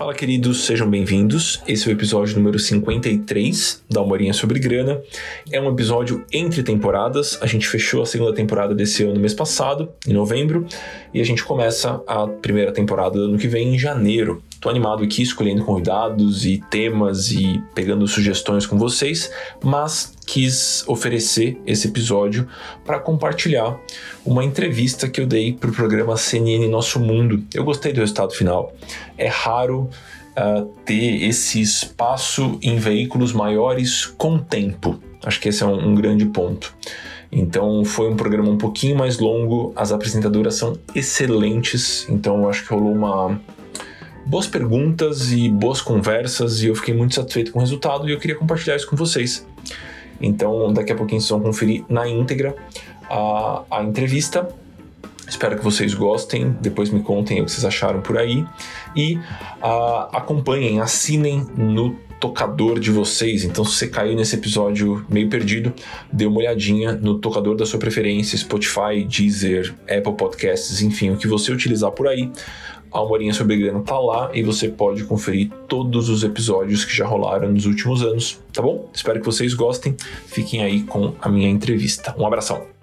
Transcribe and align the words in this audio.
Fala, 0.00 0.14
queridos, 0.14 0.64
sejam 0.64 0.88
bem-vindos. 0.88 1.60
Esse 1.68 1.86
é 1.86 1.92
o 1.92 1.94
episódio 1.94 2.34
número 2.34 2.58
53 2.58 3.84
da 3.90 4.00
Humorinha 4.00 4.32
sobre 4.32 4.58
Grana. 4.58 5.02
É 5.52 5.60
um 5.60 5.70
episódio 5.70 6.24
entre 6.32 6.62
temporadas. 6.62 7.36
A 7.42 7.46
gente 7.46 7.68
fechou 7.68 8.00
a 8.00 8.06
segunda 8.06 8.32
temporada 8.32 8.74
desse 8.74 9.04
ano 9.04 9.20
mês 9.20 9.34
passado, 9.34 9.90
em 10.08 10.14
novembro, 10.14 10.64
e 11.12 11.20
a 11.20 11.24
gente 11.24 11.44
começa 11.44 12.02
a 12.06 12.26
primeira 12.26 12.72
temporada 12.72 13.18
do 13.18 13.24
ano 13.24 13.36
que 13.36 13.46
vem 13.46 13.74
em 13.74 13.78
janeiro. 13.78 14.42
Tô 14.60 14.68
animado 14.68 15.02
aqui 15.02 15.22
escolhendo 15.22 15.64
convidados 15.64 16.44
e 16.44 16.58
temas 16.70 17.32
e 17.32 17.62
pegando 17.74 18.06
sugestões 18.06 18.66
com 18.66 18.76
vocês, 18.76 19.32
mas 19.64 20.12
quis 20.26 20.84
oferecer 20.86 21.58
esse 21.66 21.88
episódio 21.88 22.46
para 22.84 22.98
compartilhar 22.98 23.80
uma 24.22 24.44
entrevista 24.44 25.08
que 25.08 25.18
eu 25.18 25.26
dei 25.26 25.54
para 25.54 25.70
o 25.70 25.72
programa 25.72 26.14
CNN 26.14 26.68
Nosso 26.68 27.00
Mundo. 27.00 27.42
Eu 27.54 27.64
gostei 27.64 27.90
do 27.94 28.00
resultado 28.00 28.34
final. 28.34 28.74
É 29.16 29.28
raro 29.28 29.88
uh, 30.36 30.66
ter 30.84 31.22
esse 31.22 31.58
espaço 31.62 32.58
em 32.60 32.76
veículos 32.76 33.32
maiores 33.32 34.04
com 34.04 34.36
tempo. 34.38 35.00
Acho 35.24 35.40
que 35.40 35.48
esse 35.48 35.62
é 35.62 35.66
um, 35.66 35.88
um 35.88 35.94
grande 35.94 36.26
ponto. 36.26 36.74
Então 37.32 37.82
foi 37.82 38.10
um 38.10 38.16
programa 38.16 38.50
um 38.50 38.58
pouquinho 38.58 38.94
mais 38.94 39.18
longo, 39.18 39.72
as 39.74 39.90
apresentadoras 39.90 40.56
são 40.56 40.76
excelentes, 40.94 42.06
então 42.10 42.46
acho 42.46 42.66
que 42.66 42.74
rolou 42.74 42.92
uma 42.92 43.40
boas 44.30 44.46
perguntas 44.46 45.32
e 45.32 45.48
boas 45.48 45.82
conversas 45.82 46.62
e 46.62 46.68
eu 46.68 46.76
fiquei 46.76 46.94
muito 46.94 47.16
satisfeito 47.16 47.50
com 47.50 47.58
o 47.58 47.62
resultado 47.62 48.08
e 48.08 48.12
eu 48.12 48.18
queria 48.18 48.36
compartilhar 48.36 48.76
isso 48.76 48.86
com 48.86 48.94
vocês. 48.94 49.44
Então, 50.20 50.72
daqui 50.72 50.92
a 50.92 50.94
pouquinho 50.94 51.20
vocês 51.20 51.30
vão 51.30 51.40
conferir 51.40 51.84
na 51.88 52.08
íntegra 52.08 52.54
a, 53.10 53.64
a 53.68 53.82
entrevista. 53.82 54.48
Espero 55.28 55.56
que 55.56 55.64
vocês 55.64 55.94
gostem, 55.94 56.56
depois 56.60 56.90
me 56.90 57.02
contem 57.02 57.40
o 57.40 57.44
que 57.44 57.50
vocês 57.50 57.64
acharam 57.64 58.02
por 58.02 58.16
aí 58.18 58.46
e 58.94 59.16
uh, 59.16 60.10
acompanhem, 60.12 60.80
assinem 60.80 61.44
no 61.56 61.96
tocador 62.20 62.78
de 62.78 62.92
vocês. 62.92 63.44
Então, 63.44 63.64
se 63.64 63.74
você 63.76 63.88
caiu 63.88 64.14
nesse 64.14 64.36
episódio 64.36 65.04
meio 65.08 65.28
perdido, 65.28 65.72
dê 66.12 66.26
uma 66.26 66.38
olhadinha 66.38 66.92
no 66.92 67.18
tocador 67.18 67.56
da 67.56 67.66
sua 67.66 67.80
preferência, 67.80 68.38
Spotify, 68.38 69.02
Deezer, 69.08 69.74
Apple 69.84 70.14
Podcasts, 70.14 70.82
enfim, 70.82 71.10
o 71.10 71.16
que 71.16 71.26
você 71.26 71.50
utilizar 71.50 71.90
por 71.90 72.06
aí. 72.06 72.30
A 72.92 73.00
Humorinha 73.00 73.32
sobre 73.32 73.56
Grana 73.56 73.80
tá 73.80 73.98
lá 73.98 74.30
e 74.34 74.42
você 74.42 74.68
pode 74.68 75.04
conferir 75.04 75.50
todos 75.68 76.08
os 76.08 76.24
episódios 76.24 76.84
que 76.84 76.94
já 76.94 77.06
rolaram 77.06 77.52
nos 77.52 77.66
últimos 77.66 78.02
anos, 78.02 78.38
tá 78.52 78.62
bom? 78.62 78.88
Espero 78.92 79.20
que 79.20 79.26
vocês 79.26 79.54
gostem. 79.54 79.96
Fiquem 80.26 80.62
aí 80.62 80.82
com 80.82 81.14
a 81.20 81.28
minha 81.28 81.48
entrevista. 81.48 82.14
Um 82.18 82.26
abração. 82.26 82.79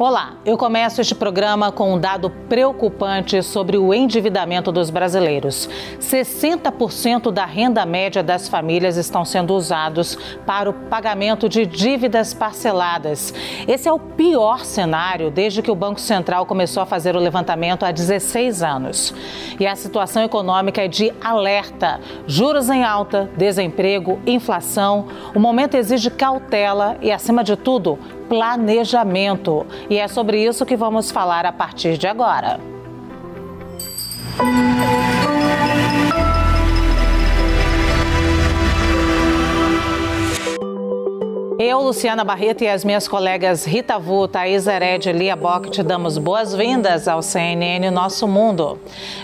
Olá, 0.00 0.34
eu 0.44 0.56
começo 0.56 1.00
este 1.00 1.12
programa 1.12 1.72
com 1.72 1.94
um 1.94 1.98
dado 1.98 2.30
preocupante 2.48 3.42
sobre 3.42 3.76
o 3.76 3.92
endividamento 3.92 4.70
dos 4.70 4.90
brasileiros. 4.90 5.68
60% 5.98 7.32
da 7.32 7.44
renda 7.44 7.84
média 7.84 8.22
das 8.22 8.46
famílias 8.46 8.96
estão 8.96 9.24
sendo 9.24 9.52
usados 9.54 10.16
para 10.46 10.70
o 10.70 10.72
pagamento 10.72 11.48
de 11.48 11.66
dívidas 11.66 12.32
parceladas. 12.32 13.34
Esse 13.66 13.88
é 13.88 13.92
o 13.92 13.98
pior 13.98 14.64
cenário 14.64 15.32
desde 15.32 15.62
que 15.62 15.70
o 15.70 15.74
Banco 15.74 16.00
Central 16.00 16.46
começou 16.46 16.80
a 16.80 16.86
fazer 16.86 17.16
o 17.16 17.20
levantamento 17.20 17.82
há 17.82 17.90
16 17.90 18.62
anos. 18.62 19.12
E 19.58 19.66
a 19.66 19.74
situação 19.74 20.22
econômica 20.22 20.80
é 20.80 20.86
de 20.86 21.12
alerta: 21.20 22.00
juros 22.24 22.70
em 22.70 22.84
alta, 22.84 23.28
desemprego, 23.36 24.20
inflação. 24.24 25.08
O 25.34 25.40
momento 25.40 25.74
exige 25.74 26.08
cautela 26.08 26.96
e, 27.02 27.10
acima 27.10 27.42
de 27.42 27.56
tudo, 27.56 27.98
planejamento. 28.28 29.66
E 29.90 29.96
é 29.98 30.06
sobre 30.06 30.44
isso 30.44 30.66
que 30.66 30.76
vamos 30.76 31.10
falar 31.10 31.46
a 31.46 31.52
partir 31.52 31.96
de 31.96 32.06
agora. 32.06 32.60
Eu, 41.60 41.82
Luciana 41.82 42.22
Barreto 42.22 42.62
e 42.62 42.68
as 42.68 42.84
minhas 42.84 43.08
colegas 43.08 43.66
Rita 43.66 43.98
Vu, 43.98 44.28
Thaís 44.28 44.68
Hered 44.68 45.08
e 45.08 45.12
Lia 45.12 45.34
Bock 45.34 45.68
te 45.68 45.82
damos 45.82 46.16
boas-vindas 46.16 47.08
ao 47.08 47.20
CNN 47.20 47.90
Nosso 47.90 48.28
Mundo. 48.28 48.78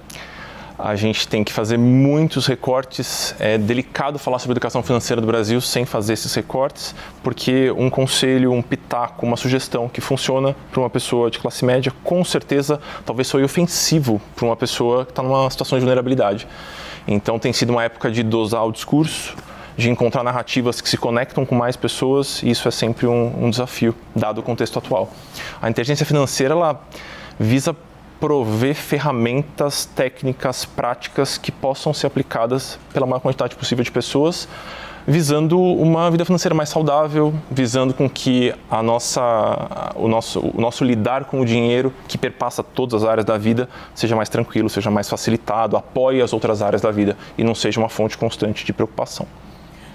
a 0.78 0.96
gente 0.96 1.28
tem 1.28 1.44
que 1.44 1.54
fazer 1.54 1.78
muitos 1.78 2.48
recortes. 2.48 3.36
É 3.40 3.58
delicado 3.58 4.18
falar 4.18 4.40
sobre 4.40 4.54
educação 4.54 4.82
financeira 4.82 5.22
do 5.22 5.28
Brasil 5.28 5.62
sem 5.62 5.86
fazer 5.86 6.14
esses 6.14 6.34
recortes, 6.34 6.96
porque 7.22 7.72
um 7.72 7.90
conselho, 7.90 8.52
um 8.52 8.62
pitaco, 8.62 9.26
uma 9.26 9.38
sugestão 9.38 9.88
que 9.88 10.02
funciona 10.02 10.56
para 10.72 10.80
uma 10.80 10.90
pessoa 10.90 11.30
de 11.30 11.40
classe 11.40 11.64
média, 11.64 11.92
com 12.04 12.24
certeza 12.24 12.80
talvez 13.06 13.28
soe 13.28 13.44
ofensivo 13.44 14.22
para 14.36 14.46
uma 14.46 14.56
pessoa 14.56 15.06
que 15.06 15.12
está 15.12 15.22
numa 15.22 15.50
situação 15.50 15.78
de 15.78 15.82
vulnerabilidade. 15.82 16.48
Então 17.08 17.38
tem 17.38 17.54
sido 17.54 17.70
uma 17.70 17.84
época 17.84 18.10
de 18.10 18.24
dosar 18.24 18.66
o 18.66 18.72
discurso, 18.72 19.36
de 19.78 19.90
encontrar 19.90 20.24
narrativas 20.24 20.82
que 20.82 20.90
se 20.90 20.98
conectam 20.98 21.46
com 21.46 21.56
mais 21.56 21.76
pessoas, 21.76 22.42
e 22.44 22.50
isso 22.50 22.68
é 22.68 22.72
sempre 22.72 23.08
um, 23.08 23.46
um 23.46 23.50
desafio, 23.50 23.96
dado 24.16 24.40
o 24.40 24.44
contexto 24.44 24.78
atual. 24.80 25.12
A 25.62 25.70
inteligência 25.70 26.06
financeira 26.06 26.54
ela 26.54 26.82
visa 27.40 27.76
prover 28.24 28.74
ferramentas 28.74 29.84
técnicas, 29.84 30.64
práticas 30.64 31.38
que 31.38 31.52
possam 31.52 31.94
ser 31.94 32.08
aplicadas 32.08 32.80
pela 32.94 33.06
maior 33.06 33.20
quantidade 33.20 33.54
possível 33.54 33.84
de 33.84 33.92
pessoas, 33.92 34.48
visando 35.06 35.60
uma 35.60 36.10
vida 36.10 36.24
financeira 36.24 36.56
mais 36.56 36.70
saudável, 36.70 37.34
visando 37.52 37.94
com 37.94 38.10
que 38.10 38.56
a 38.72 38.82
nossa, 38.82 39.92
o, 39.98 40.08
nosso, 40.08 40.40
o 40.40 40.62
nosso 40.62 40.86
lidar 40.86 41.26
com 41.26 41.42
o 41.42 41.46
dinheiro, 41.46 41.92
que 42.08 42.18
perpassa 42.18 42.64
todas 42.64 43.04
as 43.04 43.10
áreas 43.10 43.26
da 43.26 43.38
vida, 43.38 43.68
seja 43.94 44.16
mais 44.16 44.30
tranquilo, 44.30 44.70
seja 44.70 44.90
mais 44.90 45.10
facilitado, 45.10 45.76
apoie 45.76 46.22
as 46.22 46.32
outras 46.32 46.62
áreas 46.62 46.82
da 46.82 46.92
vida 46.92 47.18
e 47.38 47.44
não 47.44 47.54
seja 47.54 47.78
uma 47.78 47.90
fonte 47.90 48.18
constante 48.18 48.64
de 48.64 48.72
preocupação. 48.72 49.28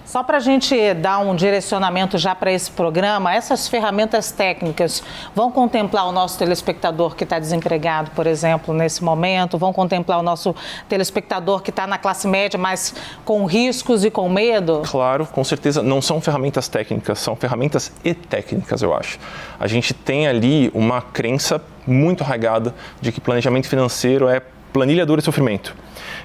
Só 0.09 0.23
para 0.23 0.39
a 0.39 0.41
gente 0.41 0.95
dar 0.95 1.19
um 1.19 1.37
direcionamento 1.37 2.17
já 2.17 2.35
para 2.35 2.51
esse 2.51 2.71
programa, 2.71 3.35
essas 3.35 3.69
ferramentas 3.69 4.33
técnicas 4.33 5.03
vão 5.35 5.53
contemplar 5.53 6.09
o 6.09 6.13
nosso 6.13 6.39
telespectador 6.39 7.15
que 7.15 7.25
está 7.25 7.39
desempregado, 7.39 8.11
por 8.13 8.27
exemplo, 8.27 8.73
nesse 8.73 9.05
momento, 9.05 9.59
vão 9.59 9.71
contemplar 9.71 10.19
o 10.19 10.23
nosso 10.23 10.57
telespectador 10.89 11.61
que 11.61 11.69
está 11.69 11.87
na 11.87 11.99
classe 11.99 12.27
média, 12.27 12.59
mas 12.59 12.95
com 13.23 13.45
riscos 13.45 14.03
e 14.03 14.11
com 14.11 14.31
medo? 14.31 14.81
Claro, 14.91 15.27
com 15.27 15.45
certeza. 15.45 15.83
Não 15.83 16.01
são 16.01 16.23
ferramentas 16.23 16.69
técnicas, 16.69 17.19
são 17.19 17.37
ferramentas 17.37 17.93
e 18.03 18.15
técnicas, 18.15 18.81
eu 18.81 18.95
acho. 18.95 19.19
A 19.61 19.67
gente 19.67 19.93
tem 19.93 20.27
ali 20.27 20.71
uma 20.73 21.03
crença 21.03 21.63
muito 21.87 22.25
arraigada 22.25 22.75
de 22.99 23.13
que 23.13 23.21
planejamento 23.21 23.69
financeiro 23.69 24.27
é 24.27 24.41
planilha 24.73 25.05
dura 25.05 25.21
e 25.21 25.25
sofrimento. 25.25 25.77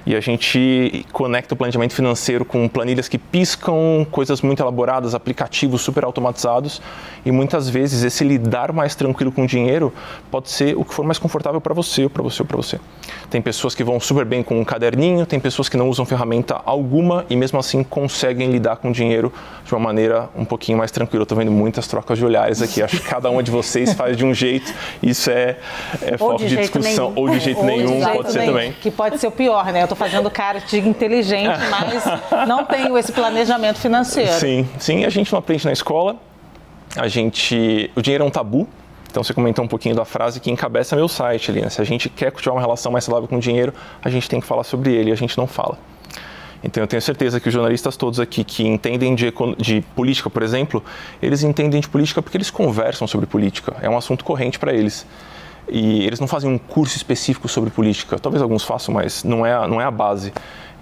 E 0.06 0.14
a 0.14 0.20
gente 0.20 1.04
conecta 1.12 1.54
o 1.54 1.56
planejamento 1.56 1.94
financeiro 1.94 2.44
com 2.44 2.68
planilhas 2.68 3.08
que 3.08 3.18
piscam, 3.18 4.06
coisas 4.10 4.42
muito 4.42 4.62
elaboradas, 4.62 5.14
aplicativos 5.14 5.82
super 5.82 6.04
automatizados. 6.04 6.80
E 7.24 7.32
muitas 7.32 7.68
vezes 7.68 8.02
esse 8.02 8.22
lidar 8.22 8.72
mais 8.72 8.94
tranquilo 8.94 9.32
com 9.32 9.44
o 9.44 9.46
dinheiro 9.46 9.92
pode 10.30 10.50
ser 10.50 10.76
o 10.76 10.84
que 10.84 10.92
for 10.92 11.04
mais 11.04 11.18
confortável 11.18 11.60
para 11.60 11.72
você, 11.72 12.04
ou 12.04 12.10
para 12.10 12.22
você, 12.22 12.44
para 12.44 12.56
você. 12.56 12.78
Tem 13.30 13.40
pessoas 13.40 13.74
que 13.74 13.82
vão 13.82 13.98
super 13.98 14.24
bem 14.24 14.42
com 14.42 14.60
um 14.60 14.64
caderninho, 14.64 15.24
tem 15.24 15.40
pessoas 15.40 15.68
que 15.68 15.76
não 15.76 15.88
usam 15.88 16.04
ferramenta 16.04 16.60
alguma 16.64 17.24
e 17.30 17.36
mesmo 17.36 17.58
assim 17.58 17.82
conseguem 17.82 18.50
lidar 18.50 18.76
com 18.76 18.90
o 18.90 18.92
dinheiro 18.92 19.32
de 19.64 19.72
uma 19.74 19.80
maneira 19.80 20.28
um 20.36 20.44
pouquinho 20.44 20.78
mais 20.78 20.90
tranquila. 20.90 21.22
Eu 21.22 21.24
estou 21.24 21.38
vendo 21.38 21.50
muitas 21.50 21.86
trocas 21.86 22.18
de 22.18 22.24
olhares 22.24 22.60
aqui. 22.60 22.82
Acho 22.82 23.00
que 23.00 23.08
cada 23.08 23.30
uma 23.30 23.42
de 23.42 23.50
vocês 23.50 23.92
faz 23.94 24.16
de 24.16 24.24
um 24.24 24.34
jeito. 24.34 24.72
Isso 25.02 25.30
é, 25.30 25.56
é 26.02 26.18
foco 26.18 26.38
de, 26.38 26.48
de 26.48 26.56
discussão. 26.56 27.10
Nenhum. 27.10 27.20
Ou 27.20 27.28
de 27.30 27.40
jeito 27.40 27.60
ou 27.60 27.64
nenhum, 27.64 27.86
de 27.86 28.04
jeito 28.04 28.16
pode 28.16 28.32
ser 28.32 28.44
também. 28.44 28.72
Que 28.80 28.90
pode 28.90 29.18
ser 29.18 29.26
o 29.26 29.30
pior, 29.30 29.72
né? 29.72 29.73
Eu 29.80 29.84
estou 29.84 29.96
fazendo 29.96 30.30
cara 30.30 30.60
de 30.60 30.78
inteligente, 30.78 31.58
mas 31.70 32.46
não 32.46 32.64
tenho 32.64 32.96
esse 32.96 33.12
planejamento 33.12 33.78
financeiro. 33.78 34.32
Sim, 34.32 34.68
sim. 34.78 35.04
A 35.04 35.10
gente 35.10 35.32
não 35.32 35.38
aprende 35.38 35.64
na 35.64 35.72
escola. 35.72 36.16
A 36.96 37.08
gente... 37.08 37.90
O 37.96 38.02
dinheiro 38.02 38.24
é 38.24 38.26
um 38.26 38.30
tabu. 38.30 38.68
Então 39.10 39.22
você 39.22 39.32
comentou 39.32 39.64
um 39.64 39.68
pouquinho 39.68 39.94
da 39.94 40.04
frase 40.04 40.40
que 40.40 40.50
encabeça 40.50 40.96
meu 40.96 41.06
site 41.06 41.50
ali, 41.50 41.60
né? 41.60 41.70
Se 41.70 41.80
a 41.80 41.84
gente 41.84 42.08
quer 42.08 42.32
cultivar 42.32 42.56
uma 42.56 42.60
relação 42.60 42.90
mais 42.90 43.04
saudável 43.04 43.28
com 43.28 43.36
o 43.36 43.40
dinheiro, 43.40 43.72
a 44.02 44.10
gente 44.10 44.28
tem 44.28 44.40
que 44.40 44.46
falar 44.46 44.64
sobre 44.64 44.92
ele 44.92 45.10
e 45.10 45.12
a 45.12 45.16
gente 45.16 45.38
não 45.38 45.46
fala. 45.46 45.78
Então 46.64 46.82
eu 46.82 46.86
tenho 46.88 47.00
certeza 47.02 47.38
que 47.38 47.46
os 47.46 47.52
jornalistas 47.52 47.96
todos 47.96 48.18
aqui 48.18 48.42
que 48.42 48.66
entendem 48.66 49.14
de, 49.14 49.32
de, 49.58 49.82
política, 49.94 50.30
por 50.30 50.42
exemplo, 50.42 50.82
eles 51.22 51.44
entendem 51.44 51.78
de 51.78 51.88
política 51.88 52.22
porque 52.22 52.38
eles 52.38 52.50
conversam 52.50 53.06
sobre 53.06 53.26
política. 53.26 53.76
É 53.82 53.88
um 53.88 53.96
assunto 53.98 54.24
corrente 54.24 54.58
para 54.58 54.72
eles. 54.72 55.06
E 55.68 56.04
eles 56.04 56.20
não 56.20 56.26
fazem 56.26 56.50
um 56.50 56.58
curso 56.58 56.96
específico 56.96 57.48
sobre 57.48 57.70
política. 57.70 58.18
Talvez 58.18 58.42
alguns 58.42 58.64
façam, 58.64 58.94
mas 58.94 59.24
não 59.24 59.44
é, 59.44 59.66
não 59.66 59.80
é 59.80 59.84
a 59.84 59.90
base. 59.90 60.32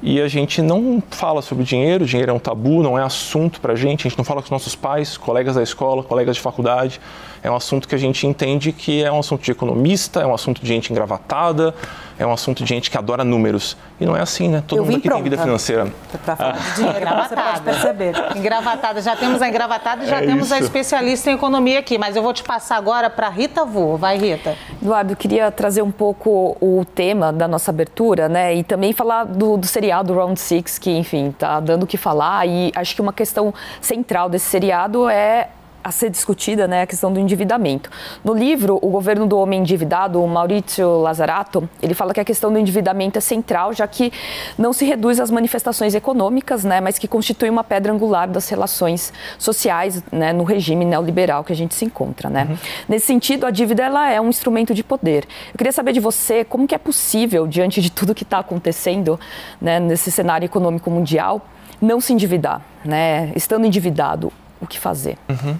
E 0.03 0.21
a 0.21 0.27
gente 0.27 0.61
não 0.61 1.01
fala 1.11 1.41
sobre 1.41 1.63
dinheiro, 1.63 2.05
dinheiro 2.05 2.33
é 2.33 2.35
um 2.35 2.39
tabu, 2.39 2.83
não 2.83 2.99
é 2.99 3.03
assunto 3.05 3.61
para 3.61 3.75
a 3.75 3.77
gente, 3.77 4.05
a 4.05 4.11
gente 4.11 4.19
não 4.19 4.25
fala 4.25 4.41
com 4.41 4.47
os 4.47 4.51
nossos 4.51 4.75
pais, 4.75 5.17
colegas 5.17 5.55
da 5.55 5.63
escola, 5.63 6.03
colegas 6.03 6.35
de 6.35 6.43
faculdade. 6.43 7.01
É 7.43 7.51
um 7.51 7.57
assunto 7.57 7.89
que 7.89 7.95
a 7.95 7.99
gente 7.99 8.27
entende 8.27 8.73
que 8.73 9.03
é 9.03 9.11
um 9.11 9.19
assunto 9.19 9.43
de 9.43 9.51
economista, 9.51 10.21
é 10.21 10.27
um 10.27 10.33
assunto 10.33 10.63
de 10.63 10.69
gente 10.69 10.93
engravatada, 10.93 11.75
é 12.17 12.25
um 12.25 12.33
assunto 12.33 12.63
de 12.63 12.69
gente 12.69 12.89
que 12.89 12.97
adora 12.97 13.25
números. 13.25 13.77
E 14.01 14.07
não 14.07 14.17
é 14.17 14.21
assim, 14.21 14.49
né? 14.49 14.63
Todo 14.65 14.79
Eu 14.79 14.85
mundo 14.85 14.99
aqui 14.99 15.09
pronta. 15.09 15.23
tem 15.23 15.31
vida 15.31 15.43
financeira. 15.43 15.93
Para 16.25 16.37
falar 16.37 16.53
de 16.53 16.75
dinheiro, 16.77 16.99
engravatada. 16.99 17.61
perceber. 17.61 18.15
Engravatada. 18.37 19.03
Já 19.03 19.17
temos 19.17 19.43
a 19.43 19.49
engravatada 19.49 20.05
e 20.05 20.07
já 20.09 20.23
é 20.23 20.27
temos 20.27 20.45
isso. 20.47 20.55
a 20.55 20.59
especialista 20.61 21.31
em 21.31 21.35
economia 21.35 21.81
aqui. 21.81 21.99
Mas 21.99 22.15
eu 22.15 22.23
vou 22.23 22.33
te 22.33 22.45
passar 22.45 22.77
agora 22.77 23.11
para 23.11 23.29
Rita 23.29 23.65
Vu. 23.65 23.97
Vai, 23.97 24.19
Rita. 24.19 24.57
Eduardo, 24.81 25.13
eu 25.13 25.17
queria 25.17 25.51
trazer 25.51 25.83
um 25.83 25.91
pouco 25.91 26.57
o 26.61 26.85
tema 26.85 27.33
da 27.33 27.49
nossa 27.49 27.73
abertura, 27.73 28.29
né? 28.29 28.55
E 28.55 28.63
também 28.63 28.93
falar 28.93 29.25
do, 29.25 29.57
do 29.57 29.67
seriado 29.67 30.15
Round 30.15 30.39
Six, 30.39 30.79
que, 30.79 30.91
enfim, 30.91 31.35
tá 31.37 31.59
dando 31.59 31.83
o 31.83 31.87
que 31.89 31.97
falar. 31.97 32.47
E 32.47 32.71
acho 32.77 32.95
que 32.95 33.01
uma 33.01 33.13
questão 33.13 33.53
central 33.81 34.29
desse 34.29 34.47
seriado 34.47 35.09
é 35.09 35.49
a 35.83 35.91
ser 35.91 36.11
discutida 36.11 36.69
né, 36.69 36.83
a 36.83 36.87
questão 36.87 37.13
do 37.13 37.19
endividamento. 37.19 37.91
No 38.25 38.35
livro, 38.35 38.79
o 38.83 38.89
governo 38.89 39.27
do 39.27 39.39
homem 39.39 39.61
endividado, 39.61 40.23
o 40.23 40.29
Maurício 40.29 41.01
Lazarato, 41.01 41.69
ele 41.83 41.95
fala 41.95 42.15
que 42.15 42.21
a 42.21 42.25
questão 42.25 42.53
do 42.53 42.59
endividamento 42.59 43.19
é 43.19 43.21
central, 43.21 43.73
já 43.73 43.87
que 43.87 44.13
não 44.57 44.73
se 44.73 44.85
reduz 44.85 45.19
às 45.21 45.31
manifestações 45.31 45.95
econômicas, 45.95 46.65
né, 46.65 46.81
mas 46.81 46.99
que 46.99 47.09
constitui 47.09 47.51
uma 47.51 47.65
pedra 47.65 47.93
angular 47.93 48.29
das 48.29 48.49
relações 48.49 49.13
sociais 49.39 50.03
né, 50.13 50.33
no 50.33 50.45
regime 50.45 50.85
neoliberal 50.85 51.45
que 51.45 51.53
a 51.53 51.57
gente 51.57 51.75
se 51.75 51.85
encontra. 51.85 52.29
Né? 52.29 52.47
Uhum. 52.49 52.57
Nesse 52.89 53.07
sentido, 53.07 53.47
a 53.47 53.51
dívida 53.51 53.83
ela 53.83 54.11
é 54.11 54.21
um 54.21 54.29
instrumento 54.29 54.75
de 54.75 54.85
poder. 54.85 55.25
Eu 55.53 55.59
queria 55.59 55.73
saber 55.73 55.93
de 55.93 56.01
você 56.01 56.45
como 56.45 56.67
que 56.67 56.75
é 56.75 56.79
possível, 56.79 57.47
diante 57.47 57.81
de 57.81 57.91
tudo 57.91 58.15
que 58.15 58.23
está 58.23 58.39
acontecendo 58.39 59.19
né, 59.61 59.81
nesse 59.81 60.11
cenário 60.11 60.45
econômico 60.47 60.91
mundial, 60.91 61.43
não 61.81 62.01
se 62.01 62.13
endividar, 62.13 62.63
né? 62.85 63.33
Estando 63.35 63.67
endividado, 63.67 64.33
o 64.63 64.67
que 64.67 64.79
fazer. 64.79 65.19
Uhum. 65.29 65.57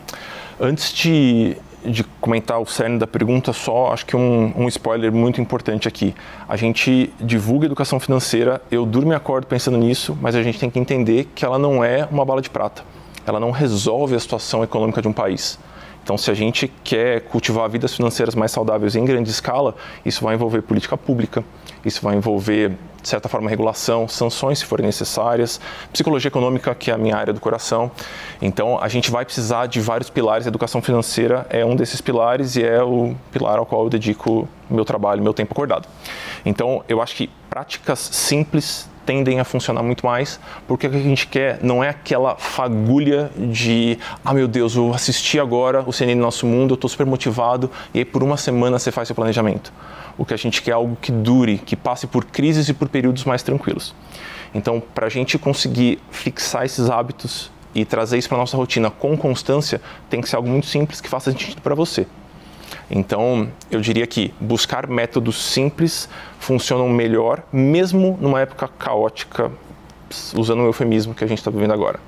Antes 0.61 0.93
de, 0.93 1.57
de 1.85 2.05
comentar 2.21 2.61
o 2.61 2.67
cerne 2.67 2.99
da 2.99 3.07
pergunta, 3.07 3.53
só 3.53 3.93
acho 3.93 4.07
que 4.07 4.17
um, 4.17 4.53
um, 4.57 4.69
spoiler 4.69 5.13
muito 5.13 5.41
importante 5.41 5.89
aqui. 5.89 6.15
A 6.49 6.57
gente 6.57 7.13
divulga 7.21 7.67
educação 7.67 7.99
financeira, 7.99 8.63
eu 8.71 8.87
durmo 8.87 9.13
e 9.13 9.15
acordo 9.15 9.47
pensando 9.47 9.77
nisso, 9.77 10.17
mas 10.21 10.35
a 10.37 10.43
gente 10.43 10.59
tem 10.59 10.71
que 10.71 10.79
entender 10.79 11.29
que 11.35 11.45
ela 11.45 11.59
não 11.59 11.83
é 11.83 12.07
uma 12.11 12.25
bala 12.25 12.41
de 12.41 12.49
prata. 12.49 12.85
Ela 13.27 13.41
não 13.41 13.51
resolve 13.51 14.15
a 14.15 14.21
situação 14.21 14.63
econômica 14.63 15.03
de 15.03 15.09
um 15.09 15.13
país. 15.13 15.59
Então, 16.03 16.19
se 16.19 16.31
a 16.31 16.35
gente 16.35 16.73
quer 16.83 17.21
cultivar 17.21 17.69
vidas 17.71 17.95
financeiras 17.95 18.35
mais 18.35 18.51
saudáveis 18.51 18.97
em 18.97 19.05
grande 19.05 19.31
escala, 19.31 19.75
isso 20.05 20.25
vai 20.25 20.35
envolver 20.35 20.63
política 20.63 20.97
pública, 20.97 21.45
isso 21.85 22.03
vai 22.03 22.17
envolver, 22.17 22.71
de 23.01 23.09
certa 23.09 23.29
forma, 23.29 23.49
regulação, 23.49 24.09
sanções 24.09 24.59
se 24.59 24.65
forem 24.65 24.85
necessárias, 24.85 25.61
psicologia 25.93 26.29
econômica, 26.29 26.75
que 26.75 26.91
é 26.91 26.95
a 26.95 26.99
minha 26.99 27.17
área 27.17 27.33
do 27.33 27.41
coração. 27.41 27.91
Então, 28.41 28.79
a 28.81 28.89
gente 28.89 29.11
vai 29.11 29.25
precisar 29.25 29.67
de 29.67 29.81
vários 29.81 30.11
pilares. 30.11 30.47
A 30.47 30.49
educação 30.49 30.83
financeira 30.83 31.47
é 31.49 31.65
um 31.65 31.77
desses 31.77 32.01
pilares 32.01 32.57
e 32.57 32.65
é 32.65 32.83
o 32.83 33.15
pilar 33.31 33.59
ao 33.59 33.67
qual 33.67 33.85
eu 33.85 33.91
dedico 33.91 34.49
meu 34.69 34.85
trabalho, 34.85 35.23
meu 35.23 35.33
tempo 35.33 35.53
acordado. 35.53 35.89
Então, 36.45 36.85
eu 36.89 37.01
acho 37.01 37.15
que 37.15 37.31
práticas 37.49 38.01
simples 38.01 38.91
tendem 39.05 39.41
a 39.41 39.45
funcionar 39.45 39.83
muito 39.83 40.07
mais, 40.07 40.39
porque 40.67 40.87
o 40.87 40.91
que 40.91 40.97
a 40.97 41.01
gente 41.01 41.27
quer 41.27 41.59
não 41.63 41.83
é 41.83 41.89
aquela 41.89 42.37
fagulha 42.37 43.31
de, 43.37 43.99
ah 44.25 44.33
meu 44.33 44.49
Deus, 44.49 44.77
eu 44.77 44.93
assisti 44.95 45.39
agora 45.39 45.83
o 45.87 45.93
CNN 45.93 46.21
Nosso 46.21 46.47
Mundo, 46.47 46.73
eu 46.73 46.75
estou 46.77 46.89
super 46.89 47.07
motivado, 47.07 47.71
e 47.93 47.99
aí 47.99 48.05
por 48.05 48.23
uma 48.23 48.37
semana 48.37 48.79
você 48.79 48.91
faz 48.91 49.09
seu 49.09 49.15
planejamento. 49.15 49.73
O 50.17 50.25
que 50.25 50.35
a 50.35 50.37
gente 50.37 50.63
quer 50.63 50.73
é 50.73 50.75
algo 50.75 50.97
que 51.01 51.11
dure, 51.11 51.59
que 51.59 51.75
passe 51.75 52.07
por 52.07 52.25
crises 52.25 52.69
e 52.69 52.75
por 52.75 52.89
períodos 52.89 53.25
mais 53.25 53.43
tranquilos. 53.43 53.95
Então, 54.55 54.83
para 54.95 55.07
a 55.07 55.11
gente 55.11 55.39
conseguir 55.39 55.99
fixar 56.11 56.65
esses 56.65 56.91
hábitos 56.91 57.51
e 57.75 57.85
trazer 57.85 58.19
isso 58.19 58.29
para 58.29 58.37
nossa 58.37 58.57
rotina 58.57 58.91
com 58.91 59.17
constância, 59.17 59.81
tem 60.11 60.21
que 60.21 60.29
ser 60.29 60.37
algo 60.37 60.49
muito 60.49 60.67
simples 60.67 61.01
que 61.01 61.09
faça 61.09 61.31
sentido 61.31 61.63
para 61.63 61.75
você. 61.75 62.07
Então, 62.95 63.49
eu 63.71 63.81
diria 63.81 64.07
que 64.07 64.35
buscar 64.39 64.87
métodos 64.87 65.43
simples 65.43 66.11
funcionam 66.39 66.91
melhor, 66.91 67.43
mesmo 67.51 68.19
numa 68.21 68.43
época 68.43 68.69
caótica, 68.69 69.51
usando 70.37 70.61
o 70.61 70.67
eufemismo 70.67 71.15
que 71.15 71.25
a 71.25 71.27
gente 71.27 71.39
está 71.39 71.51
vivendo 71.51 71.73
agora. 71.73 71.99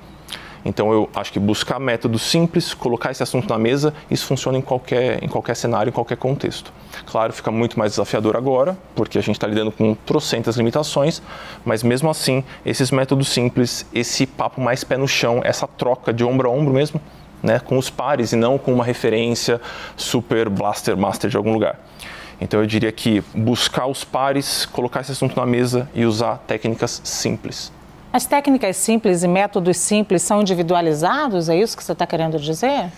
Então, 0.63 0.93
eu 0.93 1.09
acho 1.15 1.33
que 1.33 1.39
buscar 1.39 1.79
métodos 1.79 2.23
simples, 2.23 2.75
colocar 2.75 3.11
esse 3.11 3.23
assunto 3.23 3.49
na 3.49 3.59
mesa, 3.59 3.95
isso 4.11 4.27
funciona 4.27 4.59
em 4.59 4.63
qualquer, 4.63 5.23
em 5.25 5.29
qualquer 5.29 5.57
cenário, 5.57 5.89
em 5.89 5.93
qualquer 5.93 6.17
contexto. 6.17 6.71
Claro, 7.07 7.33
fica 7.33 7.51
muito 7.51 7.79
mais 7.79 7.93
desafiador 7.93 8.37
agora, 8.37 8.77
porque 8.95 9.19
a 9.19 9.23
gente 9.23 9.37
está 9.37 9.47
lidando 9.47 9.73
com 9.73 9.95
trocentas 9.95 10.57
limitações, 10.57 11.23
mas 11.65 11.83
mesmo 11.83 12.11
assim, 12.11 12.45
esses 12.65 12.91
métodos 12.91 13.29
simples, 13.29 13.87
esse 13.93 14.27
papo 14.27 14.61
mais 14.61 14.85
pé 14.85 14.99
no 14.99 15.09
chão, 15.09 15.41
essa 15.45 15.67
troca 15.67 16.13
de 16.13 16.25
ombro 16.25 16.49
a 16.49 16.53
ombro 16.53 16.73
mesmo, 16.73 17.01
né, 17.45 17.61
com 17.61 17.77
os 17.77 17.91
pares 17.91 18.33
e 18.33 18.37
não 18.37 18.57
com 18.57 18.73
uma 18.73 18.85
referência 18.85 19.61
super 19.97 20.49
blaster 20.49 20.97
master 20.97 21.29
de 21.29 21.37
algum 21.37 21.53
lugar. 21.53 21.79
Então 22.41 22.59
eu 22.59 22.67
diria 22.67 22.91
que 22.91 23.23
buscar 23.35 23.87
os 23.87 24.03
pares, 24.03 24.65
colocar 24.65 25.03
esse 25.03 25.13
assunto 25.13 25.37
na 25.37 25.45
mesa 25.45 25.89
e 25.95 26.07
usar 26.07 26.39
técnicas 26.47 27.03
simples. 27.05 27.71
As 28.11 28.25
técnicas 28.25 28.77
simples 28.77 29.23
e 29.23 29.29
métodos 29.29 29.77
simples 29.77 30.23
são 30.23 30.41
individualizados? 30.41 31.49
É 31.49 31.57
isso 31.57 31.77
que 31.77 31.85
você 31.85 31.93
está 31.93 32.07
querendo 32.07 32.39
dizer? 32.39 32.91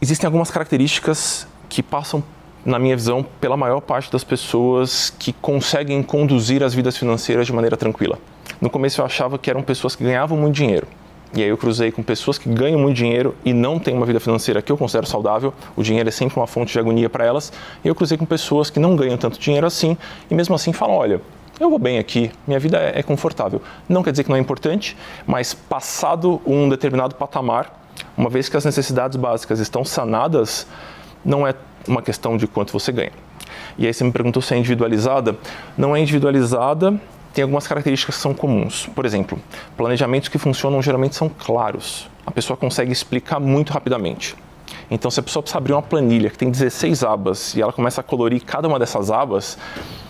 Existem 0.00 0.26
algumas 0.26 0.50
características 0.50 1.46
que 1.68 1.82
passam, 1.82 2.22
na 2.64 2.78
minha 2.78 2.96
visão, 2.96 3.24
pela 3.40 3.56
maior 3.56 3.80
parte 3.80 4.12
das 4.12 4.22
pessoas 4.22 5.10
que 5.18 5.32
conseguem 5.32 6.02
conduzir 6.02 6.62
as 6.62 6.74
vidas 6.74 6.96
financeiras 6.98 7.46
de 7.46 7.52
maneira 7.52 7.76
tranquila. 7.76 8.18
No 8.60 8.68
começo 8.68 9.00
eu 9.00 9.04
achava 9.04 9.38
que 9.38 9.48
eram 9.48 9.62
pessoas 9.62 9.96
que 9.96 10.04
ganhavam 10.04 10.36
muito 10.36 10.54
dinheiro 10.54 10.86
e 11.34 11.42
aí 11.42 11.48
eu 11.48 11.56
cruzei 11.56 11.90
com 11.90 12.02
pessoas 12.02 12.36
que 12.36 12.48
ganham 12.48 12.78
muito 12.78 12.96
dinheiro 12.96 13.34
e 13.42 13.54
não 13.54 13.78
têm 13.78 13.94
uma 13.94 14.04
vida 14.04 14.20
financeira 14.20 14.60
que 14.60 14.70
eu 14.70 14.76
considero 14.76 15.06
saudável. 15.06 15.54
O 15.74 15.82
dinheiro 15.82 16.06
é 16.08 16.12
sempre 16.12 16.38
uma 16.38 16.46
fonte 16.46 16.72
de 16.72 16.78
agonia 16.78 17.08
para 17.08 17.24
elas. 17.24 17.50
E 17.82 17.88
eu 17.88 17.94
cruzei 17.94 18.18
com 18.18 18.26
pessoas 18.26 18.68
que 18.68 18.78
não 18.78 18.94
ganham 18.94 19.16
tanto 19.16 19.38
dinheiro 19.38 19.66
assim 19.66 19.96
e 20.30 20.34
mesmo 20.34 20.54
assim 20.54 20.74
falam: 20.74 20.94
olha, 20.96 21.22
eu 21.58 21.70
vou 21.70 21.78
bem 21.78 21.98
aqui, 21.98 22.30
minha 22.46 22.58
vida 22.58 22.78
é, 22.78 22.98
é 22.98 23.02
confortável. 23.02 23.62
Não 23.88 24.02
quer 24.02 24.10
dizer 24.10 24.24
que 24.24 24.28
não 24.28 24.36
é 24.36 24.40
importante, 24.40 24.94
mas 25.26 25.54
passado 25.54 26.42
um 26.44 26.68
determinado 26.68 27.14
patamar, 27.14 27.82
uma 28.14 28.28
vez 28.28 28.50
que 28.50 28.56
as 28.56 28.64
necessidades 28.64 29.16
básicas 29.16 29.58
estão 29.58 29.84
sanadas, 29.84 30.66
não 31.24 31.46
é 31.46 31.54
uma 31.88 32.02
questão 32.02 32.36
de 32.36 32.46
quanto 32.46 32.74
você 32.74 32.92
ganha. 32.92 33.12
E 33.78 33.86
aí 33.86 33.94
você 33.94 34.04
me 34.04 34.12
perguntou 34.12 34.42
se 34.42 34.52
é 34.52 34.58
individualizada. 34.58 35.36
Não 35.78 35.96
é 35.96 36.00
individualizada 36.00 37.00
tem 37.32 37.42
algumas 37.42 37.66
características 37.66 38.16
que 38.16 38.22
são 38.22 38.34
comuns. 38.34 38.86
Por 38.94 39.04
exemplo, 39.04 39.38
planejamentos 39.76 40.28
que 40.28 40.38
funcionam 40.38 40.82
geralmente 40.82 41.16
são 41.16 41.28
claros. 41.28 42.08
A 42.26 42.30
pessoa 42.30 42.56
consegue 42.56 42.92
explicar 42.92 43.40
muito 43.40 43.72
rapidamente. 43.72 44.36
Então, 44.90 45.10
se 45.10 45.20
a 45.20 45.22
pessoa 45.22 45.42
precisa 45.42 45.58
abrir 45.58 45.72
uma 45.72 45.82
planilha 45.82 46.30
que 46.30 46.38
tem 46.38 46.50
16 46.50 47.02
abas 47.02 47.54
e 47.54 47.62
ela 47.62 47.72
começa 47.72 48.00
a 48.00 48.04
colorir 48.04 48.42
cada 48.44 48.68
uma 48.68 48.78
dessas 48.78 49.10
abas 49.10 49.56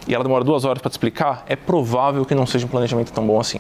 e 0.07 0.15
ela 0.15 0.25
demora 0.25 0.45
duas 0.45 0.65
horas 0.65 0.81
para 0.83 0.91
te 0.91 0.95
explicar, 0.95 1.45
é 1.49 1.55
provável 1.55 2.25
que 2.25 2.35
não 2.35 2.47
seja 2.47 2.67
um 2.67 2.69
planejamento 2.69 3.13
tão 3.13 3.27
bom 3.27 3.39
assim. 3.39 3.59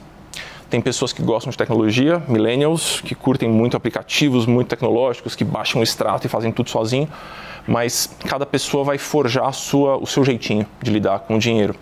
Tem 0.68 0.80
pessoas 0.80 1.12
que 1.12 1.22
gostam 1.22 1.50
de 1.50 1.56
tecnologia, 1.56 2.22
millennials, 2.26 3.00
que 3.02 3.14
curtem 3.14 3.48
muito 3.48 3.76
aplicativos 3.76 4.46
muito 4.46 4.68
tecnológicos, 4.68 5.36
que 5.36 5.44
baixam 5.44 5.80
o 5.80 5.84
extrato 5.84 6.26
e 6.26 6.30
fazem 6.30 6.50
tudo 6.50 6.70
sozinho, 6.70 7.08
mas 7.66 8.10
cada 8.26 8.46
pessoa 8.46 8.82
vai 8.82 8.98
forjar 8.98 9.52
sua, 9.52 9.96
o 9.98 10.06
seu 10.06 10.24
jeitinho 10.24 10.66
de 10.82 10.90
lidar 10.90 11.20
com 11.20 11.36
o 11.36 11.38
dinheiro. 11.38 11.76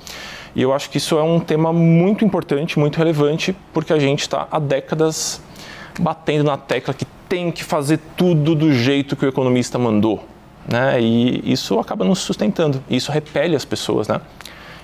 E 0.55 0.63
eu 0.63 0.73
acho 0.73 0.91
que 0.91 0.99
isso 0.99 1.19
é 1.19 1.23
um 1.23 1.39
tema 1.39 1.73
muito 1.73 2.25
importante, 2.25 2.79
muito 2.79 2.97
relevante, 2.97 3.55
porque 3.73 3.93
a 3.93 3.99
gente 3.99 4.21
está 4.21 4.49
há 4.51 4.59
décadas 4.59 5.41
batendo 5.99 6.45
na 6.45 6.57
tecla 6.57 6.93
que 6.93 7.05
tem 7.29 7.51
que 7.53 7.63
fazer 7.63 8.01
tudo 8.17 8.55
do 8.55 8.73
jeito 8.73 9.15
que 9.15 9.25
o 9.25 9.29
economista 9.29 9.79
mandou. 9.79 10.25
Né? 10.69 11.01
E 11.01 11.53
isso 11.53 11.79
acaba 11.79 12.05
nos 12.05 12.19
sustentando, 12.19 12.83
isso 12.91 13.13
repele 13.13 13.55
as 13.55 13.65
pessoas. 13.65 14.09
Né? 14.09 14.21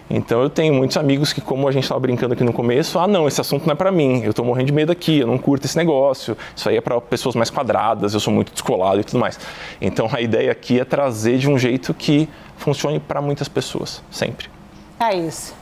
Então 0.08 0.40
eu 0.40 0.48
tenho 0.48 0.72
muitos 0.72 0.96
amigos 0.96 1.32
que, 1.32 1.40
como 1.40 1.66
a 1.66 1.72
gente 1.72 1.82
estava 1.82 1.98
brincando 1.98 2.34
aqui 2.34 2.44
no 2.44 2.52
começo, 2.52 2.98
ah 2.98 3.08
não, 3.08 3.26
esse 3.26 3.40
assunto 3.40 3.66
não 3.66 3.72
é 3.72 3.74
para 3.74 3.90
mim, 3.90 4.22
eu 4.22 4.30
estou 4.30 4.44
morrendo 4.44 4.66
de 4.66 4.72
medo 4.72 4.92
aqui, 4.92 5.18
eu 5.18 5.26
não 5.26 5.36
curto 5.36 5.64
esse 5.64 5.76
negócio, 5.76 6.36
isso 6.54 6.68
aí 6.68 6.76
é 6.76 6.80
para 6.80 7.00
pessoas 7.00 7.34
mais 7.34 7.50
quadradas, 7.50 8.14
eu 8.14 8.20
sou 8.20 8.32
muito 8.32 8.52
descolado 8.52 9.00
e 9.00 9.04
tudo 9.04 9.18
mais. 9.18 9.38
Então 9.80 10.08
a 10.12 10.20
ideia 10.20 10.52
aqui 10.52 10.78
é 10.78 10.84
trazer 10.84 11.38
de 11.38 11.50
um 11.50 11.58
jeito 11.58 11.92
que 11.92 12.28
funcione 12.56 13.00
para 13.00 13.20
muitas 13.20 13.48
pessoas, 13.48 14.02
sempre. 14.10 14.55
É 14.98 15.16
isso. 15.16 15.54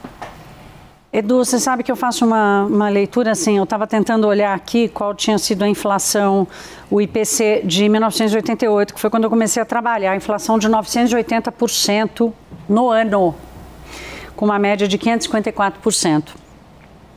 Edu, 1.12 1.44
você 1.44 1.60
sabe 1.60 1.84
que 1.84 1.92
eu 1.92 1.96
faço 1.96 2.24
uma, 2.24 2.64
uma 2.64 2.88
leitura 2.88 3.30
assim, 3.30 3.56
eu 3.56 3.62
estava 3.62 3.86
tentando 3.86 4.26
olhar 4.26 4.52
aqui 4.52 4.88
qual 4.88 5.14
tinha 5.14 5.38
sido 5.38 5.62
a 5.62 5.68
inflação, 5.68 6.46
o 6.90 7.00
IPC 7.00 7.62
de 7.64 7.88
1988, 7.88 8.92
que 8.92 9.00
foi 9.00 9.08
quando 9.08 9.22
eu 9.22 9.30
comecei 9.30 9.62
a 9.62 9.64
trabalhar, 9.64 10.10
a 10.10 10.16
inflação 10.16 10.58
de 10.58 10.68
980% 10.68 12.32
no 12.68 12.90
ano 12.90 13.34
com 14.34 14.44
uma 14.44 14.58
média 14.58 14.88
de 14.88 14.98
554%. 14.98 16.43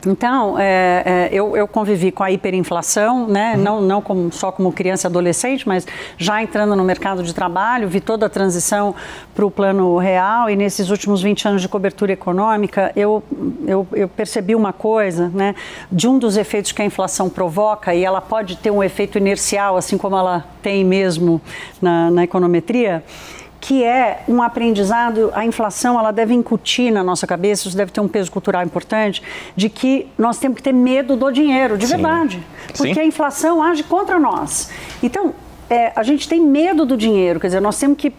Então, 0.06 0.56
é, 0.58 1.02
é, 1.04 1.28
eu, 1.32 1.56
eu, 1.56 1.66
convivi 1.66 2.12
com 2.12 2.22
a 2.22 2.30
hiperinflação, 2.30 3.26
né? 3.26 3.54
Uhum. 3.56 3.62
não, 3.62 3.80
não 3.80 4.02
como, 4.02 4.32
só 4.32 4.52
como 4.52 4.72
criança 4.72 5.06
e 5.06 5.08
adolescente, 5.08 5.66
mas 5.66 5.86
já 6.16 6.40
entrando 6.40 6.76
no 6.76 6.84
mercado 6.84 7.22
de 7.22 7.34
trabalho, 7.34 7.88
vi 7.88 8.00
toda 8.00 8.26
a 8.26 8.28
transição 8.28 8.94
para 9.34 9.44
o 9.44 9.50
plano 9.50 9.98
real 9.98 10.48
e 10.48 10.54
nesses 10.54 10.90
últimos 10.90 11.20
20 11.20 11.48
anos 11.48 11.62
de 11.62 11.68
cobertura 11.68 12.12
econômica, 12.12 12.92
eu, 12.94 13.22
eu, 13.66 13.86
eu, 13.92 14.08
percebi 14.08 14.54
uma 14.54 14.72
coisa, 14.72 15.30
né? 15.34 15.56
de 15.90 16.06
um 16.06 16.16
dos 16.16 16.36
efeitos 16.36 16.70
que 16.70 16.80
a 16.80 16.84
inflação 16.84 17.28
provoca, 17.28 17.92
e 17.92 18.04
ela 18.04 18.20
pode 18.20 18.56
ter 18.56 18.70
um 18.70 18.82
efeito 18.82 19.18
inercial, 19.18 19.76
assim 19.76 19.98
como 19.98 20.16
ela 20.16 20.44
tem 20.62 20.84
mesmo 20.84 21.40
na, 21.82 22.10
na 22.10 22.22
econometria, 22.22 23.02
que 23.60 23.82
é 23.82 24.22
um 24.28 24.42
aprendizado, 24.42 25.30
a 25.34 25.44
inflação 25.44 25.98
ela 25.98 26.12
deve 26.12 26.32
incutir 26.32 26.92
na 26.92 27.02
nossa 27.02 27.26
cabeça, 27.26 27.68
isso 27.68 27.76
deve 27.76 27.90
ter 27.90 28.00
um 28.00 28.08
peso 28.08 28.30
cultural 28.30 28.62
importante, 28.64 29.22
de 29.56 29.68
que 29.68 30.06
nós 30.16 30.38
temos 30.38 30.56
que 30.56 30.62
ter 30.62 30.72
medo 30.72 31.16
do 31.16 31.30
dinheiro, 31.30 31.76
de 31.76 31.86
Sim. 31.86 31.94
verdade. 31.94 32.46
Porque 32.76 32.94
Sim. 32.94 33.00
a 33.00 33.04
inflação 33.04 33.62
age 33.62 33.82
contra 33.82 34.18
nós. 34.18 34.70
Então, 35.02 35.34
é, 35.68 35.92
a 35.94 36.02
gente 36.02 36.28
tem 36.28 36.40
medo 36.40 36.86
do 36.86 36.96
dinheiro, 36.96 37.40
quer 37.40 37.48
dizer, 37.48 37.60
nós 37.60 37.78
temos 37.78 37.98
que 37.98 38.12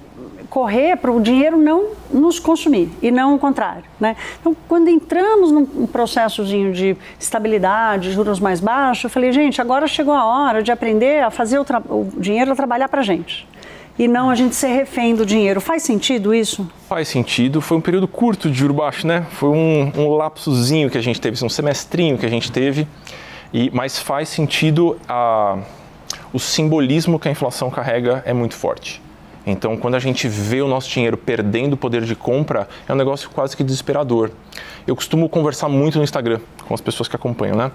correr 0.50 0.98
para 0.98 1.12
o 1.12 1.22
dinheiro 1.22 1.58
não 1.58 1.90
nos 2.12 2.40
consumir 2.40 2.90
e 3.02 3.12
não 3.12 3.36
o 3.36 3.40
contrário. 3.40 3.84
Né? 4.00 4.16
Então, 4.40 4.56
quando 4.68 4.88
entramos 4.88 5.52
num 5.52 5.86
processozinho 5.86 6.74
de 6.74 6.98
estabilidade, 7.20 8.12
juros 8.12 8.40
mais 8.40 8.60
baixos, 8.60 9.04
eu 9.04 9.10
falei, 9.12 9.32
gente, 9.32 9.62
agora 9.62 9.88
chegou 9.88 10.14
a 10.14 10.26
hora 10.26 10.64
de 10.64 10.72
aprender 10.72 11.24
a 11.24 11.30
fazer 11.30 11.60
o, 11.60 11.66
o 11.90 12.10
dinheiro 12.18 12.56
trabalhar 12.56 12.90
para 12.90 13.02
a 13.02 13.04
gente 13.04 13.48
e 14.00 14.08
não 14.08 14.30
a 14.30 14.36
gente 14.36 14.56
ser 14.56 14.70
refém 14.70 15.14
do 15.14 15.26
dinheiro. 15.26 15.60
Faz 15.60 15.84
sentido 15.84 16.34
isso? 16.34 16.66
Faz 16.88 17.10
sentido. 17.10 17.60
Foi 17.60 17.78
um 17.78 17.82
período 17.82 18.08
curto 18.08 18.50
de 18.50 18.58
juro 18.58 18.74
baixo, 18.74 19.06
né? 19.06 19.28
Foi 19.32 19.50
um, 19.50 19.92
um 19.98 20.16
lapsozinho 20.16 20.90
que 20.90 20.98
a 20.98 21.02
gente 21.02 21.20
teve, 21.20 21.44
um 21.44 21.50
semestrinho 21.50 22.18
que 22.18 22.26
a 22.26 22.30
gente 22.30 22.50
teve. 22.50 22.88
E, 23.54 23.70
mas 23.74 24.00
faz 24.00 24.30
sentido 24.30 24.98
a, 25.06 25.60
o 26.32 26.40
simbolismo 26.40 27.20
que 27.20 27.28
a 27.28 27.32
inflação 27.32 27.70
carrega 27.70 28.24
é 28.26 28.32
muito 28.32 28.56
forte. 28.56 29.02
Então, 29.46 29.76
quando 29.76 29.96
a 29.96 30.00
gente 30.00 30.30
vê 30.30 30.62
o 30.62 30.68
nosso 30.68 30.90
dinheiro 30.90 31.18
perdendo 31.18 31.74
o 31.74 31.78
poder 31.78 32.04
de 32.04 32.16
compra, 32.16 32.70
é 32.88 32.94
um 32.94 32.96
negócio 32.96 33.30
quase 33.32 33.58
que 33.58 33.64
desesperador. 33.64 34.32
Eu 34.88 34.96
costumo 34.96 35.28
conversar 35.28 35.68
muito 35.68 35.98
no 35.98 36.04
Instagram 36.06 36.40
com 36.66 36.74
as 36.74 36.80
pessoas 36.80 37.10
que 37.10 37.18
acompanham, 37.18 37.58
né? 37.58 37.72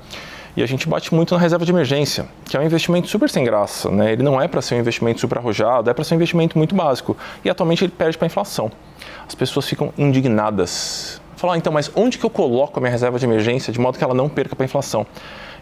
E 0.56 0.62
a 0.62 0.66
gente 0.66 0.88
bate 0.88 1.12
muito 1.12 1.34
na 1.34 1.40
reserva 1.40 1.64
de 1.64 1.72
emergência, 1.72 2.28
que 2.44 2.56
é 2.56 2.60
um 2.60 2.62
investimento 2.62 3.08
super 3.08 3.28
sem 3.28 3.42
graça. 3.42 3.90
Né? 3.90 4.12
Ele 4.12 4.22
não 4.22 4.40
é 4.40 4.46
para 4.46 4.62
ser 4.62 4.76
um 4.76 4.78
investimento 4.78 5.20
super 5.20 5.38
arrojado, 5.38 5.90
é 5.90 5.94
para 5.94 6.04
ser 6.04 6.14
um 6.14 6.16
investimento 6.16 6.56
muito 6.56 6.74
básico. 6.74 7.16
E 7.44 7.50
atualmente 7.50 7.84
ele 7.84 7.92
perde 7.96 8.16
para 8.16 8.26
a 8.26 8.28
inflação. 8.28 8.70
As 9.26 9.34
pessoas 9.34 9.68
ficam 9.68 9.92
indignadas. 9.98 11.20
Falar, 11.36 11.54
ah, 11.54 11.58
então, 11.58 11.72
mas 11.72 11.90
onde 11.96 12.18
que 12.18 12.24
eu 12.24 12.30
coloco 12.30 12.78
a 12.78 12.80
minha 12.80 12.90
reserva 12.90 13.18
de 13.18 13.26
emergência 13.26 13.72
de 13.72 13.80
modo 13.80 13.98
que 13.98 14.04
ela 14.04 14.14
não 14.14 14.28
perca 14.28 14.54
para 14.54 14.64
a 14.64 14.66
inflação? 14.66 15.04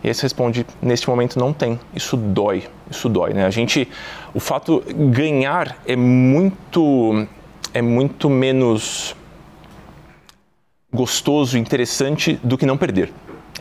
E 0.04 0.08
aí 0.08 0.14
você 0.14 0.22
responde, 0.22 0.66
neste 0.82 1.08
momento 1.08 1.38
não 1.38 1.52
tem. 1.52 1.80
Isso 1.94 2.16
dói, 2.16 2.64
isso 2.90 3.08
dói, 3.08 3.32
né? 3.32 3.46
A 3.46 3.50
gente, 3.50 3.88
o 4.34 4.40
fato 4.40 4.82
ganhar 5.10 5.76
é 5.86 5.96
muito, 5.96 7.26
é 7.72 7.80
muito 7.80 8.28
menos 8.28 9.16
gostoso, 10.92 11.56
interessante 11.56 12.38
do 12.42 12.58
que 12.58 12.66
não 12.66 12.76
perder. 12.76 13.12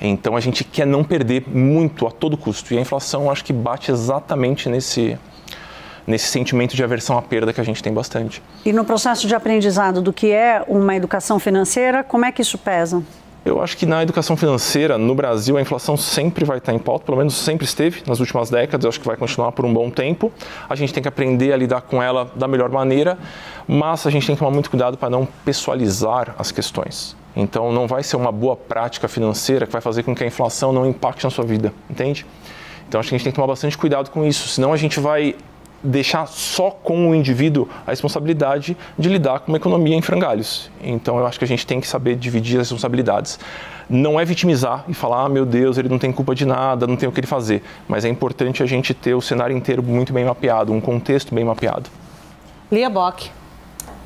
Então 0.02 0.36
a 0.36 0.40
gente 0.40 0.64
quer 0.64 0.88
não 0.88 1.04
perder 1.04 1.44
muito 1.48 2.08
a 2.08 2.12
todo 2.12 2.36
custo. 2.36 2.74
E 2.74 2.78
a 2.78 2.82
inflação 2.82 3.30
acho 3.30 3.46
que 3.46 3.54
bate 3.54 3.92
exatamente 3.92 4.68
nesse, 4.68 5.18
nesse 6.08 6.28
sentimento 6.28 6.76
de 6.76 6.84
aversão 6.84 7.18
à 7.18 7.22
perda 7.22 7.54
que 7.54 7.62
a 7.62 7.64
gente 7.64 7.84
tem 7.84 7.94
bastante. 7.94 8.42
E 8.66 8.74
no 8.74 8.84
processo 8.84 9.28
de 9.28 9.36
aprendizado 9.36 10.02
do 10.02 10.12
que 10.12 10.32
é 10.32 10.64
uma 10.68 10.96
educação 10.96 11.38
financeira, 11.38 12.04
como 12.04 12.26
é 12.26 12.32
que 12.32 12.42
isso 12.42 12.58
pesa? 12.58 13.04
Eu 13.44 13.60
acho 13.60 13.76
que 13.76 13.88
na 13.88 14.04
educação 14.04 14.38
financeira, 14.38 15.00
no 15.00 15.16
Brasil, 15.16 15.58
a 15.58 15.62
inflação 15.62 15.98
sempre 15.98 16.46
vai 16.46 16.60
estar 16.60 16.74
em 16.74 16.78
pauta, 16.78 17.06
pelo 17.06 17.18
menos 17.18 17.34
sempre 17.34 17.66
esteve 17.66 18.04
nas 18.06 18.20
últimas 18.20 18.52
décadas, 18.52 18.84
eu 18.84 18.90
acho 18.90 19.00
que 19.00 19.08
vai 19.08 19.18
continuar 19.18 19.52
por 19.52 19.66
um 19.66 19.74
bom 19.74 19.90
tempo. 19.90 20.32
A 20.70 20.76
gente 20.76 20.94
tem 20.94 21.02
que 21.02 21.10
aprender 21.10 21.52
a 21.52 21.58
lidar 21.58 21.82
com 21.82 22.04
ela 22.04 22.32
da 22.36 22.48
melhor 22.48 22.70
maneira, 22.70 23.18
mas 23.68 24.06
a 24.06 24.12
gente 24.12 24.28
tem 24.28 24.36
que 24.36 24.40
tomar 24.40 24.52
muito 24.52 24.70
cuidado 24.70 24.96
para 24.96 25.10
não 25.10 25.28
pessoalizar 25.44 26.36
as 26.38 26.52
questões. 26.52 27.16
Então 27.36 27.72
não 27.72 27.88
vai 27.88 28.04
ser 28.04 28.16
uma 28.16 28.32
boa 28.32 28.56
prática 28.56 29.08
financeira 29.08 29.66
que 29.66 29.72
vai 29.72 29.82
fazer 29.82 30.04
com 30.04 30.14
que 30.14 30.24
a 30.24 30.28
inflação 30.28 30.72
não 30.74 30.86
impacte 30.86 31.24
na 31.24 31.30
sua 31.30 31.46
vida, 31.46 31.74
entende? 31.90 32.26
Então 32.88 33.00
acho 33.00 33.10
que 33.10 33.16
a 33.16 33.18
gente 33.18 33.24
tem 33.24 33.32
que 33.32 33.36
tomar 33.36 33.48
bastante 33.48 33.78
cuidado 33.78 34.10
com 34.10 34.26
isso, 34.26 34.50
senão 34.50 34.74
a 34.74 34.78
gente 34.78 35.00
vai 35.00 35.36
deixar 35.84 36.28
só 36.28 36.70
com 36.70 37.10
o 37.10 37.16
indivíduo 37.16 37.68
a 37.88 37.92
responsabilidade 37.92 38.78
de 38.98 39.10
lidar 39.10 39.40
com 39.40 39.52
uma 39.52 39.58
economia 39.58 39.96
em 39.96 40.02
frangalhos. 40.02 40.70
Então 40.82 41.18
eu 41.18 41.26
acho 41.26 41.40
que 41.40 41.46
a 41.46 41.48
gente 41.48 41.66
tem 41.66 41.80
que 41.80 41.88
saber 41.88 42.16
dividir 42.16 42.60
as 42.60 42.68
responsabilidades. 42.68 43.40
Não 43.90 44.20
é 44.20 44.24
vitimizar 44.24 44.86
e 44.88 44.94
falar, 44.94 45.26
ah, 45.26 45.30
meu 45.30 45.46
Deus, 45.46 45.78
ele 45.78 45.90
não 45.90 46.00
tem 46.00 46.12
culpa 46.12 46.34
de 46.36 46.46
nada, 46.46 46.88
não 46.88 46.96
tem 46.96 47.10
o 47.10 47.12
que 47.12 47.20
ele 47.20 47.28
fazer. 47.28 47.64
Mas 47.88 48.06
é 48.06 48.10
importante 48.10 48.64
a 48.64 48.66
gente 48.66 48.94
ter 48.94 49.14
o 49.14 49.22
cenário 49.22 49.56
inteiro 49.56 49.84
muito 49.84 50.14
bem 50.14 50.24
mapeado, 50.24 50.72
um 50.72 50.80
contexto 50.80 51.34
bem 51.34 51.44
mapeado. 51.44 51.90
Lia 52.72 52.90
Bock. 52.90 53.41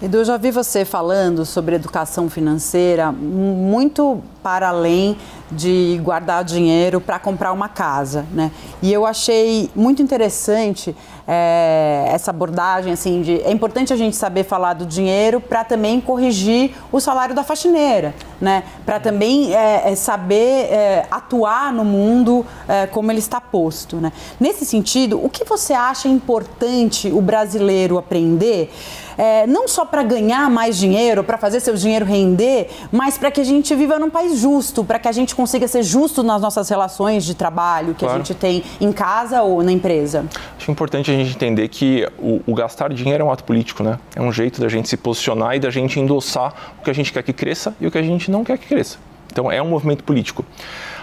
Edu, 0.02 0.18
eu 0.18 0.26
já 0.26 0.36
vi 0.36 0.52
você 0.52 0.84
falando 0.84 1.46
sobre 1.46 1.74
educação 1.74 2.30
financeira 2.30 3.14
muito 3.14 4.22
para 4.44 4.68
além 4.68 5.16
de 5.50 6.00
guardar 6.04 6.44
dinheiro 6.44 7.00
para 7.00 7.18
comprar 7.18 7.54
uma 7.54 7.70
casa, 7.70 8.26
né? 8.34 8.52
E 8.82 8.92
eu 8.92 9.06
achei 9.06 9.70
muito 9.74 10.02
interessante 10.02 10.94
é, 11.26 12.10
essa 12.10 12.32
abordagem, 12.32 12.92
assim, 12.92 13.22
de 13.22 13.42
é 13.42 13.52
importante 13.52 13.94
a 13.94 13.96
gente 13.96 14.18
saber 14.18 14.44
falar 14.44 14.74
do 14.74 14.86
dinheiro 14.86 15.40
para 15.40 15.64
também 15.64 16.02
corrigir 16.02 16.76
o 16.92 17.00
salário 17.00 17.34
da 17.34 17.44
faxineira, 17.44 18.14
né? 18.42 18.64
Para 18.86 19.00
também 19.00 19.56
é, 19.56 19.96
saber 19.96 20.66
é, 20.72 21.06
atuar 21.10 21.72
no 21.72 21.86
mundo 21.86 22.46
como 22.92 23.12
ele 23.12 23.20
está 23.20 23.40
posto, 23.40 23.96
né? 23.96 24.12
Nesse 24.40 24.66
sentido, 24.66 25.24
o 25.24 25.30
que 25.30 25.46
você 25.46 25.74
acha 25.74 26.10
importante 26.10 27.10
o 27.12 27.22
brasileiro 27.22 27.98
aprender? 27.98 28.74
É, 29.18 29.48
não 29.48 29.68
só 29.68 29.86
para 29.86 30.04
ganhar 30.04 30.50
mais 30.50 30.78
dinheiro, 30.78 31.24
para 31.24 31.38
fazer 31.38 31.60
seu 31.60 31.76
dinheiro 31.76 32.06
render, 32.06 32.70
mas 32.92 33.18
para 33.18 33.32
que 33.32 33.42
a 33.42 33.44
gente 33.44 33.74
viva 33.76 33.98
num 34.00 34.10
país 34.10 34.40
justo, 34.40 34.84
para 34.84 35.00
que 35.00 35.08
a 35.08 35.12
gente 35.12 35.36
consiga 35.36 35.68
ser 35.68 35.84
justo 35.84 36.24
nas 36.24 36.42
nossas 36.42 36.70
relações 36.70 37.24
de 37.24 37.34
trabalho 37.34 37.94
que 37.94 38.00
claro. 38.02 38.16
a 38.16 38.18
gente 38.18 38.34
tem 38.34 38.64
em 38.80 38.92
casa 38.92 39.42
ou 39.42 39.64
na 39.64 39.72
empresa? 39.72 40.26
Acho 40.58 40.72
importante 40.72 41.12
a 41.12 41.14
gente 41.14 41.32
entender 41.32 41.68
que 41.68 42.08
o, 42.18 42.42
o, 42.46 42.54
gastar 42.54 42.94
dinheiro 42.94 43.24
é 43.24 43.26
um 43.26 43.32
ato 43.32 43.44
político, 43.44 43.84
né? 43.84 44.00
É 44.16 44.22
um 44.22 44.32
jeito 44.32 44.60
da 44.60 44.68
gente 44.68 44.90
se 44.90 44.98
posicionar 44.98 45.56
e 45.56 45.60
da 45.60 45.70
gente 45.70 46.00
endossar 46.00 46.54
o 46.80 46.84
que 46.84 46.90
a 46.90 46.94
gente 46.94 47.12
quer 47.12 47.24
que 47.24 47.34
cresça 47.34 47.76
e 47.80 47.88
o 47.88 47.92
que 47.92 47.98
a 47.98 48.04
gente 48.04 48.30
não 48.30 48.44
quer 48.44 48.58
que 48.58 48.68
cresça. 48.68 48.98
Então 49.32 49.52
é 49.52 49.62
um 49.62 49.70
movimento 49.70 50.04
político. 50.04 50.46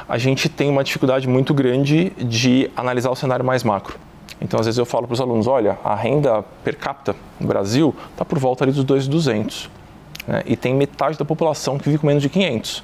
A 0.08 0.18
gente 0.18 0.48
tem 0.48 0.68
uma 0.68 0.82
dificuldade 0.82 1.28
muito 1.28 1.54
grande 1.54 2.10
de 2.18 2.70
analisar 2.76 3.10
o 3.10 3.16
cenário 3.16 3.44
mais 3.44 3.62
macro. 3.62 3.98
Então, 4.40 4.58
às 4.58 4.66
vezes 4.66 4.78
eu 4.78 4.86
falo 4.86 5.06
para 5.06 5.14
os 5.14 5.20
alunos, 5.20 5.46
olha, 5.46 5.78
a 5.84 5.94
renda 5.94 6.44
per 6.64 6.76
capita 6.76 7.14
no 7.38 7.46
Brasil 7.46 7.94
está 8.10 8.24
por 8.24 8.38
volta 8.38 8.64
ali 8.64 8.72
dos 8.72 8.84
2.200. 8.84 9.68
Né? 10.26 10.42
E 10.46 10.56
tem 10.56 10.74
metade 10.74 11.18
da 11.18 11.24
população 11.24 11.78
que 11.78 11.84
vive 11.84 11.98
com 11.98 12.06
menos 12.06 12.22
de 12.22 12.28
500. 12.28 12.82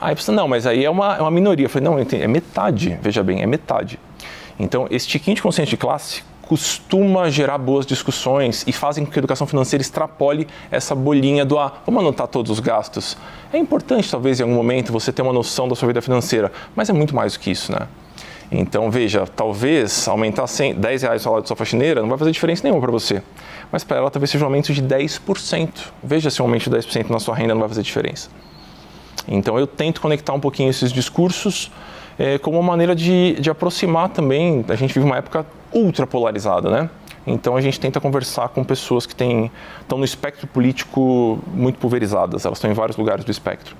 Aí 0.00 0.16
você, 0.16 0.32
não, 0.32 0.48
mas 0.48 0.66
aí 0.66 0.84
é 0.84 0.90
uma, 0.90 1.16
é 1.16 1.20
uma 1.20 1.30
minoria. 1.30 1.66
Eu 1.66 1.70
falei, 1.70 1.88
não, 1.88 1.98
é 1.98 2.26
metade, 2.26 2.98
veja 3.00 3.22
bem, 3.22 3.42
é 3.42 3.46
metade. 3.46 4.00
Então, 4.58 4.86
esse 4.90 5.06
tiquinho 5.06 5.36
de 5.36 5.42
consciência 5.42 5.70
de 5.70 5.76
classe 5.76 6.22
costuma 6.42 7.30
gerar 7.30 7.56
boas 7.56 7.86
discussões 7.86 8.64
e 8.66 8.72
fazem 8.72 9.04
com 9.04 9.10
que 9.10 9.18
a 9.18 9.20
educação 9.20 9.46
financeira 9.46 9.80
extrapole 9.80 10.46
essa 10.70 10.94
bolinha 10.94 11.44
do 11.44 11.58
ah, 11.58 11.72
vamos 11.86 12.00
anotar 12.00 12.26
todos 12.26 12.50
os 12.50 12.60
gastos. 12.60 13.16
É 13.52 13.58
importante, 13.58 14.10
talvez, 14.10 14.40
em 14.40 14.42
algum 14.42 14.54
momento, 14.54 14.92
você 14.92 15.12
ter 15.12 15.22
uma 15.22 15.32
noção 15.32 15.68
da 15.68 15.74
sua 15.74 15.86
vida 15.86 16.02
financeira, 16.02 16.52
mas 16.74 16.90
é 16.90 16.92
muito 16.92 17.14
mais 17.14 17.34
do 17.34 17.38
que 17.38 17.50
isso, 17.50 17.72
né? 17.72 17.86
Então, 18.54 18.90
veja, 18.90 19.26
talvez 19.26 20.06
aumentar 20.06 20.46
100, 20.46 20.74
10 20.74 21.02
reais 21.02 21.22
o 21.22 21.24
salário 21.24 21.42
da 21.42 21.46
sua 21.46 21.56
faxineira 21.56 22.02
não 22.02 22.08
vai 22.10 22.18
fazer 22.18 22.30
diferença 22.30 22.62
nenhuma 22.62 22.82
para 22.82 22.92
você. 22.92 23.22
Mas 23.72 23.82
para 23.82 23.96
ela 23.96 24.10
talvez 24.10 24.28
seja 24.28 24.44
um 24.44 24.48
aumento 24.48 24.74
de 24.74 24.82
10%. 24.82 25.70
Veja 26.04 26.28
se 26.28 26.42
um 26.42 26.44
aumento 26.44 26.68
de 26.68 26.76
10% 26.76 27.08
na 27.08 27.18
sua 27.18 27.34
renda 27.34 27.54
não 27.54 27.60
vai 27.60 27.68
fazer 27.70 27.82
diferença. 27.82 28.28
Então 29.26 29.58
eu 29.58 29.66
tento 29.66 30.02
conectar 30.02 30.34
um 30.34 30.40
pouquinho 30.40 30.68
esses 30.68 30.92
discursos 30.92 31.70
é, 32.18 32.36
como 32.36 32.58
uma 32.58 32.66
maneira 32.66 32.94
de, 32.94 33.36
de 33.40 33.48
aproximar 33.48 34.10
também. 34.10 34.62
A 34.68 34.74
gente 34.74 34.92
vive 34.92 35.06
uma 35.06 35.16
época 35.16 35.46
ultra 35.72 36.06
polarizada, 36.06 36.68
né? 36.68 36.90
Então 37.26 37.56
a 37.56 37.60
gente 37.62 37.80
tenta 37.80 38.00
conversar 38.00 38.48
com 38.48 38.62
pessoas 38.62 39.06
que 39.06 39.14
têm, 39.14 39.50
estão 39.80 39.96
no 39.96 40.04
espectro 40.04 40.46
político 40.46 41.38
muito 41.54 41.78
pulverizadas, 41.78 42.44
elas 42.44 42.58
estão 42.58 42.70
em 42.70 42.74
vários 42.74 42.98
lugares 42.98 43.24
do 43.24 43.30
espectro. 43.30 43.76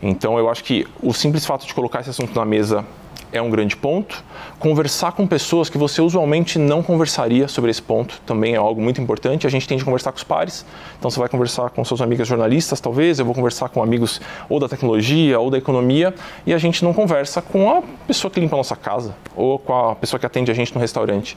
Então 0.00 0.38
eu 0.38 0.48
acho 0.48 0.64
que 0.64 0.86
o 1.02 1.12
simples 1.12 1.44
fato 1.44 1.66
de 1.66 1.74
colocar 1.74 2.00
esse 2.00 2.10
assunto 2.10 2.34
na 2.34 2.44
mesa 2.46 2.84
é 3.32 3.40
um 3.40 3.50
grande 3.50 3.76
ponto. 3.76 4.22
Conversar 4.58 5.12
com 5.12 5.26
pessoas 5.26 5.68
que 5.68 5.78
você 5.78 6.00
usualmente 6.00 6.58
não 6.58 6.82
conversaria 6.82 7.48
sobre 7.48 7.70
esse 7.70 7.82
ponto 7.82 8.20
também 8.26 8.54
é 8.54 8.56
algo 8.56 8.80
muito 8.80 9.00
importante. 9.00 9.46
A 9.46 9.50
gente 9.50 9.66
tem 9.66 9.78
de 9.78 9.84
conversar 9.84 10.12
com 10.12 10.18
os 10.18 10.24
pares, 10.24 10.64
então 10.98 11.10
você 11.10 11.18
vai 11.18 11.28
conversar 11.28 11.70
com 11.70 11.84
suas 11.84 12.00
amigas 12.00 12.26
jornalistas, 12.26 12.80
talvez, 12.80 13.18
eu 13.18 13.24
vou 13.24 13.34
conversar 13.34 13.68
com 13.68 13.82
amigos 13.82 14.20
ou 14.48 14.58
da 14.58 14.68
tecnologia 14.68 15.38
ou 15.38 15.50
da 15.50 15.58
economia, 15.58 16.14
e 16.46 16.52
a 16.52 16.58
gente 16.58 16.84
não 16.84 16.92
conversa 16.92 17.40
com 17.40 17.70
a 17.70 17.82
pessoa 18.06 18.30
que 18.30 18.40
limpa 18.40 18.56
a 18.56 18.58
nossa 18.58 18.76
casa 18.76 19.14
ou 19.34 19.58
com 19.58 19.90
a 19.90 19.94
pessoa 19.94 20.18
que 20.18 20.26
atende 20.26 20.50
a 20.50 20.54
gente 20.54 20.74
no 20.74 20.80
restaurante. 20.80 21.36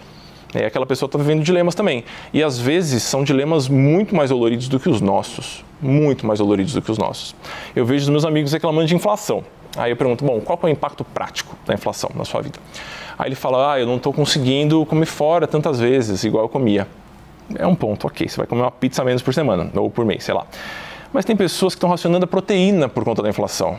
E 0.56 0.64
aquela 0.64 0.86
pessoa 0.86 1.08
está 1.08 1.18
vivendo 1.18 1.44
dilemas 1.44 1.74
também. 1.74 2.04
E 2.32 2.44
às 2.44 2.60
vezes 2.60 3.02
são 3.02 3.24
dilemas 3.24 3.68
muito 3.68 4.16
mais 4.16 4.30
doloridos 4.30 4.68
do 4.68 4.80
que 4.80 4.88
os 4.88 5.02
nossos. 5.02 5.66
Muito 5.82 6.28
mais 6.28 6.40
doloridos 6.40 6.74
do 6.74 6.82
que 6.82 6.92
os 6.92 6.98
nossos. 6.98 7.36
Eu 7.76 7.86
vejo 7.86 8.04
os 8.04 8.10
meus 8.10 8.24
amigos 8.24 8.54
reclamando 8.54 8.86
de 8.86 8.96
inflação. 8.96 9.44
Aí 9.75 9.92
eu 9.92 9.98
pergunto, 9.98 10.24
bom, 10.24 10.39
qual 10.39 10.60
é 10.62 10.65
o 10.68 10.70
impacto 10.70 11.03
prático 11.03 11.56
da 11.65 11.74
inflação 11.74 12.12
na 12.15 12.25
sua 12.25 12.42
vida? 12.42 12.60
Aí 13.18 13.27
ele 13.27 13.36
fala, 13.36 13.74
ah, 13.74 13.80
eu 13.80 13.88
não 13.88 13.98
estou 13.98 14.13
conseguindo 14.13 14.86
comer 14.86 15.06
fora 15.06 15.48
tantas 15.48 15.80
vezes, 15.80 16.24
igual 16.24 16.44
eu 16.44 16.50
comia. 16.50 16.88
É 17.56 17.65
um 17.65 17.75
ponto, 17.75 18.08
ok, 18.08 18.27
você 18.27 18.38
vai 18.38 18.48
comer 18.48 18.62
uma 18.62 18.72
pizza 18.72 19.03
menos 19.03 19.22
por 19.22 19.34
semana, 19.34 19.70
ou 19.75 19.89
por 19.89 20.06
mês, 20.06 20.24
sei 20.24 20.34
lá. 20.34 20.46
Mas 21.12 21.25
tem 21.25 21.36
pessoas 21.36 21.74
que 21.74 21.77
estão 21.77 21.89
racionando 21.89 22.25
a 22.25 22.27
proteína 22.27 22.88
por 22.88 23.03
conta 23.03 23.22
da 23.22 23.30
inflação. 23.30 23.77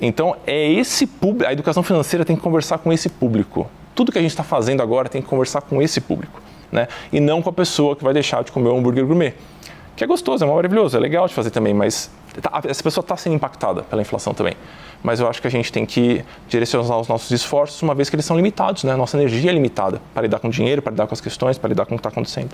Então, 0.00 0.36
é 0.46 0.70
esse 0.72 1.06
público, 1.06 1.48
a 1.48 1.52
educação 1.52 1.82
financeira 1.82 2.24
tem 2.24 2.36
que 2.36 2.42
conversar 2.42 2.78
com 2.78 2.92
esse 2.92 3.08
público. 3.08 3.70
Tudo 3.94 4.12
que 4.12 4.18
a 4.18 4.22
gente 4.22 4.30
está 4.30 4.42
fazendo 4.42 4.82
agora 4.82 5.08
tem 5.08 5.20
que 5.20 5.28
conversar 5.28 5.60
com 5.62 5.82
esse 5.82 6.00
público, 6.00 6.40
né? 6.72 6.88
E 7.12 7.20
não 7.20 7.42
com 7.42 7.50
a 7.50 7.52
pessoa 7.52 7.94
que 7.96 8.02
vai 8.02 8.14
deixar 8.14 8.42
de 8.44 8.52
comer 8.52 8.70
um 8.70 8.78
hambúrguer 8.78 9.04
gourmet. 9.04 9.34
Que 9.94 10.04
é 10.04 10.06
gostoso, 10.06 10.42
é 10.42 10.46
maravilhoso, 10.46 10.96
é 10.96 11.00
legal 11.00 11.26
de 11.26 11.34
fazer 11.34 11.50
também, 11.50 11.74
mas 11.74 12.10
tá, 12.40 12.62
essa 12.64 12.82
pessoa 12.82 13.02
está 13.02 13.14
sendo 13.16 13.34
impactada 13.34 13.82
pela 13.82 14.00
inflação 14.00 14.32
também 14.32 14.54
mas 15.02 15.20
eu 15.20 15.28
acho 15.28 15.40
que 15.40 15.46
a 15.46 15.50
gente 15.50 15.72
tem 15.72 15.86
que 15.86 16.24
direcionar 16.48 16.98
os 16.98 17.08
nossos 17.08 17.30
esforços, 17.30 17.80
uma 17.82 17.94
vez 17.94 18.10
que 18.10 18.16
eles 18.16 18.24
são 18.24 18.36
limitados, 18.36 18.84
né? 18.84 18.94
Nossa 18.96 19.16
energia 19.16 19.50
é 19.50 19.54
limitada 19.54 20.00
para 20.12 20.22
lidar 20.22 20.38
com 20.38 20.50
dinheiro, 20.50 20.82
para 20.82 20.90
lidar 20.90 21.06
com 21.06 21.14
as 21.14 21.20
questões, 21.20 21.58
para 21.58 21.68
lidar 21.68 21.86
com 21.86 21.94
o 21.94 21.98
que 21.98 22.00
está 22.00 22.10
acontecendo. 22.10 22.50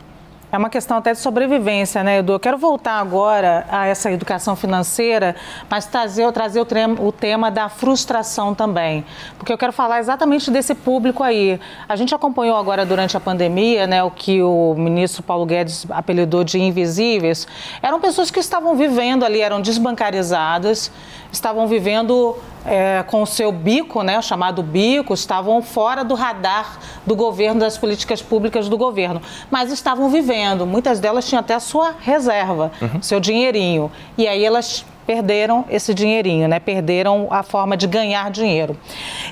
É 0.50 0.56
uma 0.56 0.70
questão 0.70 0.98
até 0.98 1.12
de 1.12 1.18
sobrevivência, 1.18 2.04
né, 2.04 2.18
Edu? 2.18 2.34
Eu 2.34 2.38
quero 2.38 2.56
voltar 2.56 3.00
agora 3.00 3.66
a 3.68 3.88
essa 3.88 4.12
educação 4.12 4.54
financeira, 4.54 5.34
mas 5.68 5.86
trazer, 5.86 6.30
trazer 6.30 6.60
o, 6.60 6.66
o 7.04 7.10
tema 7.10 7.50
da 7.50 7.68
frustração 7.68 8.54
também. 8.54 9.04
Porque 9.36 9.52
eu 9.52 9.58
quero 9.58 9.72
falar 9.72 9.98
exatamente 9.98 10.48
desse 10.48 10.72
público 10.72 11.24
aí. 11.24 11.58
A 11.88 11.96
gente 11.96 12.14
acompanhou 12.14 12.56
agora 12.56 12.86
durante 12.86 13.16
a 13.16 13.20
pandemia, 13.20 13.88
né, 13.88 14.04
o 14.04 14.10
que 14.10 14.40
o 14.40 14.76
ministro 14.78 15.20
Paulo 15.20 15.44
Guedes 15.44 15.84
apelidou 15.90 16.44
de 16.44 16.60
invisíveis. 16.60 17.48
Eram 17.82 18.00
pessoas 18.00 18.30
que 18.30 18.38
estavam 18.38 18.76
vivendo 18.76 19.24
ali, 19.24 19.40
eram 19.40 19.60
desbancarizadas, 19.60 20.92
estavam 21.32 21.66
vivendo 21.66 22.36
é, 22.64 23.04
com 23.06 23.22
o 23.22 23.26
seu 23.26 23.50
bico, 23.50 24.02
né, 24.02 24.18
o 24.18 24.22
chamado 24.22 24.62
bico, 24.62 25.12
estavam 25.12 25.60
fora 25.60 26.04
do 26.04 26.14
radar 26.14 26.78
do 27.04 27.16
governo, 27.16 27.60
das 27.60 27.76
políticas 27.76 28.22
públicas 28.22 28.68
do 28.68 28.78
governo, 28.78 29.20
mas 29.50 29.72
estavam 29.72 30.08
vivendo. 30.08 30.35
Muitas 30.66 31.00
delas 31.00 31.26
tinham 31.28 31.40
até 31.40 31.54
a 31.54 31.60
sua 31.60 31.94
reserva, 32.00 32.72
uhum. 32.80 33.02
seu 33.02 33.20
dinheirinho. 33.20 33.90
E 34.18 34.26
aí 34.26 34.44
elas 34.44 34.84
perderam 35.06 35.64
esse 35.70 35.94
dinheirinho, 35.94 36.48
né? 36.48 36.58
Perderam 36.58 37.28
a 37.30 37.42
forma 37.42 37.76
de 37.76 37.86
ganhar 37.86 38.30
dinheiro. 38.30 38.76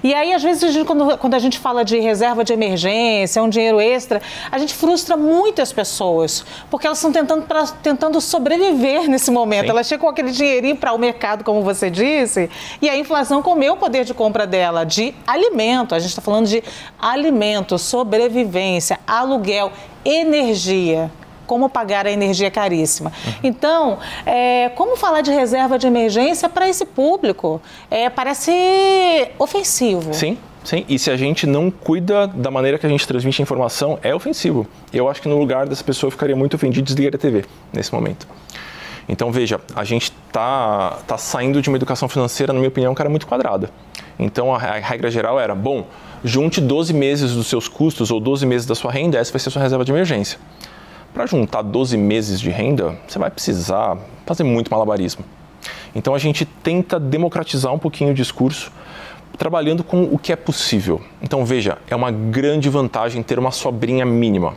E 0.02 0.14
aí, 0.14 0.32
às 0.32 0.42
vezes, 0.42 0.82
quando, 0.84 1.18
quando 1.18 1.34
a 1.34 1.38
gente 1.38 1.58
fala 1.58 1.84
de 1.84 1.99
reserva 1.99 2.44
de 2.44 2.52
emergência, 2.52 3.42
um 3.42 3.49
dinheiro 3.49 3.80
extra, 3.80 4.23
a 4.50 4.58
gente 4.58 4.73
frustra 4.73 5.17
muitas 5.17 5.73
pessoas, 5.73 6.47
porque 6.71 6.86
elas 6.86 6.99
estão 6.99 7.10
tentando, 7.10 7.43
pra, 7.43 7.64
tentando 7.82 8.21
sobreviver 8.21 9.08
nesse 9.08 9.30
momento. 9.30 9.64
Sim. 9.64 9.71
Elas 9.71 9.86
chegam 9.88 10.04
com 10.04 10.10
aquele 10.10 10.30
dinheirinho 10.30 10.76
para 10.76 10.93
o 10.93 10.99
mercado, 10.99 11.43
como 11.43 11.62
você 11.62 11.90
disse, 11.90 12.49
e 12.80 12.88
a 12.88 12.97
inflação 12.97 13.43
comeu 13.43 13.75
o 13.75 13.76
poder 13.76 14.04
de 14.04 14.14
compra 14.14 14.47
dela, 14.47 14.84
de 14.84 15.12
alimento. 15.26 15.95
A 15.95 15.99
gente 15.99 16.10
está 16.10 16.23
falando 16.23 16.47
de 16.47 16.62
alimento, 17.00 17.78
sobrevivência, 17.78 19.00
aluguel, 19.06 19.73
energia 20.04 21.10
como 21.47 21.69
pagar 21.69 22.06
a 22.06 22.10
energia 22.10 22.50
caríssima. 22.50 23.12
Uhum. 23.26 23.32
Então, 23.43 23.99
é, 24.25 24.71
como 24.71 24.97
falar 24.97 25.21
de 25.21 25.30
reserva 25.30 25.78
de 25.78 25.86
emergência 25.86 26.49
para 26.49 26.69
esse 26.69 26.84
público? 26.84 27.60
É, 27.90 28.08
parece 28.08 28.50
ofensivo. 29.38 30.12
Sim. 30.14 30.38
Sim, 30.64 30.82
e 30.88 30.99
se 30.99 31.10
a 31.10 31.17
gente 31.17 31.47
não 31.47 31.71
cuida 31.71 32.26
da 32.26 32.50
maneira 32.50 32.78
que 32.78 32.86
a 32.86 32.88
gente 32.88 33.06
transmite 33.06 33.43
a 33.43 33.43
informação, 33.43 33.99
é 34.02 34.14
ofensivo. 34.14 34.67
Eu 34.90 35.10
acho 35.10 35.21
que 35.21 35.28
no 35.28 35.38
lugar 35.38 35.69
dessa 35.69 35.84
pessoa 35.84 36.08
eu 36.08 36.10
ficaria 36.10 36.34
muito 36.34 36.54
ofendido 36.56 36.80
e 36.80 36.84
desligaria 36.84 37.19
a 37.19 37.21
TV 37.21 37.45
nesse 37.71 37.93
momento. 37.93 38.26
Então, 39.06 39.30
veja, 39.30 39.60
a 39.76 39.84
gente 39.84 40.10
está 40.26 41.00
tá 41.06 41.19
saindo 41.19 41.60
de 41.60 41.69
uma 41.69 41.76
educação 41.76 42.08
financeira, 42.08 42.50
na 42.50 42.58
minha 42.58 42.71
opinião, 42.71 42.95
que 42.95 43.02
era 43.02 43.10
muito 43.10 43.26
quadrada. 43.26 43.69
Então, 44.19 44.54
a 44.54 44.58
regra 44.58 45.10
geral 45.10 45.38
era, 45.38 45.54
bom, 45.54 45.86
junte 46.25 46.58
12 46.58 46.95
meses 46.95 47.34
dos 47.34 47.47
seus 47.47 47.69
custos 47.69 48.10
ou 48.10 48.19
12 48.19 48.47
meses 48.47 48.67
da 48.67 48.75
sua 48.75 48.91
renda, 48.91 49.19
essa 49.19 49.30
vai 49.30 49.39
ser 49.39 49.50
a 49.50 49.52
sua 49.52 49.63
reserva 49.63 49.84
de 49.84 49.93
emergência. 49.93 50.39
Para 51.13 51.26
juntar 51.26 51.60
12 51.60 51.99
meses 51.99 52.41
de 52.41 52.49
renda, 52.49 52.99
você 53.06 53.19
vai 53.19 53.30
precisar 53.30 53.99
fazer 54.25 54.43
muito 54.43 54.71
malabarismo. 54.71 55.23
Então 55.95 56.15
a 56.15 56.19
gente 56.19 56.47
tenta 56.47 56.99
democratizar 56.99 57.73
um 57.73 57.78
pouquinho 57.78 58.10
o 58.10 58.15
discurso, 58.15 58.73
trabalhando 59.37 59.84
com 59.84 60.04
o 60.04 60.19
que 60.19 60.32
é 60.32 60.37
possível. 60.37 61.00
Então 61.23 61.45
veja, 61.45 61.76
é 61.89 61.95
uma 61.95 62.10
grande 62.10 62.71
vantagem 62.71 63.23
ter 63.23 63.39
uma 63.39 63.50
sobrinha 63.50 64.06
mínima. 64.06 64.54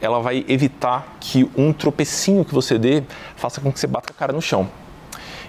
Ela 0.00 0.20
vai 0.20 0.44
evitar 0.48 1.16
que 1.20 1.50
um 1.56 1.72
tropecinho 1.72 2.44
que 2.44 2.54
você 2.54 2.78
dê 2.78 3.02
faça 3.36 3.60
com 3.60 3.72
que 3.72 3.80
você 3.80 3.86
bata 3.86 4.12
a 4.12 4.14
cara 4.14 4.32
no 4.32 4.40
chão. 4.40 4.68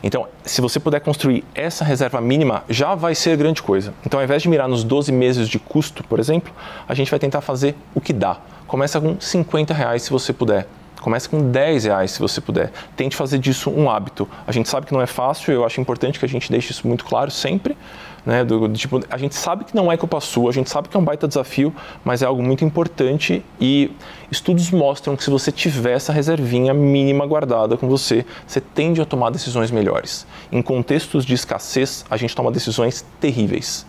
Então, 0.03 0.27
se 0.43 0.61
você 0.61 0.79
puder 0.79 0.99
construir 0.99 1.43
essa 1.53 1.85
reserva 1.85 2.19
mínima, 2.19 2.63
já 2.69 2.95
vai 2.95 3.13
ser 3.13 3.37
grande 3.37 3.61
coisa. 3.61 3.93
Então, 4.05 4.19
ao 4.19 4.23
invés 4.23 4.41
de 4.41 4.49
mirar 4.49 4.67
nos 4.67 4.83
12 4.83 5.11
meses 5.11 5.47
de 5.47 5.59
custo, 5.59 6.03
por 6.03 6.19
exemplo, 6.19 6.53
a 6.87 6.93
gente 6.93 7.11
vai 7.11 7.19
tentar 7.19 7.41
fazer 7.41 7.75
o 7.93 8.01
que 8.01 8.11
dá. 8.11 8.37
Começa 8.65 8.99
com 8.99 9.19
50 9.19 9.73
reais 9.73 10.03
se 10.03 10.09
você 10.09 10.33
puder. 10.33 10.67
Comece 11.01 11.27
com 11.27 11.51
10 11.51 11.85
reais 11.85 12.11
se 12.11 12.19
você 12.19 12.39
puder. 12.39 12.71
Tente 12.95 13.15
fazer 13.15 13.39
disso 13.39 13.71
um 13.71 13.89
hábito. 13.89 14.29
A 14.45 14.51
gente 14.51 14.69
sabe 14.69 14.85
que 14.85 14.93
não 14.93 15.01
é 15.01 15.07
fácil, 15.07 15.51
eu 15.51 15.65
acho 15.65 15.81
importante 15.81 16.19
que 16.19 16.25
a 16.25 16.29
gente 16.29 16.51
deixe 16.51 16.71
isso 16.71 16.87
muito 16.87 17.03
claro 17.03 17.31
sempre. 17.31 17.75
Né, 18.23 18.45
do, 18.45 18.67
do, 18.67 18.77
tipo, 18.77 18.99
a 19.09 19.17
gente 19.17 19.33
sabe 19.33 19.65
que 19.65 19.75
não 19.75 19.91
é 19.91 19.97
culpa 19.97 20.19
sua, 20.21 20.51
a 20.51 20.53
gente 20.53 20.69
sabe 20.69 20.87
que 20.87 20.95
é 20.95 20.99
um 20.99 21.03
baita 21.03 21.27
desafio, 21.27 21.73
mas 22.05 22.21
é 22.21 22.27
algo 22.27 22.43
muito 22.43 22.63
importante 22.63 23.43
e 23.59 23.91
estudos 24.29 24.69
mostram 24.69 25.15
que 25.15 25.23
se 25.23 25.31
você 25.31 25.51
tiver 25.51 25.93
essa 25.93 26.13
reservinha 26.13 26.71
mínima 26.71 27.25
guardada 27.25 27.75
com 27.77 27.89
você, 27.89 28.23
você 28.45 28.61
tende 28.61 29.01
a 29.01 29.05
tomar 29.05 29.31
decisões 29.31 29.71
melhores. 29.71 30.27
Em 30.51 30.61
contextos 30.61 31.25
de 31.25 31.33
escassez, 31.33 32.05
a 32.11 32.15
gente 32.15 32.35
toma 32.35 32.51
decisões 32.51 33.03
terríveis. 33.19 33.87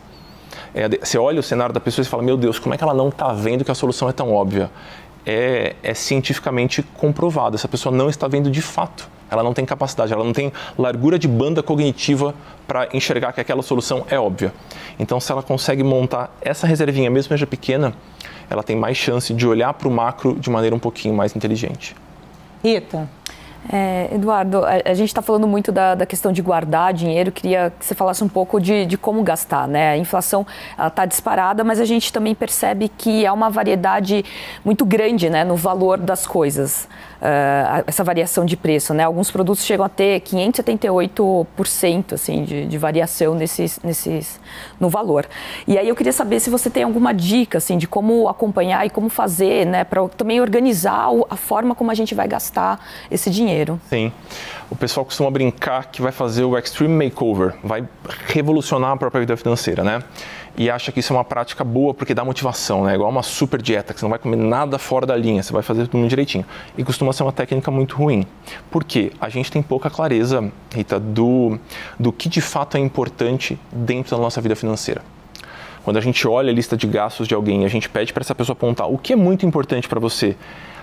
É, 0.75 0.88
você 0.88 1.18
olha 1.18 1.40
o 1.40 1.42
cenário 1.42 1.75
da 1.75 1.81
pessoa 1.81 2.03
e 2.03 2.07
fala, 2.07 2.23
meu 2.23 2.37
Deus, 2.37 2.59
como 2.59 2.75
é 2.75 2.79
que 2.79 2.85
ela 2.85 2.95
não 2.95 3.09
está 3.09 3.33
vendo 3.33 3.64
que 3.64 3.71
a 3.71 3.75
solução 3.75 4.09
é 4.09 4.12
tão 4.12 4.33
óbvia? 4.33 4.71
É, 5.25 5.77
é 5.83 5.95
cientificamente 5.95 6.83
comprovado, 6.83 7.55
essa 7.55 7.69
pessoa 7.69 7.95
não 7.95 8.09
está 8.09 8.27
vendo 8.27 8.51
de 8.51 8.61
fato. 8.61 9.09
Ela 9.31 9.43
não 9.43 9.55
tem 9.55 9.65
capacidade, 9.65 10.13
ela 10.13 10.23
não 10.23 10.33
tem 10.33 10.53
largura 10.77 11.19
de 11.19 11.27
banda 11.27 11.63
cognitiva 11.63 12.35
para 12.67 12.89
enxergar 12.93 13.33
que 13.33 13.41
aquela 13.41 13.63
solução 13.63 14.05
é 14.11 14.19
óbvia. 14.19 14.53
Então, 14.99 15.19
se 15.19 15.33
ela 15.33 15.43
consegue 15.43 15.83
montar 15.83 16.37
essa 16.43 16.67
reservinha, 16.67 17.09
mesmo 17.09 17.29
que 17.29 17.35
seja 17.35 17.47
pequena, 17.47 17.95
ela 18.51 18.63
tem 18.63 18.77
mais 18.77 18.99
chance 18.99 19.33
de 19.33 19.47
olhar 19.47 19.73
para 19.73 19.89
o 19.89 19.91
macro 19.91 20.39
de 20.39 20.51
maneira 20.51 20.77
um 20.77 20.79
pouquinho 20.79 21.15
mais 21.15 21.35
inteligente. 21.35 21.97
Rita, 22.63 23.09
é, 23.70 24.09
Eduardo, 24.12 24.62
a, 24.64 24.94
gente 24.94 25.09
está 25.09 25.22
falando 25.22 25.46
muito 25.46 25.70
da, 25.70 25.94
da, 25.94 26.05
questão 26.05 26.33
de 26.33 26.42
guardar 26.42 26.92
dinheiro. 26.92 27.31
Queria 27.31 27.72
que 27.79 27.85
você 27.85 27.94
falasse 27.94 28.25
um 28.25 28.29
pouco 28.29 28.61
de, 28.61 28.87
de 28.87 28.98
como 28.98 29.22
gastar. 29.22 29.68
Né? 29.68 29.90
A 29.90 29.96
inflação 29.96 30.46
está 30.85 31.07
disparada, 31.07 31.62
mas 31.62 31.79
a 31.79 31.85
gente 31.85 32.12
também 32.12 32.35
percebe 32.35 32.88
que 32.88 33.25
há 33.25 33.33
uma 33.33 33.51
variedade 33.51 34.25
muito 34.64 34.85
grande 34.85 35.31
né, 35.31 35.44
no 35.44 35.57
valor 35.57 35.98
das 35.98 36.27
coisas 36.27 36.88
uh, 37.23 37.85
essa 37.87 38.03
variação 38.03 38.45
de 38.45 38.57
preço. 38.57 38.93
Né? 38.93 39.05
Alguns 39.05 39.31
produtos 39.31 39.65
chegam 39.65 39.87
a 39.87 39.89
ter 39.89 40.21
578% 40.21 42.13
assim, 42.13 42.43
de, 42.45 42.67
de 42.67 42.79
variação 42.79 43.35
nesses, 43.35 43.79
nesses, 43.83 44.41
no 44.81 44.91
valor. 44.91 45.27
E 45.67 45.79
aí 45.79 45.89
eu 45.89 45.95
queria 45.95 46.13
saber 46.13 46.41
se 46.41 46.51
você 46.51 46.69
tem 46.69 46.83
alguma 46.83 47.15
dica 47.15 47.59
assim, 47.59 47.79
de 47.79 47.87
como 47.87 48.29
acompanhar 48.29 48.85
e 48.85 48.91
como 48.91 49.09
fazer 49.09 49.65
né, 49.65 49.85
para 49.85 50.07
também 50.09 50.41
organizar 50.41 51.07
a 51.31 51.37
forma 51.37 51.75
como 51.75 51.91
a 51.91 51.95
gente 51.95 52.15
vai 52.15 52.27
gastar 52.27 52.79
esse 53.11 53.31
dinheiro. 53.31 53.81
Sim. 53.89 54.13
O 54.73 54.75
pessoal 54.75 55.05
costuma 55.05 55.31
brincar 55.31 55.91
que 55.91 56.01
vai 56.01 56.11
fazer 56.11 56.45
o 56.45 56.57
Extreme 56.57 57.05
Makeover, 57.05 57.53
vai 57.63 57.87
revolucionar 58.27 58.93
a 58.93 58.97
própria 58.97 59.21
vida 59.21 59.37
financeira, 59.37 59.85
né? 59.85 60.03
E 60.57 60.71
acha 60.71 60.91
que 60.91 61.01
isso 61.01 61.13
é 61.13 61.17
uma 61.17 61.25
prática 61.25 61.63
boa 61.63 61.93
porque 61.93 62.15
dá 62.15 62.25
motivação, 62.25 62.85
né? 62.85 62.95
Igual 62.95 63.11
uma 63.11 63.23
super 63.23 63.61
dieta, 63.61 63.93
que 63.93 64.01
você 64.01 64.07
não 64.07 64.09
vai 64.09 64.19
comer 64.19 64.37
nada 64.37 64.79
fora 64.79 65.05
da 65.05 65.15
linha, 65.15 65.43
você 65.43 65.53
vai 65.53 65.63
fazer 65.63 65.87
tudo 65.89 66.09
direitinho. 66.09 66.47
E 66.75 66.83
costuma 66.83 67.13
ser 67.13 67.23
uma 67.23 67.33
técnica 67.33 67.71
muito 67.71 67.97
ruim. 67.97 68.27
Por 68.71 68.83
quê? 68.83 69.13
A 69.21 69.29
gente 69.29 69.53
tem 69.53 69.61
pouca 69.61 69.91
clareza, 69.91 70.51
Rita, 70.75 70.99
do, 70.99 71.59
do 72.01 72.11
que 72.11 72.31
de 72.31 72.41
fato 72.41 72.79
é 72.79 72.81
importante 72.81 73.61
dentro 73.71 74.17
da 74.17 74.23
nossa 74.23 74.41
vida 74.41 74.57
financeira. 74.57 75.03
Quando 75.85 75.99
a 75.99 76.01
gente 76.01 76.27
olha 76.27 76.51
a 76.51 76.55
lista 76.55 76.79
de 76.79 76.87
gastos 76.87 77.29
de 77.29 77.35
alguém 77.35 77.67
a 77.67 77.69
gente 77.69 77.91
pede 77.91 78.11
para 78.11 78.23
essa 78.23 78.35
pessoa 78.35 78.55
apontar 78.55 78.91
o 78.91 78.97
que 78.97 79.13
é 79.13 79.17
muito 79.17 79.45
importante 79.45 79.87
para 79.87 80.01
você, 80.01 80.35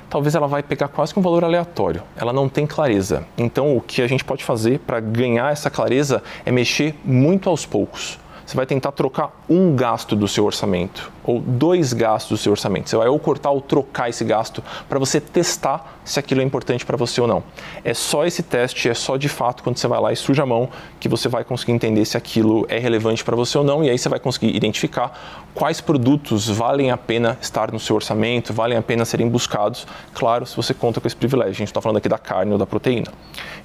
talvez 0.09 0.35
ela 0.35 0.47
vai 0.47 0.63
pegar 0.63 0.87
quase 0.87 1.13
que 1.13 1.19
um 1.19 1.23
valor 1.23 1.43
aleatório. 1.43 2.01
Ela 2.15 2.33
não 2.33 2.49
tem 2.49 2.65
clareza. 2.65 3.25
Então, 3.37 3.75
o 3.75 3.81
que 3.81 4.01
a 4.01 4.07
gente 4.07 4.23
pode 4.23 4.43
fazer 4.43 4.79
para 4.79 4.99
ganhar 4.99 5.51
essa 5.51 5.69
clareza 5.69 6.23
é 6.45 6.51
mexer 6.51 6.95
muito 7.05 7.49
aos 7.49 7.65
poucos 7.65 8.17
você 8.49 8.55
vai 8.55 8.65
tentar 8.65 8.91
trocar 8.93 9.31
um 9.47 9.75
gasto 9.75 10.15
do 10.15 10.27
seu 10.27 10.43
orçamento 10.43 11.11
ou 11.29 11.39
dois 11.39 11.93
gastos 11.93 12.39
do 12.39 12.41
seu 12.41 12.51
orçamento. 12.51 12.89
Você 12.89 12.97
vai 12.97 13.07
ou 13.07 13.19
cortar 13.19 13.51
ou 13.51 13.61
trocar 13.61 14.09
esse 14.09 14.25
gasto 14.25 14.63
para 14.87 14.97
você 14.97 15.21
testar 15.21 15.99
se 16.03 16.19
aquilo 16.19 16.41
é 16.41 16.43
importante 16.43 16.83
para 16.83 16.97
você 16.97 17.21
ou 17.21 17.27
não. 17.27 17.43
É 17.83 17.93
só 17.93 18.25
esse 18.25 18.41
teste, 18.41 18.89
é 18.89 18.95
só 18.95 19.15
de 19.15 19.29
fato 19.29 19.61
quando 19.61 19.77
você 19.77 19.87
vai 19.87 20.01
lá 20.01 20.11
e 20.11 20.15
suja 20.15 20.41
a 20.41 20.45
mão 20.45 20.69
que 20.99 21.07
você 21.07 21.29
vai 21.29 21.43
conseguir 21.43 21.71
entender 21.71 22.03
se 22.05 22.17
aquilo 22.17 22.65
é 22.67 22.79
relevante 22.79 23.23
para 23.23 23.35
você 23.35 23.59
ou 23.59 23.63
não 23.63 23.83
e 23.83 23.91
aí 23.91 23.97
você 23.97 24.09
vai 24.09 24.19
conseguir 24.19 24.55
identificar 24.55 25.45
quais 25.53 25.79
produtos 25.79 26.49
valem 26.49 26.89
a 26.89 26.97
pena 26.97 27.37
estar 27.39 27.71
no 27.71 27.79
seu 27.79 27.95
orçamento, 27.95 28.51
valem 28.51 28.75
a 28.75 28.81
pena 28.81 29.05
serem 29.05 29.29
buscados. 29.29 29.85
Claro, 30.15 30.47
se 30.47 30.55
você 30.55 30.73
conta 30.73 30.99
com 30.99 31.05
esse 31.05 31.15
privilégio. 31.15 31.51
A 31.51 31.53
gente 31.53 31.67
está 31.67 31.79
falando 31.79 31.97
aqui 31.97 32.09
da 32.09 32.17
carne 32.17 32.51
ou 32.51 32.57
da 32.57 32.65
proteína. 32.65 33.11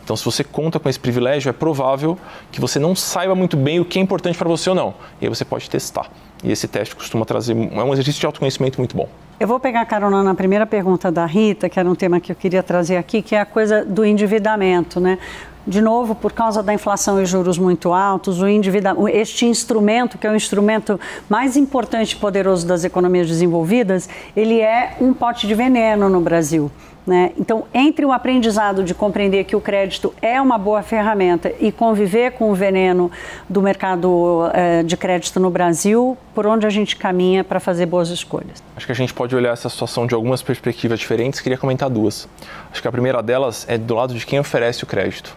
Então, 0.03 0.15
se 0.17 0.25
você 0.25 0.45
conta 0.45 0.79
com 0.79 0.87
esse 0.87 1.01
privilégio, 1.01 1.49
é 1.49 1.53
provável 1.53 2.19
que 2.53 2.61
você 2.61 2.79
não 2.79 2.95
saiba 2.95 3.35
muito 3.35 3.57
bem 3.57 3.81
o 3.81 3.87
que 3.87 3.99
é 3.99 4.03
importante 4.03 4.37
para 4.37 4.49
você 4.49 4.69
ou 4.69 4.77
não. 4.77 4.95
E 5.19 5.25
aí 5.25 5.29
você 5.31 5.47
pode 5.47 5.71
testar. 5.71 6.11
E 6.45 6.53
esse 6.53 6.69
teste 6.69 6.95
costuma 6.95 7.25
trazer, 7.25 7.57
é 7.57 7.83
um 7.83 7.93
exercício 7.95 8.21
de 8.21 8.27
autoconhecimento 8.27 8.79
muito 8.79 8.95
bom. 8.95 9.09
Eu 9.41 9.49
vou 9.49 9.59
pegar 9.59 9.85
carona 9.87 10.23
na 10.23 10.35
primeira 10.35 10.67
pergunta 10.67 11.11
da 11.11 11.25
Rita, 11.25 11.69
que 11.69 11.81
era 11.81 11.89
um 11.89 11.95
tema 11.95 12.21
que 12.21 12.31
eu 12.31 12.37
queria 12.37 12.63
trazer 12.63 12.99
aqui, 12.99 13.23
que 13.23 13.35
é 13.35 13.41
a 13.41 13.47
coisa 13.47 13.85
do 13.85 14.05
endividamento, 14.05 15.01
né? 15.01 15.19
De 15.67 15.81
novo, 15.81 16.15
por 16.15 16.33
causa 16.33 16.63
da 16.63 16.75
inflação 16.75 17.21
e 17.23 17.25
juros 17.25 17.57
muito 17.57 17.95
altos, 17.95 18.43
o 18.43 19.09
este 19.09 19.47
instrumento, 19.47 20.19
que 20.19 20.27
é 20.27 20.31
o 20.31 20.37
instrumento 20.37 21.01
mais 21.27 21.57
importante 21.57 22.13
e 22.13 22.17
poderoso 22.17 22.67
das 22.67 22.85
economias 22.85 23.27
desenvolvidas, 23.27 24.07
ele 24.37 24.61
é 24.61 24.95
um 25.01 25.15
pote 25.15 25.47
de 25.47 25.55
veneno 25.55 26.11
no 26.11 26.21
Brasil. 26.21 26.71
Né? 27.07 27.33
Então, 27.39 27.65
entre 27.75 28.07
o 28.07 28.13
aprendizado 28.13 28.83
de 28.83 28.95
compreender 28.95 29.45
que 29.45 29.55
o 29.55 29.61
crédito 29.61 30.15
é 30.23 30.41
uma 30.41 30.57
boa 30.57 30.83
ferramenta 30.83 31.53
e 31.61 31.71
conviver 31.71 32.33
com 32.33 32.51
o 32.51 32.55
veneno 32.55 33.11
do 33.49 33.61
mercado 33.61 34.51
eh, 34.55 34.83
de 34.83 34.97
crédito 34.97 35.39
no 35.39 35.51
Brasil, 35.51 36.17
por 36.35 36.47
onde 36.47 36.67
a 36.67 36.71
gente 36.71 36.97
caminha 36.97 37.45
para 37.45 37.61
fazer 37.61 37.85
boas 37.85 38.09
escolhas? 38.09 38.63
Acho 38.75 38.87
que 38.87 38.93
a 38.93 38.95
gente 38.95 39.13
pode 39.13 39.37
olhar 39.37 39.53
essa 39.53 39.69
situação 39.69 40.07
de 40.07 40.15
algumas 40.15 40.43
perspectivas 40.43 40.99
diferentes. 40.99 41.41
Queria 41.41 41.59
comentar 41.59 41.91
duas. 41.91 42.27
Acho 42.73 42.81
que 42.81 42.89
a 42.89 42.93
primeira 42.93 43.23
delas 43.23 43.67
é 43.69 43.77
do 43.77 43.95
lado 43.95 44.15
de 44.15 44.25
quem 44.25 44.39
oferece 44.39 44.83
o 44.83 44.87
crédito 44.87 45.37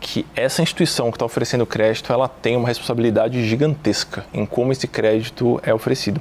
que 0.00 0.24
essa 0.36 0.62
instituição 0.62 1.10
que 1.10 1.16
está 1.16 1.26
oferecendo 1.26 1.66
crédito 1.66 2.12
ela 2.12 2.28
tem 2.28 2.56
uma 2.56 2.68
responsabilidade 2.68 3.44
gigantesca 3.44 4.24
em 4.32 4.46
como 4.46 4.70
esse 4.70 4.86
crédito 4.86 5.60
é 5.62 5.74
oferecido. 5.74 6.20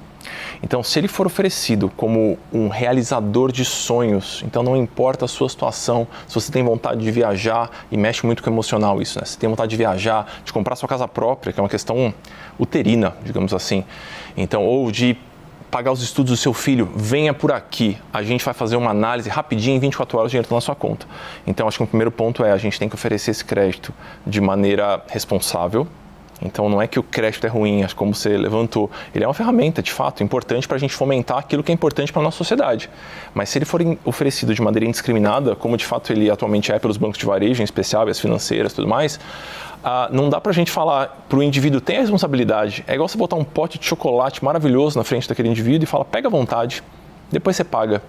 Então, 0.63 0.83
se 0.83 0.99
ele 0.99 1.07
for 1.07 1.27
oferecido 1.27 1.91
como 1.95 2.37
um 2.51 2.67
realizador 2.67 3.51
de 3.51 3.63
sonhos, 3.63 4.43
então 4.45 4.63
não 4.63 4.75
importa 4.75 5.25
a 5.25 5.27
sua 5.27 5.49
situação, 5.49 6.07
se 6.27 6.33
você 6.33 6.51
tem 6.51 6.63
vontade 6.63 7.01
de 7.01 7.11
viajar, 7.11 7.69
e 7.91 7.97
mexe 7.97 8.25
muito 8.25 8.41
com 8.41 8.49
o 8.49 8.53
emocional 8.53 9.01
isso, 9.01 9.19
né? 9.19 9.25
Se 9.25 9.37
tem 9.37 9.49
vontade 9.49 9.69
de 9.69 9.77
viajar, 9.77 10.41
de 10.43 10.51
comprar 10.51 10.75
sua 10.75 10.89
casa 10.89 11.07
própria, 11.07 11.53
que 11.53 11.59
é 11.59 11.63
uma 11.63 11.69
questão 11.69 12.13
uterina, 12.59 13.15
digamos 13.23 13.53
assim, 13.53 13.83
então, 14.35 14.63
ou 14.63 14.91
de 14.91 15.17
pagar 15.69 15.91
os 15.91 16.01
estudos 16.01 16.31
do 16.31 16.37
seu 16.37 16.53
filho, 16.53 16.89
venha 16.95 17.33
por 17.33 17.51
aqui. 17.51 17.97
A 18.13 18.23
gente 18.23 18.43
vai 18.43 18.53
fazer 18.53 18.75
uma 18.75 18.91
análise 18.91 19.29
rapidinho, 19.29 19.75
em 19.75 19.79
24 19.79 20.17
horas 20.17 20.29
o 20.29 20.31
dinheiro 20.31 20.45
está 20.45 20.55
na 20.55 20.61
sua 20.61 20.75
conta. 20.75 21.05
Então, 21.45 21.67
acho 21.67 21.77
que 21.77 21.83
o 21.83 21.87
primeiro 21.87 22.11
ponto 22.11 22.43
é 22.43 22.51
a 22.51 22.57
gente 22.57 22.79
tem 22.79 22.87
que 22.87 22.95
oferecer 22.95 23.31
esse 23.31 23.43
crédito 23.43 23.93
de 24.25 24.39
maneira 24.39 25.03
responsável, 25.07 25.87
então 26.41 26.69
não 26.69 26.81
é 26.81 26.87
que 26.87 26.99
o 26.99 27.03
crédito 27.03 27.45
é 27.45 27.49
ruim, 27.49 27.85
como 27.95 28.13
você 28.13 28.37
levantou. 28.37 28.91
Ele 29.13 29.23
é 29.23 29.27
uma 29.27 29.33
ferramenta, 29.33 29.81
de 29.81 29.91
fato, 29.91 30.23
importante 30.23 30.67
para 30.67 30.77
a 30.77 30.79
gente 30.79 30.93
fomentar 30.93 31.37
aquilo 31.39 31.63
que 31.63 31.71
é 31.71 31.73
importante 31.73 32.11
para 32.11 32.21
a 32.21 32.23
nossa 32.23 32.37
sociedade. 32.37 32.89
Mas 33.33 33.49
se 33.49 33.57
ele 33.57 33.65
for 33.65 33.81
oferecido 34.05 34.53
de 34.53 34.61
maneira 34.61 34.85
indiscriminada, 34.85 35.55
como 35.55 35.75
de 35.75 35.85
fato 35.85 36.11
ele 36.13 36.29
atualmente 36.29 36.71
é 36.71 36.79
pelos 36.79 36.97
bancos 36.97 37.17
de 37.17 37.25
varejo, 37.25 37.61
em 37.61 37.65
especial, 37.65 38.07
as 38.07 38.19
financeiras 38.19 38.73
tudo 38.73 38.87
mais, 38.87 39.19
ah, 39.83 40.09
não 40.11 40.29
dá 40.29 40.39
para 40.39 40.51
a 40.51 40.53
gente 40.53 40.71
falar 40.71 41.25
para 41.27 41.37
o 41.37 41.43
indivíduo 41.43 41.81
tem 41.81 41.97
a 41.97 42.01
responsabilidade. 42.01 42.83
É 42.87 42.93
igual 42.93 43.07
você 43.07 43.17
botar 43.17 43.35
um 43.35 43.43
pote 43.43 43.79
de 43.79 43.85
chocolate 43.85 44.43
maravilhoso 44.43 44.97
na 44.97 45.03
frente 45.03 45.27
daquele 45.27 45.49
indivíduo 45.49 45.83
e 45.83 45.87
fala, 45.87 46.05
pega 46.05 46.27
à 46.27 46.31
vontade, 46.31 46.83
depois 47.31 47.55
você 47.55 47.63
paga. 47.63 48.01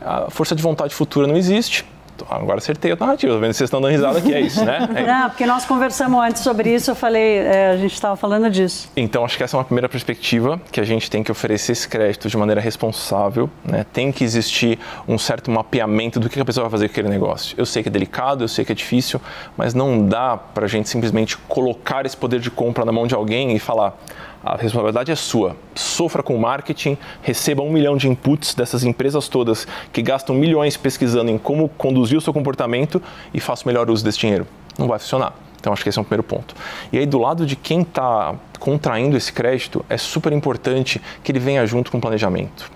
A 0.00 0.30
força 0.30 0.54
de 0.54 0.62
vontade 0.62 0.94
futura 0.94 1.26
não 1.26 1.36
existe 1.36 1.84
agora 2.28 2.58
acertei 2.58 2.92
a 2.92 2.96
narrativa, 2.96 3.38
vendo 3.38 3.52
vocês 3.52 3.66
estão 3.66 3.80
dando 3.80 3.92
risada 3.92 4.20
que 4.20 4.32
é 4.32 4.40
isso, 4.40 4.64
né? 4.64 4.88
É. 4.94 5.02
Não, 5.06 5.30
porque 5.30 5.46
nós 5.46 5.64
conversamos 5.64 6.22
antes 6.22 6.42
sobre 6.42 6.74
isso, 6.74 6.90
eu 6.90 6.94
falei, 6.94 7.38
é, 7.38 7.70
a 7.70 7.76
gente 7.76 7.92
estava 7.92 8.16
falando 8.16 8.50
disso. 8.50 8.90
Então, 8.96 9.24
acho 9.24 9.36
que 9.36 9.42
essa 9.42 9.56
é 9.56 9.58
uma 9.58 9.64
primeira 9.64 9.88
perspectiva, 9.88 10.60
que 10.70 10.80
a 10.80 10.84
gente 10.84 11.10
tem 11.10 11.22
que 11.22 11.30
oferecer 11.30 11.72
esse 11.72 11.88
crédito 11.88 12.28
de 12.28 12.36
maneira 12.36 12.60
responsável, 12.60 13.48
né? 13.64 13.84
Tem 13.92 14.12
que 14.12 14.24
existir 14.24 14.78
um 15.06 15.18
certo 15.18 15.50
mapeamento 15.50 16.20
do 16.20 16.28
que 16.28 16.40
a 16.40 16.44
pessoa 16.44 16.64
vai 16.64 16.70
fazer 16.70 16.88
com 16.88 16.92
aquele 16.92 17.08
negócio. 17.08 17.54
Eu 17.58 17.66
sei 17.66 17.82
que 17.82 17.88
é 17.88 17.92
delicado, 17.92 18.44
eu 18.44 18.48
sei 18.48 18.64
que 18.64 18.72
é 18.72 18.74
difícil, 18.74 19.20
mas 19.56 19.74
não 19.74 20.06
dá 20.06 20.36
para 20.36 20.64
a 20.64 20.68
gente 20.68 20.88
simplesmente 20.88 21.36
colocar 21.36 22.06
esse 22.06 22.16
poder 22.16 22.40
de 22.40 22.50
compra 22.50 22.84
na 22.84 22.92
mão 22.92 23.06
de 23.06 23.14
alguém 23.14 23.54
e 23.54 23.58
falar, 23.58 23.96
a 24.44 24.56
responsabilidade 24.56 25.12
é 25.12 25.16
sua. 25.16 25.56
Sofra 25.74 26.22
com 26.22 26.36
marketing, 26.36 26.98
receba 27.22 27.62
um 27.62 27.70
milhão 27.70 27.96
de 27.96 28.08
inputs 28.08 28.54
dessas 28.54 28.82
empresas 28.84 29.28
todas 29.28 29.66
que 29.92 30.02
gastam 30.02 30.34
milhões 30.34 30.76
pesquisando 30.76 31.30
em 31.30 31.38
como 31.38 31.68
conduzir 31.68 32.18
o 32.18 32.20
seu 32.20 32.32
comportamento 32.32 33.00
e 33.32 33.40
faça 33.40 33.64
o 33.64 33.68
melhor 33.68 33.88
uso 33.88 34.04
desse 34.04 34.18
dinheiro. 34.18 34.46
Não 34.78 34.88
vai 34.88 34.98
funcionar. 34.98 35.34
Então, 35.60 35.72
acho 35.72 35.84
que 35.84 35.88
esse 35.88 35.98
é 35.98 36.02
o 36.02 36.04
primeiro 36.04 36.24
ponto. 36.24 36.56
E 36.92 36.98
aí, 36.98 37.06
do 37.06 37.18
lado 37.18 37.46
de 37.46 37.54
quem 37.54 37.82
está 37.82 38.34
contraindo 38.58 39.16
esse 39.16 39.32
crédito, 39.32 39.84
é 39.88 39.96
super 39.96 40.32
importante 40.32 41.00
que 41.22 41.30
ele 41.30 41.38
venha 41.38 41.64
junto 41.66 41.90
com 41.90 41.98
o 41.98 42.00
planejamento. 42.00 42.68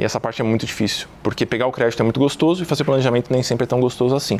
E 0.00 0.04
essa 0.04 0.18
parte 0.18 0.40
é 0.40 0.44
muito 0.44 0.64
difícil, 0.64 1.06
porque 1.22 1.44
pegar 1.44 1.66
o 1.66 1.72
crédito 1.72 2.00
é 2.00 2.04
muito 2.04 2.18
gostoso 2.18 2.62
e 2.62 2.66
fazer 2.66 2.84
planejamento 2.84 3.30
nem 3.30 3.42
sempre 3.42 3.64
é 3.64 3.66
tão 3.66 3.80
gostoso 3.80 4.14
assim. 4.14 4.38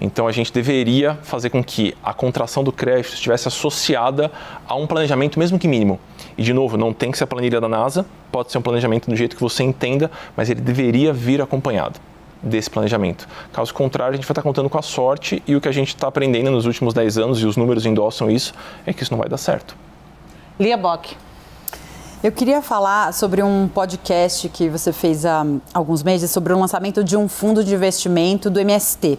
Então 0.00 0.26
a 0.26 0.32
gente 0.32 0.52
deveria 0.52 1.14
fazer 1.22 1.50
com 1.50 1.62
que 1.62 1.96
a 2.02 2.12
contração 2.12 2.62
do 2.62 2.72
crédito 2.72 3.14
estivesse 3.14 3.48
associada 3.48 4.30
a 4.66 4.74
um 4.74 4.86
planejamento, 4.86 5.38
mesmo 5.38 5.58
que 5.58 5.66
mínimo. 5.66 5.98
E 6.36 6.42
de 6.42 6.52
novo, 6.52 6.76
não 6.76 6.92
tem 6.92 7.10
que 7.10 7.18
ser 7.18 7.24
a 7.24 7.26
planilha 7.26 7.60
da 7.60 7.68
NASA, 7.68 8.04
pode 8.30 8.52
ser 8.52 8.58
um 8.58 8.62
planejamento 8.62 9.08
do 9.08 9.16
jeito 9.16 9.34
que 9.34 9.42
você 9.42 9.62
entenda, 9.62 10.10
mas 10.36 10.50
ele 10.50 10.60
deveria 10.60 11.12
vir 11.12 11.40
acompanhado 11.40 11.98
desse 12.42 12.70
planejamento. 12.70 13.26
Caso 13.52 13.72
contrário, 13.72 14.12
a 14.12 14.16
gente 14.16 14.26
vai 14.26 14.32
estar 14.32 14.42
contando 14.42 14.68
com 14.68 14.78
a 14.78 14.82
sorte 14.82 15.42
e 15.46 15.56
o 15.56 15.60
que 15.60 15.68
a 15.68 15.72
gente 15.72 15.88
está 15.88 16.08
aprendendo 16.08 16.50
nos 16.50 16.66
últimos 16.66 16.92
10 16.92 17.18
anos, 17.18 17.40
e 17.40 17.46
os 17.46 17.56
números 17.56 17.86
endossam 17.86 18.30
isso, 18.30 18.52
é 18.84 18.92
que 18.92 19.02
isso 19.02 19.12
não 19.12 19.18
vai 19.18 19.28
dar 19.28 19.38
certo. 19.38 19.76
Lia 20.58 20.76
Bock. 20.76 21.16
Eu 22.22 22.32
queria 22.32 22.62
falar 22.62 23.12
sobre 23.12 23.42
um 23.42 23.68
podcast 23.68 24.48
que 24.48 24.70
você 24.70 24.90
fez 24.90 25.26
há 25.26 25.44
alguns 25.74 26.02
meses 26.02 26.30
sobre 26.30 26.50
o 26.50 26.58
lançamento 26.58 27.04
de 27.04 27.14
um 27.14 27.28
fundo 27.28 27.62
de 27.62 27.74
investimento 27.74 28.48
do 28.48 28.58
MST. 28.58 29.18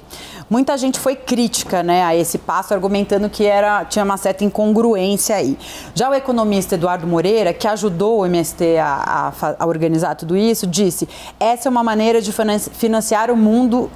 Muita 0.49 0.75
gente 0.77 0.99
foi 0.99 1.15
crítica 1.15 1.83
né, 1.83 2.03
a 2.03 2.15
esse 2.15 2.39
passo, 2.39 2.73
argumentando 2.73 3.29
que 3.29 3.45
era, 3.45 3.85
tinha 3.85 4.03
uma 4.03 4.17
certa 4.17 4.43
incongruência 4.43 5.35
aí. 5.35 5.55
Já 5.93 6.09
o 6.09 6.13
economista 6.15 6.73
Eduardo 6.73 7.05
Moreira, 7.05 7.53
que 7.53 7.67
ajudou 7.67 8.21
o 8.21 8.25
MST 8.25 8.77
a, 8.77 9.31
a, 9.41 9.55
a 9.59 9.65
organizar 9.67 10.15
tudo 10.15 10.35
isso, 10.35 10.65
disse: 10.65 11.07
essa 11.39 11.69
é 11.69 11.71
uma 11.71 11.83
maneira 11.83 12.19
de 12.19 12.33
financiar 12.73 13.29
o 13.29 13.37
mundo 13.37 13.91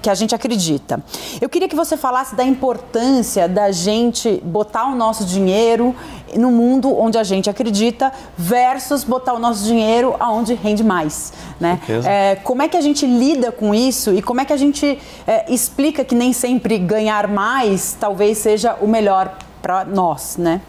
que 0.00 0.08
a 0.08 0.14
gente 0.14 0.34
acredita. 0.34 1.02
Eu 1.40 1.48
queria 1.48 1.68
que 1.68 1.76
você 1.76 1.96
falasse 1.96 2.34
da 2.34 2.44
importância 2.44 3.48
da 3.48 3.70
gente 3.70 4.40
botar 4.44 4.86
o 4.86 4.94
nosso 4.94 5.24
dinheiro 5.24 5.94
no 6.38 6.50
mundo 6.50 6.96
onde 6.96 7.18
a 7.18 7.24
gente 7.24 7.48
acredita 7.48 8.12
versus 8.36 9.04
botar 9.04 9.34
o 9.34 9.38
nosso 9.38 9.64
dinheiro 9.64 10.14
aonde 10.18 10.54
rende 10.54 10.84
mais. 10.84 11.32
Né? 11.60 11.80
É, 12.06 12.36
como 12.36 12.62
é 12.62 12.68
que 12.68 12.76
a 12.76 12.80
gente 12.80 13.06
lida 13.06 13.52
com 13.52 13.74
isso 13.74 14.12
e 14.12 14.22
como 14.22 14.40
é 14.40 14.44
que 14.44 14.52
a 14.52 14.56
gente 14.56 14.98
é, 15.26 15.52
explica 15.52 16.04
que 16.04 16.14
nem 16.14 16.32
sempre 16.32 16.78
ganhar 16.78 17.28
mais 17.28 17.96
talvez 17.98 18.38
seja 18.38 18.76
o 18.80 18.86
melhor 18.86 19.36
para 19.62 19.84
nós, 19.84 20.36
né? 20.36 20.60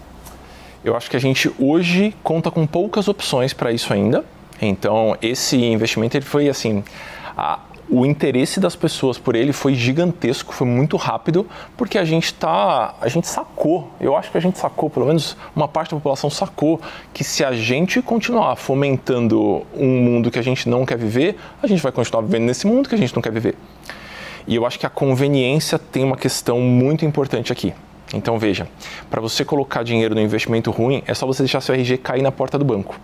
Eu 0.84 0.96
acho 0.96 1.10
que 1.10 1.18
a 1.18 1.20
gente 1.20 1.52
hoje 1.60 2.16
conta 2.24 2.52
com 2.52 2.66
poucas 2.68 3.08
opções 3.08 3.54
para 3.54 3.72
isso 3.72 3.92
ainda. 3.92 4.24
Então, 4.62 5.18
esse 5.22 5.58
investimento 5.58 6.16
ele 6.16 6.26
foi 6.26 6.48
assim, 6.48 6.84
a, 7.36 7.60
o 7.90 8.06
interesse 8.06 8.60
das 8.60 8.76
pessoas 8.76 9.18
por 9.18 9.36
ele 9.36 9.54
foi 9.54 9.76
gigantesco, 9.76 10.54
foi 10.54 10.66
muito 10.66 10.98
rápido, 10.98 11.48
porque 11.78 11.98
a 11.98 12.06
gente 12.06 12.34
tá, 12.34 12.96
a 13.00 13.08
gente 13.08 13.28
sacou, 13.28 13.90
eu 14.00 14.16
acho 14.16 14.32
que 14.32 14.38
a 14.38 14.42
gente 14.42 14.58
sacou, 14.58 14.90
pelo 14.90 15.06
menos 15.06 15.38
uma 15.56 15.68
parte 15.68 15.92
da 15.92 15.98
população 15.98 16.30
sacou 16.30 16.82
que 17.14 17.24
se 17.24 17.44
a 17.44 17.52
gente 17.52 18.02
continuar 18.02 18.56
fomentando 18.56 19.66
um 19.76 20.00
mundo 20.02 20.32
que 20.32 20.40
a 20.40 20.42
gente 20.42 20.68
não 20.68 20.86
quer 20.86 20.98
viver, 20.98 21.38
a 21.62 21.68
gente 21.68 21.82
vai 21.82 21.92
continuar 21.92 22.22
vivendo 22.24 22.46
nesse 22.46 22.66
mundo 22.66 22.90
que 22.90 22.96
a 22.96 22.98
gente 22.98 23.14
não 23.16 23.22
quer 23.22 23.32
viver. 23.32 23.56
E 24.48 24.56
eu 24.56 24.66
acho 24.66 24.80
que 24.80 24.86
a 24.86 24.90
conveniência 24.90 25.78
tem 25.80 26.04
uma 26.04 26.18
questão 26.18 26.60
muito 26.60 27.06
importante 27.06 27.52
aqui. 27.52 27.74
Então 28.14 28.38
veja, 28.38 28.68
para 29.10 29.20
você 29.20 29.44
colocar 29.44 29.84
dinheiro 29.84 30.14
no 30.16 30.22
investimento 30.22 30.72
ruim, 30.72 31.04
é 31.06 31.14
só 31.14 31.26
você 31.26 31.44
deixar 31.44 31.62
seu 31.62 31.74
RG 31.76 31.98
cair 31.98 32.22
na 32.22 32.32
porta 32.32 32.58
do 32.58 32.66
banco. 32.66 33.00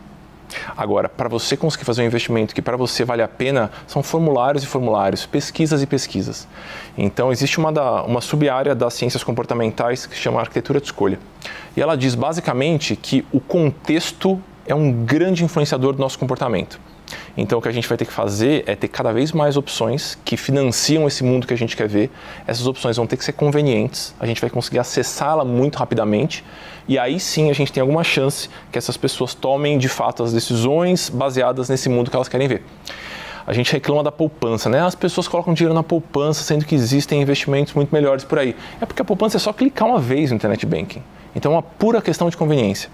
Agora, 0.75 1.07
para 1.09 1.29
você 1.29 1.55
conseguir 1.57 1.85
fazer 1.85 2.01
um 2.01 2.05
investimento 2.05 2.53
que 2.53 2.61
para 2.61 2.77
você 2.77 3.03
vale 3.03 3.21
a 3.21 3.27
pena, 3.27 3.71
são 3.87 4.03
formulários 4.03 4.63
e 4.63 4.67
formulários, 4.67 5.25
pesquisas 5.25 5.81
e 5.81 5.85
pesquisas. 5.85 6.47
Então, 6.97 7.31
existe 7.31 7.57
uma, 7.57 7.71
da, 7.71 8.03
uma 8.03 8.21
sub-área 8.21 8.75
das 8.75 8.93
ciências 8.93 9.23
comportamentais 9.23 10.05
que 10.05 10.15
se 10.15 10.21
chama 10.21 10.39
arquitetura 10.39 10.79
de 10.79 10.87
escolha. 10.87 11.19
E 11.75 11.81
ela 11.81 11.95
diz 11.95 12.15
basicamente 12.15 12.95
que 12.95 13.25
o 13.31 13.39
contexto 13.39 14.41
é 14.65 14.75
um 14.75 14.91
grande 14.91 15.43
influenciador 15.43 15.93
do 15.93 15.99
nosso 15.99 16.19
comportamento. 16.19 16.79
Então, 17.37 17.59
o 17.59 17.61
que 17.61 17.67
a 17.67 17.71
gente 17.71 17.87
vai 17.87 17.97
ter 17.97 18.05
que 18.05 18.13
fazer 18.13 18.63
é 18.67 18.75
ter 18.75 18.87
cada 18.87 19.11
vez 19.11 19.31
mais 19.31 19.57
opções 19.57 20.17
que 20.23 20.37
financiam 20.37 21.07
esse 21.07 21.23
mundo 21.23 21.47
que 21.47 21.53
a 21.53 21.57
gente 21.57 21.75
quer 21.75 21.87
ver. 21.87 22.09
Essas 22.45 22.67
opções 22.67 22.97
vão 22.97 23.07
ter 23.07 23.17
que 23.17 23.25
ser 23.25 23.33
convenientes, 23.33 24.13
a 24.19 24.25
gente 24.25 24.39
vai 24.41 24.49
conseguir 24.49 24.79
acessá-la 24.79 25.43
muito 25.45 25.77
rapidamente 25.77 26.43
e 26.87 26.97
aí 26.97 27.19
sim 27.19 27.49
a 27.49 27.53
gente 27.53 27.71
tem 27.71 27.81
alguma 27.81 28.03
chance 28.03 28.49
que 28.71 28.77
essas 28.77 28.97
pessoas 28.97 29.33
tomem 29.33 29.77
de 29.77 29.87
fato 29.87 30.23
as 30.23 30.33
decisões 30.33 31.09
baseadas 31.09 31.69
nesse 31.69 31.87
mundo 31.87 32.09
que 32.09 32.15
elas 32.15 32.27
querem 32.27 32.47
ver. 32.47 32.63
A 33.45 33.53
gente 33.53 33.71
reclama 33.71 34.03
da 34.03 34.11
poupança, 34.11 34.69
né? 34.69 34.81
As 34.81 34.93
pessoas 34.93 35.27
colocam 35.27 35.53
dinheiro 35.53 35.73
na 35.73 35.83
poupança, 35.83 36.43
sendo 36.43 36.63
que 36.63 36.75
existem 36.75 37.21
investimentos 37.21 37.73
muito 37.73 37.93
melhores 37.93 38.23
por 38.23 38.37
aí. 38.37 38.55
É 38.79 38.85
porque 38.85 39.01
a 39.01 39.05
poupança 39.05 39.37
é 39.37 39.39
só 39.39 39.51
clicar 39.51 39.87
uma 39.87 39.99
vez 39.99 40.29
no 40.29 40.35
internet 40.35 40.65
banking. 40.65 41.01
Então 41.35 41.53
é 41.53 41.55
uma 41.55 41.63
pura 41.63 42.01
questão 42.01 42.29
de 42.29 42.37
conveniência. 42.37 42.89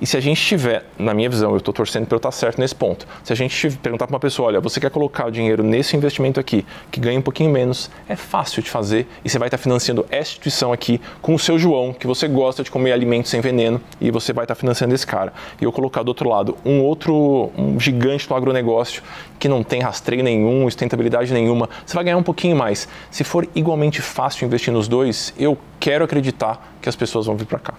E 0.00 0.06
se 0.06 0.16
a 0.16 0.20
gente 0.20 0.40
tiver, 0.40 0.84
na 0.98 1.12
minha 1.12 1.28
visão, 1.28 1.50
eu 1.50 1.58
estou 1.58 1.74
torcendo 1.74 2.06
para 2.06 2.14
eu 2.14 2.18
estar 2.18 2.30
certo 2.30 2.58
nesse 2.58 2.74
ponto, 2.74 3.06
se 3.22 3.32
a 3.32 3.36
gente 3.36 3.70
perguntar 3.78 4.06
para 4.06 4.14
uma 4.14 4.20
pessoa, 4.20 4.48
olha, 4.48 4.60
você 4.60 4.80
quer 4.80 4.90
colocar 4.90 5.26
o 5.26 5.30
dinheiro 5.30 5.62
nesse 5.62 5.96
investimento 5.96 6.38
aqui, 6.38 6.64
que 6.90 7.00
ganha 7.00 7.18
um 7.18 7.22
pouquinho 7.22 7.50
menos, 7.50 7.90
é 8.08 8.16
fácil 8.16 8.62
de 8.62 8.70
fazer 8.70 9.06
e 9.24 9.28
você 9.28 9.38
vai 9.38 9.48
estar 9.48 9.58
financiando 9.58 10.06
essa 10.10 10.30
instituição 10.30 10.72
aqui 10.72 11.00
com 11.20 11.34
o 11.34 11.38
seu 11.38 11.58
João, 11.58 11.92
que 11.92 12.06
você 12.06 12.28
gosta 12.28 12.62
de 12.62 12.70
comer 12.70 12.92
alimentos 12.92 13.30
sem 13.30 13.40
veneno 13.40 13.80
e 14.00 14.10
você 14.10 14.32
vai 14.32 14.44
estar 14.44 14.54
financiando 14.54 14.94
esse 14.94 15.06
cara. 15.06 15.32
E 15.60 15.64
eu 15.64 15.72
colocar 15.72 16.02
do 16.02 16.08
outro 16.08 16.28
lado 16.28 16.56
um 16.64 16.80
outro 16.82 17.50
um 17.56 17.78
gigante 17.78 18.28
do 18.28 18.34
agronegócio 18.34 19.02
que 19.38 19.48
não 19.48 19.62
tem 19.62 19.80
rastreio 19.80 20.22
nenhum, 20.22 20.64
sustentabilidade 20.64 21.32
nenhuma, 21.32 21.68
você 21.84 21.94
vai 21.94 22.04
ganhar 22.04 22.16
um 22.16 22.22
pouquinho 22.22 22.56
mais. 22.56 22.88
Se 23.10 23.24
for 23.24 23.48
igualmente 23.54 24.00
fácil 24.00 24.46
investir 24.46 24.72
nos 24.72 24.88
dois, 24.88 25.34
eu 25.38 25.56
quero 25.78 26.04
acreditar 26.04 26.76
que 26.80 26.88
as 26.88 26.96
pessoas 26.96 27.26
vão 27.26 27.36
vir 27.36 27.46
para 27.46 27.58
cá. 27.58 27.74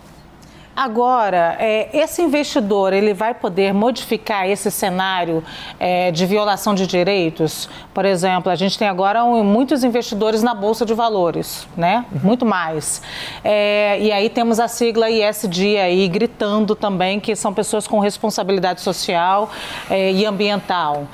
Agora, 0.81 1.57
é, 1.59 1.89
esse 1.91 2.21
investidor 2.21 2.93
ele 2.93 3.13
vai 3.13 3.33
poder 3.33 3.73
modificar 3.73 4.49
esse 4.49 4.71
cenário 4.71 5.43
é, 5.77 6.09
de 6.09 6.25
violação 6.25 6.73
de 6.73 6.87
direitos? 6.87 7.69
Por 7.93 8.05
exemplo, 8.05 8.49
a 8.49 8.55
gente 8.55 8.79
tem 8.79 8.87
agora 8.87 9.25
um, 9.25 9.43
muitos 9.43 9.83
investidores 9.83 10.41
na 10.41 10.53
bolsa 10.53 10.85
de 10.85 10.93
valores, 10.93 11.67
né? 11.75 12.05
Muito 12.23 12.45
mais. 12.45 13.01
É, 13.43 13.99
e 13.99 14.09
aí 14.09 14.29
temos 14.29 14.57
a 14.57 14.69
sigla 14.69 15.09
ISD 15.09 15.75
aí 15.75 16.07
gritando 16.07 16.73
também 16.77 17.19
que 17.19 17.35
são 17.35 17.53
pessoas 17.53 17.85
com 17.85 17.99
responsabilidade 17.99 18.79
social 18.79 19.51
é, 19.89 20.13
e 20.13 20.25
ambiental. 20.25 21.09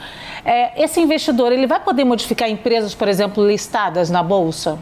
É, 0.46 0.80
esse 0.80 1.02
investidor 1.02 1.52
ele 1.52 1.66
vai 1.66 1.80
poder 1.80 2.04
modificar 2.04 2.48
empresas, 2.48 2.94
por 2.94 3.08
exemplo, 3.08 3.44
listadas 3.48 4.12
na 4.12 4.22
bolsa? 4.22 4.78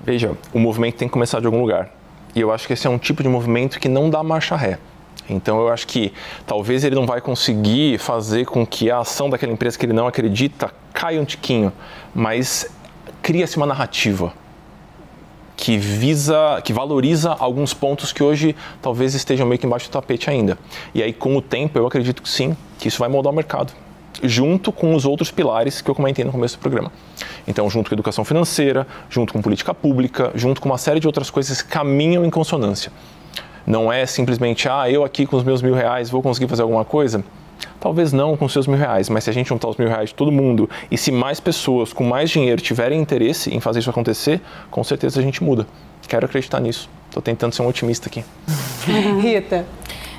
Veja, 0.00 0.34
o 0.50 0.58
movimento 0.58 0.96
tem 0.96 1.08
que 1.08 1.12
começar 1.12 1.40
de 1.40 1.46
algum 1.46 1.60
lugar. 1.60 1.90
E 2.34 2.40
eu 2.40 2.52
acho 2.52 2.66
que 2.66 2.72
esse 2.72 2.86
é 2.86 2.90
um 2.90 2.98
tipo 2.98 3.22
de 3.22 3.28
movimento 3.28 3.78
que 3.78 3.88
não 3.88 4.10
dá 4.10 4.22
marcha 4.22 4.56
ré. 4.56 4.78
Então 5.28 5.58
eu 5.60 5.68
acho 5.68 5.86
que 5.86 6.12
talvez 6.46 6.84
ele 6.84 6.94
não 6.94 7.06
vai 7.06 7.20
conseguir 7.20 7.98
fazer 7.98 8.44
com 8.44 8.66
que 8.66 8.90
a 8.90 8.98
ação 8.98 9.30
daquela 9.30 9.52
empresa 9.52 9.78
que 9.78 9.86
ele 9.86 9.92
não 9.92 10.06
acredita 10.06 10.70
caia 10.92 11.20
um 11.20 11.24
tiquinho, 11.24 11.72
mas 12.14 12.70
cria-se 13.22 13.56
uma 13.56 13.66
narrativa 13.66 14.32
que 15.56 15.78
visa, 15.78 16.60
que 16.62 16.72
valoriza 16.72 17.30
alguns 17.38 17.72
pontos 17.72 18.12
que 18.12 18.22
hoje 18.22 18.54
talvez 18.82 19.14
estejam 19.14 19.46
meio 19.46 19.58
que 19.58 19.66
embaixo 19.66 19.88
do 19.88 19.92
tapete 19.92 20.28
ainda. 20.28 20.58
E 20.94 21.02
aí 21.02 21.12
com 21.12 21.36
o 21.36 21.40
tempo 21.40 21.78
eu 21.78 21.86
acredito 21.86 22.20
que 22.20 22.28
sim, 22.28 22.56
que 22.78 22.88
isso 22.88 22.98
vai 22.98 23.08
mudar 23.08 23.30
o 23.30 23.32
mercado 23.32 23.72
junto 24.24 24.72
com 24.72 24.94
os 24.94 25.04
outros 25.04 25.30
pilares 25.30 25.80
que 25.80 25.90
eu 25.90 25.94
comentei 25.94 26.24
no 26.24 26.32
começo 26.32 26.56
do 26.56 26.60
programa. 26.60 26.90
Então, 27.46 27.68
junto 27.68 27.88
com 27.88 27.94
educação 27.94 28.24
financeira, 28.24 28.86
junto 29.08 29.32
com 29.32 29.42
política 29.42 29.74
pública, 29.74 30.32
junto 30.34 30.60
com 30.60 30.68
uma 30.68 30.78
série 30.78 31.00
de 31.00 31.06
outras 31.06 31.30
coisas 31.30 31.62
que 31.62 31.68
caminham 31.68 32.24
em 32.24 32.30
consonância. 32.30 32.90
Não 33.66 33.92
é 33.92 34.04
simplesmente, 34.04 34.68
ah, 34.68 34.90
eu 34.90 35.04
aqui 35.04 35.26
com 35.26 35.36
os 35.36 35.44
meus 35.44 35.62
mil 35.62 35.74
reais 35.74 36.10
vou 36.10 36.22
conseguir 36.22 36.48
fazer 36.48 36.62
alguma 36.62 36.84
coisa. 36.84 37.24
Talvez 37.80 38.12
não 38.12 38.36
com 38.36 38.48
seus 38.48 38.66
mil 38.66 38.78
reais, 38.78 39.08
mas 39.08 39.24
se 39.24 39.30
a 39.30 39.32
gente 39.32 39.48
juntar 39.48 39.68
os 39.68 39.76
mil 39.76 39.88
reais 39.88 40.10
de 40.10 40.14
todo 40.14 40.32
mundo 40.32 40.68
e 40.90 40.98
se 40.98 41.12
mais 41.12 41.40
pessoas 41.40 41.92
com 41.92 42.04
mais 42.04 42.30
dinheiro 42.30 42.60
tiverem 42.60 43.00
interesse 43.00 43.54
em 43.54 43.60
fazer 43.60 43.80
isso 43.80 43.90
acontecer, 43.90 44.40
com 44.70 44.82
certeza 44.82 45.20
a 45.20 45.22
gente 45.22 45.42
muda. 45.42 45.66
Quero 46.08 46.26
acreditar 46.26 46.60
nisso. 46.60 46.88
Estou 47.08 47.22
tentando 47.22 47.54
ser 47.54 47.62
um 47.62 47.68
otimista 47.68 48.08
aqui. 48.08 48.24
Rita. 49.20 49.64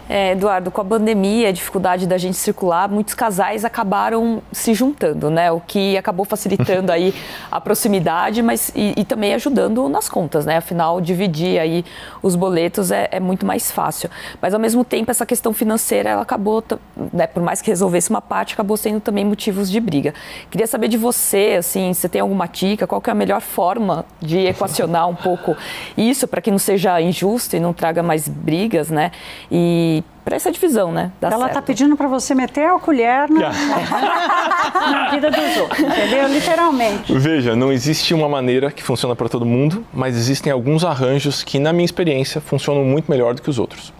É, 0.07 0.33
Eduardo, 0.33 0.69
com 0.69 0.81
a 0.81 0.85
pandemia, 0.85 1.49
a 1.49 1.51
dificuldade 1.51 2.05
da 2.05 2.15
gente 2.17 2.37
circular, 2.37 2.87
muitos 2.87 3.15
casais 3.15 3.65
acabaram 3.65 4.41
se 4.51 4.71
juntando, 4.73 5.31
né? 5.31 5.51
O 5.51 5.59
que 5.59 5.97
acabou 5.97 6.25
facilitando 6.25 6.91
aí 6.91 7.13
a 7.51 7.59
proximidade, 7.59 8.43
mas 8.43 8.71
e, 8.75 8.93
e, 8.95 9.03
também 9.03 9.33
ajudando 9.33 9.89
nas 9.89 10.07
contas, 10.07 10.45
né? 10.45 10.57
Afinal, 10.57 11.01
dividir 11.01 11.59
aí 11.59 11.83
os 12.21 12.35
boletos 12.35 12.91
é, 12.91 13.07
é, 13.11 13.19
muito 13.19 13.47
mais 13.47 13.71
fácil. 13.71 14.09
Mas 14.39 14.53
ao 14.53 14.59
mesmo 14.59 14.85
tempo, 14.85 15.09
essa 15.09 15.25
questão 15.25 15.51
financeira, 15.53 16.11
ela 16.11 16.21
acabou, 16.21 16.63
né, 17.11 17.25
por 17.25 17.41
mais 17.41 17.59
que 17.59 17.71
resolvesse 17.71 18.11
uma 18.11 18.21
parte, 18.21 18.53
acabou 18.53 18.77
sendo 18.77 18.99
também 18.99 19.25
motivos 19.25 19.71
de 19.71 19.79
briga. 19.79 20.13
Queria 20.51 20.67
saber 20.67 20.87
de 20.87 20.97
você, 20.97 21.55
assim, 21.57 21.93
se 21.95 22.07
tem 22.07 22.21
alguma 22.21 22.45
dica, 22.45 22.85
qual 22.85 23.01
que 23.01 23.09
é 23.09 23.13
a 23.13 23.15
melhor 23.15 23.41
forma 23.41 24.05
de 24.21 24.37
equacionar 24.37 25.09
um 25.09 25.15
pouco 25.15 25.57
isso 25.97 26.27
para 26.27 26.41
que 26.41 26.51
não 26.51 26.59
seja 26.59 27.01
injusto 27.01 27.55
e 27.55 27.59
não 27.59 27.73
traga 27.73 28.03
mais 28.03 28.27
brigas, 28.27 28.91
né? 28.91 29.11
E 29.51 29.94
para 30.23 30.35
essa 30.35 30.51
divisão, 30.51 30.91
né? 30.91 31.11
Ela 31.21 31.47
está 31.47 31.61
pedindo 31.61 31.95
para 31.95 32.07
você 32.07 32.33
meter 32.33 32.67
a 32.67 32.79
colher 32.79 33.29
na, 33.29 33.51
na 34.91 35.09
vida 35.11 35.29
dos 35.29 35.57
outros, 35.57 35.79
entendeu? 35.79 36.27
Literalmente. 36.27 37.13
Veja, 37.13 37.55
não 37.55 37.71
existe 37.71 38.13
uma 38.13 38.27
maneira 38.27 38.71
que 38.71 38.81
funciona 38.81 39.15
para 39.15 39.29
todo 39.29 39.45
mundo, 39.45 39.85
mas 39.93 40.15
existem 40.15 40.51
alguns 40.51 40.83
arranjos 40.83 41.43
que, 41.43 41.59
na 41.59 41.71
minha 41.71 41.85
experiência, 41.85 42.41
funcionam 42.41 42.83
muito 42.83 43.09
melhor 43.09 43.35
do 43.35 43.41
que 43.41 43.49
os 43.49 43.59
outros. 43.59 43.93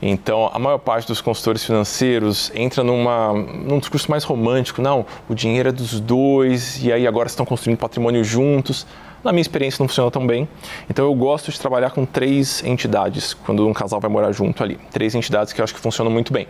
Então, 0.00 0.50
a 0.52 0.58
maior 0.58 0.78
parte 0.78 1.08
dos 1.08 1.20
consultores 1.20 1.64
financeiros 1.64 2.52
entra 2.54 2.84
numa, 2.84 3.32
num 3.32 3.78
discurso 3.78 4.10
mais 4.10 4.22
romântico. 4.22 4.80
Não, 4.80 5.04
o 5.28 5.34
dinheiro 5.34 5.70
é 5.70 5.72
dos 5.72 5.98
dois 5.98 6.82
e 6.84 6.92
aí 6.92 7.06
agora 7.06 7.26
estão 7.26 7.44
construindo 7.44 7.78
patrimônio 7.78 8.22
juntos 8.22 8.86
na 9.22 9.32
minha 9.32 9.42
experiência 9.42 9.82
não 9.82 9.88
funciona 9.88 10.10
tão 10.10 10.26
bem. 10.26 10.48
Então 10.88 11.04
eu 11.04 11.14
gosto 11.14 11.50
de 11.50 11.58
trabalhar 11.58 11.90
com 11.90 12.04
três 12.04 12.62
entidades 12.64 13.34
quando 13.34 13.66
um 13.66 13.72
casal 13.72 14.00
vai 14.00 14.10
morar 14.10 14.32
junto 14.32 14.62
ali. 14.62 14.78
Três 14.90 15.14
entidades 15.14 15.52
que 15.52 15.60
eu 15.60 15.64
acho 15.64 15.74
que 15.74 15.80
funcionam 15.80 16.10
muito 16.10 16.32
bem. 16.32 16.46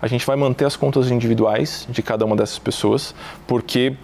A 0.00 0.06
gente 0.06 0.26
vai 0.26 0.36
manter 0.36 0.64
as 0.64 0.76
contas 0.76 1.10
individuais 1.10 1.86
de 1.88 2.02
cada 2.02 2.24
uma 2.24 2.36
dessas 2.36 2.58
pessoas, 2.58 3.14
porque 3.46 3.94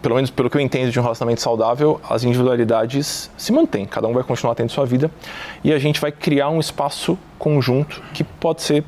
pelo 0.00 0.14
menos 0.14 0.30
pelo 0.30 0.48
que 0.48 0.56
eu 0.56 0.60
entendo 0.60 0.90
de 0.90 0.98
um 0.98 1.02
relacionamento 1.02 1.40
saudável, 1.40 2.00
as 2.08 2.24
individualidades 2.24 3.30
se 3.36 3.52
mantêm, 3.52 3.84
cada 3.84 4.06
um 4.08 4.12
vai 4.12 4.22
continuar 4.22 4.54
tendo 4.54 4.70
sua 4.70 4.86
vida 4.86 5.10
e 5.62 5.72
a 5.72 5.78
gente 5.78 6.00
vai 6.00 6.10
criar 6.10 6.48
um 6.48 6.60
espaço 6.60 7.18
conjunto 7.38 8.02
que 8.14 8.24
pode 8.24 8.62
ser 8.62 8.84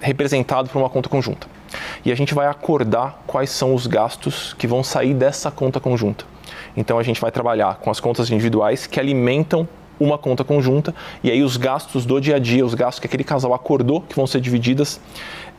representado 0.00 0.68
por 0.68 0.78
uma 0.78 0.90
conta 0.90 1.08
conjunta. 1.08 1.46
E 2.04 2.10
a 2.10 2.14
gente 2.14 2.34
vai 2.34 2.46
acordar 2.46 3.22
quais 3.26 3.50
são 3.50 3.74
os 3.74 3.86
gastos 3.86 4.54
que 4.54 4.66
vão 4.66 4.82
sair 4.82 5.14
dessa 5.14 5.50
conta 5.50 5.78
conjunta. 5.78 6.24
Então 6.76 6.98
a 6.98 7.02
gente 7.02 7.20
vai 7.20 7.30
trabalhar 7.30 7.76
com 7.76 7.90
as 7.90 8.00
contas 8.00 8.30
individuais 8.30 8.86
que 8.86 8.98
alimentam 8.98 9.68
uma 9.98 10.16
conta 10.16 10.42
conjunta 10.42 10.94
e 11.22 11.30
aí 11.30 11.42
os 11.42 11.58
gastos 11.58 12.06
do 12.06 12.18
dia 12.18 12.36
a 12.36 12.38
dia, 12.38 12.64
os 12.64 12.74
gastos 12.74 13.00
que 13.00 13.06
aquele 13.06 13.22
casal 13.22 13.52
acordou 13.52 14.00
que 14.00 14.16
vão 14.16 14.26
ser 14.26 14.40
divididas, 14.40 14.98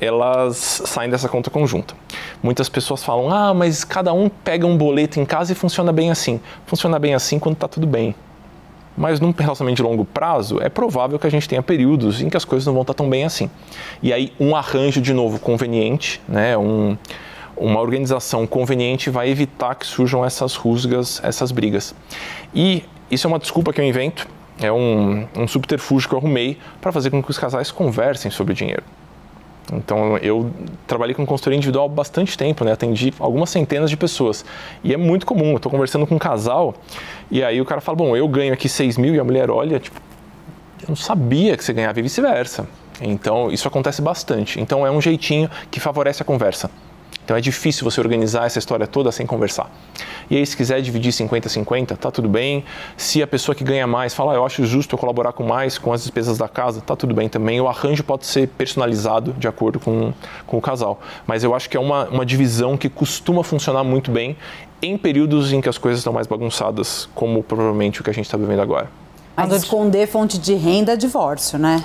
elas 0.01 0.57
saem 0.85 1.09
dessa 1.09 1.29
conta 1.29 1.49
conjunta. 1.49 1.93
Muitas 2.41 2.67
pessoas 2.67 3.03
falam: 3.03 3.29
"Ah, 3.31 3.53
mas 3.53 3.83
cada 3.83 4.11
um 4.11 4.27
pega 4.27 4.65
um 4.65 4.75
boleto 4.75 5.19
em 5.19 5.25
casa 5.25 5.51
e 5.51 5.55
funciona 5.55 5.93
bem 5.93 6.09
assim". 6.09 6.41
Funciona 6.65 6.97
bem 6.97 7.13
assim 7.13 7.37
quando 7.37 7.55
está 7.55 7.67
tudo 7.67 7.85
bem. 7.85 8.15
Mas 8.97 9.19
num 9.19 9.31
relacionamento 9.31 9.77
de 9.77 9.83
longo 9.83 10.03
prazo, 10.03 10.59
é 10.61 10.67
provável 10.67 11.17
que 11.17 11.25
a 11.25 11.29
gente 11.29 11.47
tenha 11.47 11.63
períodos 11.63 12.21
em 12.21 12.29
que 12.29 12.35
as 12.35 12.43
coisas 12.43 12.65
não 12.65 12.73
vão 12.73 12.81
estar 12.81 12.93
tão 12.93 13.09
bem 13.09 13.23
assim. 13.23 13.49
E 14.03 14.11
aí 14.11 14.33
um 14.39 14.55
arranjo 14.55 14.99
de 14.99 15.13
novo 15.13 15.39
conveniente, 15.39 16.19
né, 16.27 16.57
um 16.57 16.97
uma 17.61 17.79
organização 17.79 18.47
conveniente 18.47 19.11
vai 19.11 19.29
evitar 19.29 19.75
que 19.75 19.85
surjam 19.85 20.25
essas 20.25 20.55
rusgas, 20.55 21.21
essas 21.23 21.51
brigas. 21.51 21.93
E 22.55 22.83
isso 23.09 23.27
é 23.27 23.29
uma 23.29 23.37
desculpa 23.37 23.71
que 23.71 23.79
eu 23.79 23.85
invento, 23.85 24.27
é 24.59 24.71
um, 24.71 25.27
um 25.37 25.47
subterfúgio 25.47 26.09
que 26.09 26.15
eu 26.15 26.19
arrumei 26.19 26.57
para 26.81 26.91
fazer 26.91 27.11
com 27.11 27.21
que 27.21 27.29
os 27.29 27.37
casais 27.37 27.69
conversem 27.69 28.31
sobre 28.31 28.55
dinheiro. 28.55 28.83
Então 29.71 30.17
eu 30.17 30.51
trabalhei 30.87 31.13
com 31.13 31.25
consultoria 31.25 31.57
individual 31.57 31.87
bastante 31.87 32.37
tempo, 32.37 32.65
né? 32.65 32.71
Atendi 32.71 33.13
algumas 33.19 33.49
centenas 33.49 33.89
de 33.89 33.97
pessoas. 33.97 34.43
E 34.83 34.93
é 34.93 34.97
muito 34.97 35.25
comum, 35.25 35.51
eu 35.51 35.57
estou 35.57 35.71
conversando 35.71 36.05
com 36.05 36.15
um 36.15 36.19
casal 36.19 36.75
e 37.29 37.43
aí 37.43 37.61
o 37.61 37.65
cara 37.65 37.79
fala, 37.79 37.95
bom, 37.95 38.15
eu 38.15 38.27
ganho 38.27 38.53
aqui 38.53 38.67
6 38.67 38.97
mil 38.97 39.15
e 39.15 39.19
a 39.19 39.23
mulher 39.23 39.49
olha, 39.49 39.79
tipo, 39.79 39.99
eu 40.81 40.89
não 40.89 40.95
sabia 40.95 41.55
que 41.55 41.63
você 41.63 41.73
ganhava 41.73 41.99
e 41.99 42.01
vice-versa. 42.01 42.67
Então 43.01 43.51
isso 43.51 43.67
acontece 43.67 44.01
bastante. 44.01 44.59
Então 44.59 44.85
é 44.85 44.91
um 44.91 45.01
jeitinho 45.01 45.49
que 45.69 45.79
favorece 45.79 46.21
a 46.21 46.25
conversa 46.25 46.69
Então 47.23 47.35
é 47.35 47.41
difícil 47.41 47.83
você 47.83 47.99
organizar 47.99 48.45
essa 48.45 48.59
história 48.59 48.87
toda 48.87 49.11
sem 49.11 49.25
conversar. 49.25 49.69
E 50.29 50.37
aí, 50.37 50.45
se 50.45 50.55
quiser 50.55 50.81
dividir 50.81 51.11
50-50, 51.11 51.97
tá 51.97 52.09
tudo 52.09 52.29
bem. 52.29 52.63
Se 52.95 53.21
a 53.21 53.27
pessoa 53.27 53.53
que 53.53 53.63
ganha 53.63 53.85
mais 53.85 54.13
fala, 54.13 54.33
ah, 54.33 54.35
eu 54.35 54.45
acho 54.45 54.65
justo 54.65 54.95
eu 54.95 54.99
colaborar 54.99 55.33
com 55.33 55.43
mais 55.43 55.77
com 55.77 55.91
as 55.91 56.01
despesas 56.01 56.37
da 56.37 56.47
casa, 56.47 56.81
tá 56.81 56.95
tudo 56.95 57.13
bem 57.13 57.27
também. 57.27 57.59
O 57.59 57.67
arranjo 57.67 58.03
pode 58.03 58.25
ser 58.25 58.47
personalizado 58.47 59.33
de 59.33 59.47
acordo 59.47 59.79
com, 59.79 60.13
com 60.47 60.57
o 60.57 60.61
casal. 60.61 61.01
Mas 61.27 61.43
eu 61.43 61.53
acho 61.53 61.69
que 61.69 61.75
é 61.75 61.79
uma, 61.79 62.07
uma 62.07 62.25
divisão 62.25 62.77
que 62.77 62.89
costuma 62.89 63.43
funcionar 63.43 63.83
muito 63.83 64.09
bem 64.09 64.37
em 64.81 64.97
períodos 64.97 65.53
em 65.53 65.61
que 65.61 65.69
as 65.69 65.77
coisas 65.77 65.99
estão 65.99 66.11
mais 66.11 66.27
bagunçadas, 66.27 67.07
como 67.13 67.43
provavelmente 67.43 68.01
o 68.01 68.03
que 68.03 68.09
a 68.09 68.13
gente 68.13 68.25
está 68.25 68.37
vivendo 68.37 68.61
agora. 68.61 68.89
Mas 69.41 69.49
quando 69.49 69.63
esconder 69.63 70.07
fonte 70.07 70.37
de 70.37 70.53
renda 70.53 70.93
é 70.93 70.95
divórcio, 70.95 71.57
né? 71.57 71.83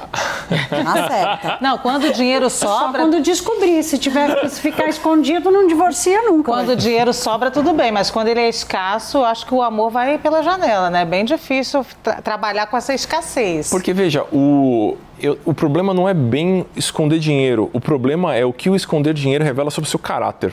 Na 0.71 1.09
certa. 1.09 1.59
Não, 1.61 1.79
quando 1.79 2.05
o 2.05 2.13
dinheiro 2.13 2.49
sobra. 2.51 2.77
Só 2.77 2.93
quando 2.93 3.21
descobrir. 3.21 3.83
Se 3.83 3.99
tiver 3.99 4.49
se 4.49 4.61
ficar 4.61 4.89
escondido, 4.89 5.51
não 5.51 5.67
divorcia 5.67 6.23
nunca. 6.23 6.53
Quando 6.53 6.71
o 6.71 6.77
dinheiro 6.77 7.13
sobra, 7.13 7.51
tudo 7.51 7.73
bem. 7.73 7.91
Mas 7.91 8.11
quando 8.11 8.29
ele 8.29 8.41
é 8.41 8.49
escasso, 8.49 9.25
acho 9.25 9.47
que 9.47 9.55
o 9.55 9.63
amor 9.63 9.91
vai 9.91 10.19
pela 10.19 10.43
janela, 10.43 10.91
né? 10.91 11.03
É 11.03 11.05
bem 11.05 11.25
difícil 11.25 11.85
tra 12.03 12.21
trabalhar 12.23 12.67
com 12.67 12.77
essa 12.77 12.95
escassez. 12.95 13.71
Porque, 13.71 13.93
veja, 13.93 14.25
o, 14.33 14.97
eu, 15.19 15.39
o 15.45 15.55
problema 15.55 15.95
não 15.95 16.09
é 16.09 16.15
bem 16.15 16.67
esconder 16.77 17.19
dinheiro. 17.19 17.71
O 17.73 17.81
problema 17.81 18.35
é 18.35 18.45
o 18.45 18.53
que 18.53 18.69
o 18.69 18.77
esconder 18.77 19.15
dinheiro 19.15 19.45
revela 19.45 19.71
sobre 19.71 19.89
o 19.89 19.91
seu 19.91 19.99
caráter. 19.99 20.53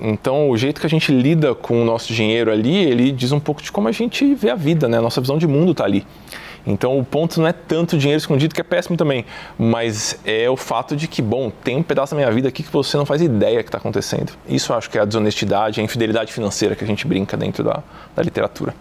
Então, 0.00 0.50
o 0.50 0.56
jeito 0.56 0.80
que 0.80 0.86
a 0.86 0.90
gente 0.90 1.12
lida 1.12 1.54
com 1.54 1.82
o 1.82 1.84
nosso 1.84 2.12
dinheiro 2.12 2.50
ali, 2.50 2.76
ele 2.76 3.12
diz 3.12 3.32
um 3.32 3.40
pouco 3.40 3.62
de 3.62 3.70
como 3.70 3.88
a 3.88 3.92
gente 3.92 4.34
vê 4.34 4.50
a 4.50 4.54
vida, 4.54 4.88
né? 4.88 5.00
Nossa 5.00 5.20
visão 5.20 5.38
de 5.38 5.46
mundo 5.46 5.72
está 5.72 5.84
ali. 5.84 6.04
Então, 6.66 6.98
o 6.98 7.04
ponto 7.04 7.40
não 7.40 7.46
é 7.46 7.52
tanto 7.52 7.98
dinheiro 7.98 8.18
escondido, 8.18 8.54
que 8.54 8.60
é 8.60 8.64
péssimo 8.64 8.96
também, 8.96 9.24
mas 9.58 10.18
é 10.24 10.48
o 10.48 10.56
fato 10.56 10.96
de 10.96 11.06
que, 11.06 11.20
bom, 11.20 11.50
tem 11.62 11.76
um 11.76 11.82
pedaço 11.82 12.14
da 12.14 12.20
minha 12.20 12.32
vida 12.32 12.48
aqui 12.48 12.62
que 12.62 12.72
você 12.72 12.96
não 12.96 13.04
faz 13.04 13.20
ideia 13.20 13.62
que 13.62 13.68
está 13.68 13.78
acontecendo. 13.78 14.32
Isso 14.48 14.72
eu 14.72 14.76
acho 14.76 14.88
que 14.88 14.96
é 14.96 15.02
a 15.02 15.04
desonestidade, 15.04 15.80
a 15.80 15.84
infidelidade 15.84 16.32
financeira 16.32 16.74
que 16.74 16.82
a 16.82 16.86
gente 16.86 17.06
brinca 17.06 17.36
dentro 17.36 17.62
da, 17.62 17.82
da 18.16 18.22
literatura. 18.22 18.74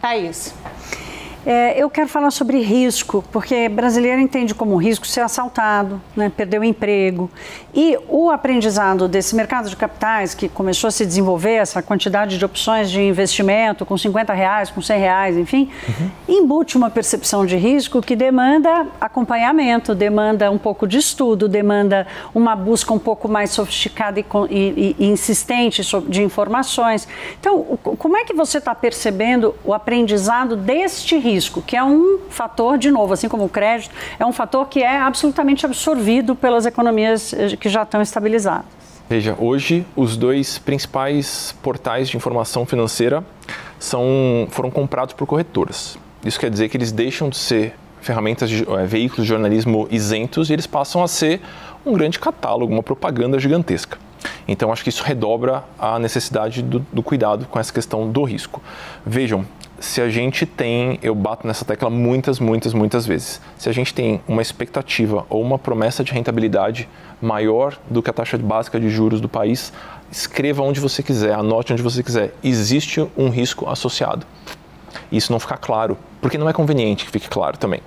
Thaís. 0.00 0.54
É, 1.50 1.82
eu 1.82 1.88
quero 1.88 2.10
falar 2.10 2.30
sobre 2.30 2.60
risco, 2.60 3.24
porque 3.32 3.70
brasileiro 3.70 4.20
entende 4.20 4.54
como 4.54 4.76
risco 4.76 5.06
ser 5.06 5.22
assaltado, 5.22 5.98
né, 6.14 6.28
perder 6.28 6.60
o 6.60 6.64
emprego. 6.64 7.30
E 7.74 7.98
o 8.06 8.28
aprendizado 8.28 9.08
desse 9.08 9.34
mercado 9.34 9.70
de 9.70 9.74
capitais, 9.74 10.34
que 10.34 10.46
começou 10.46 10.88
a 10.88 10.90
se 10.90 11.06
desenvolver, 11.06 11.54
essa 11.54 11.80
quantidade 11.80 12.36
de 12.36 12.44
opções 12.44 12.90
de 12.90 13.00
investimento 13.00 13.86
com 13.86 13.96
50 13.96 14.34
reais, 14.34 14.70
com 14.70 14.82
100 14.82 15.00
reais, 15.00 15.36
enfim, 15.38 15.70
uhum. 15.88 16.10
embute 16.28 16.76
uma 16.76 16.90
percepção 16.90 17.46
de 17.46 17.56
risco 17.56 18.02
que 18.02 18.14
demanda 18.14 18.86
acompanhamento, 19.00 19.94
demanda 19.94 20.50
um 20.50 20.58
pouco 20.58 20.86
de 20.86 20.98
estudo, 20.98 21.48
demanda 21.48 22.06
uma 22.34 22.54
busca 22.54 22.92
um 22.92 22.98
pouco 22.98 23.26
mais 23.26 23.52
sofisticada 23.52 24.20
e, 24.20 24.24
e, 24.50 24.96
e 24.98 25.06
insistente 25.06 25.80
de 26.08 26.22
informações. 26.22 27.08
Então, 27.40 27.78
como 27.96 28.18
é 28.18 28.24
que 28.24 28.34
você 28.34 28.58
está 28.58 28.74
percebendo 28.74 29.54
o 29.64 29.72
aprendizado 29.72 30.54
deste 30.54 31.16
risco? 31.16 31.37
Risco, 31.38 31.62
que 31.62 31.76
é 31.76 31.84
um 31.84 32.18
fator, 32.28 32.76
de 32.76 32.90
novo, 32.90 33.12
assim 33.12 33.28
como 33.28 33.44
o 33.44 33.48
crédito, 33.48 33.94
é 34.18 34.26
um 34.26 34.32
fator 34.32 34.66
que 34.68 34.82
é 34.82 34.98
absolutamente 34.98 35.64
absorvido 35.64 36.34
pelas 36.34 36.66
economias 36.66 37.32
eh, 37.32 37.56
que 37.56 37.68
já 37.68 37.84
estão 37.84 38.02
estabilizadas. 38.02 38.66
Veja, 39.08 39.36
hoje 39.38 39.86
os 39.96 40.16
dois 40.16 40.58
principais 40.58 41.54
portais 41.62 42.08
de 42.08 42.16
informação 42.16 42.66
financeira 42.66 43.24
são, 43.78 44.04
foram 44.50 44.70
comprados 44.70 45.14
por 45.14 45.26
corretoras. 45.26 45.96
Isso 46.24 46.38
quer 46.38 46.50
dizer 46.50 46.68
que 46.68 46.76
eles 46.76 46.92
deixam 46.92 47.28
de 47.30 47.36
ser 47.36 47.74
ferramentas 48.00 48.50
de 48.50 48.68
é, 48.70 48.84
veículos 48.84 49.24
de 49.24 49.28
jornalismo 49.28 49.86
isentos 49.90 50.50
e 50.50 50.52
eles 50.52 50.66
passam 50.66 51.02
a 51.02 51.08
ser 51.08 51.40
um 51.86 51.92
grande 51.92 52.18
catálogo, 52.18 52.72
uma 52.72 52.82
propaganda 52.82 53.38
gigantesca. 53.38 53.96
Então, 54.46 54.72
acho 54.72 54.82
que 54.82 54.88
isso 54.88 55.04
redobra 55.04 55.64
a 55.78 55.98
necessidade 55.98 56.62
do, 56.62 56.80
do 56.92 57.02
cuidado 57.02 57.46
com 57.46 57.58
essa 57.58 57.72
questão 57.72 58.10
do 58.10 58.24
risco. 58.24 58.62
Vejam, 59.06 59.44
se 59.80 60.00
a 60.00 60.08
gente 60.08 60.44
tem, 60.44 60.98
eu 61.02 61.14
bato 61.14 61.46
nessa 61.46 61.64
tecla 61.64 61.88
muitas, 61.88 62.40
muitas, 62.40 62.74
muitas 62.74 63.06
vezes, 63.06 63.40
se 63.56 63.68
a 63.68 63.72
gente 63.72 63.94
tem 63.94 64.20
uma 64.26 64.42
expectativa 64.42 65.24
ou 65.28 65.40
uma 65.40 65.58
promessa 65.58 66.02
de 66.02 66.12
rentabilidade 66.12 66.88
maior 67.20 67.78
do 67.88 68.02
que 68.02 68.10
a 68.10 68.12
taxa 68.12 68.36
básica 68.38 68.80
de 68.80 68.88
juros 68.88 69.20
do 69.20 69.28
país, 69.28 69.72
escreva 70.10 70.62
onde 70.62 70.80
você 70.80 71.02
quiser, 71.02 71.34
anote 71.34 71.72
onde 71.72 71.82
você 71.82 72.02
quiser. 72.02 72.34
Existe 72.42 73.06
um 73.16 73.28
risco 73.28 73.68
associado. 73.68 74.26
Isso 75.12 75.32
não 75.32 75.38
fica 75.38 75.56
claro, 75.56 75.96
porque 76.20 76.38
não 76.38 76.48
é 76.48 76.52
conveniente 76.52 77.04
que 77.04 77.10
fique 77.10 77.28
claro 77.28 77.56
também. 77.56 77.80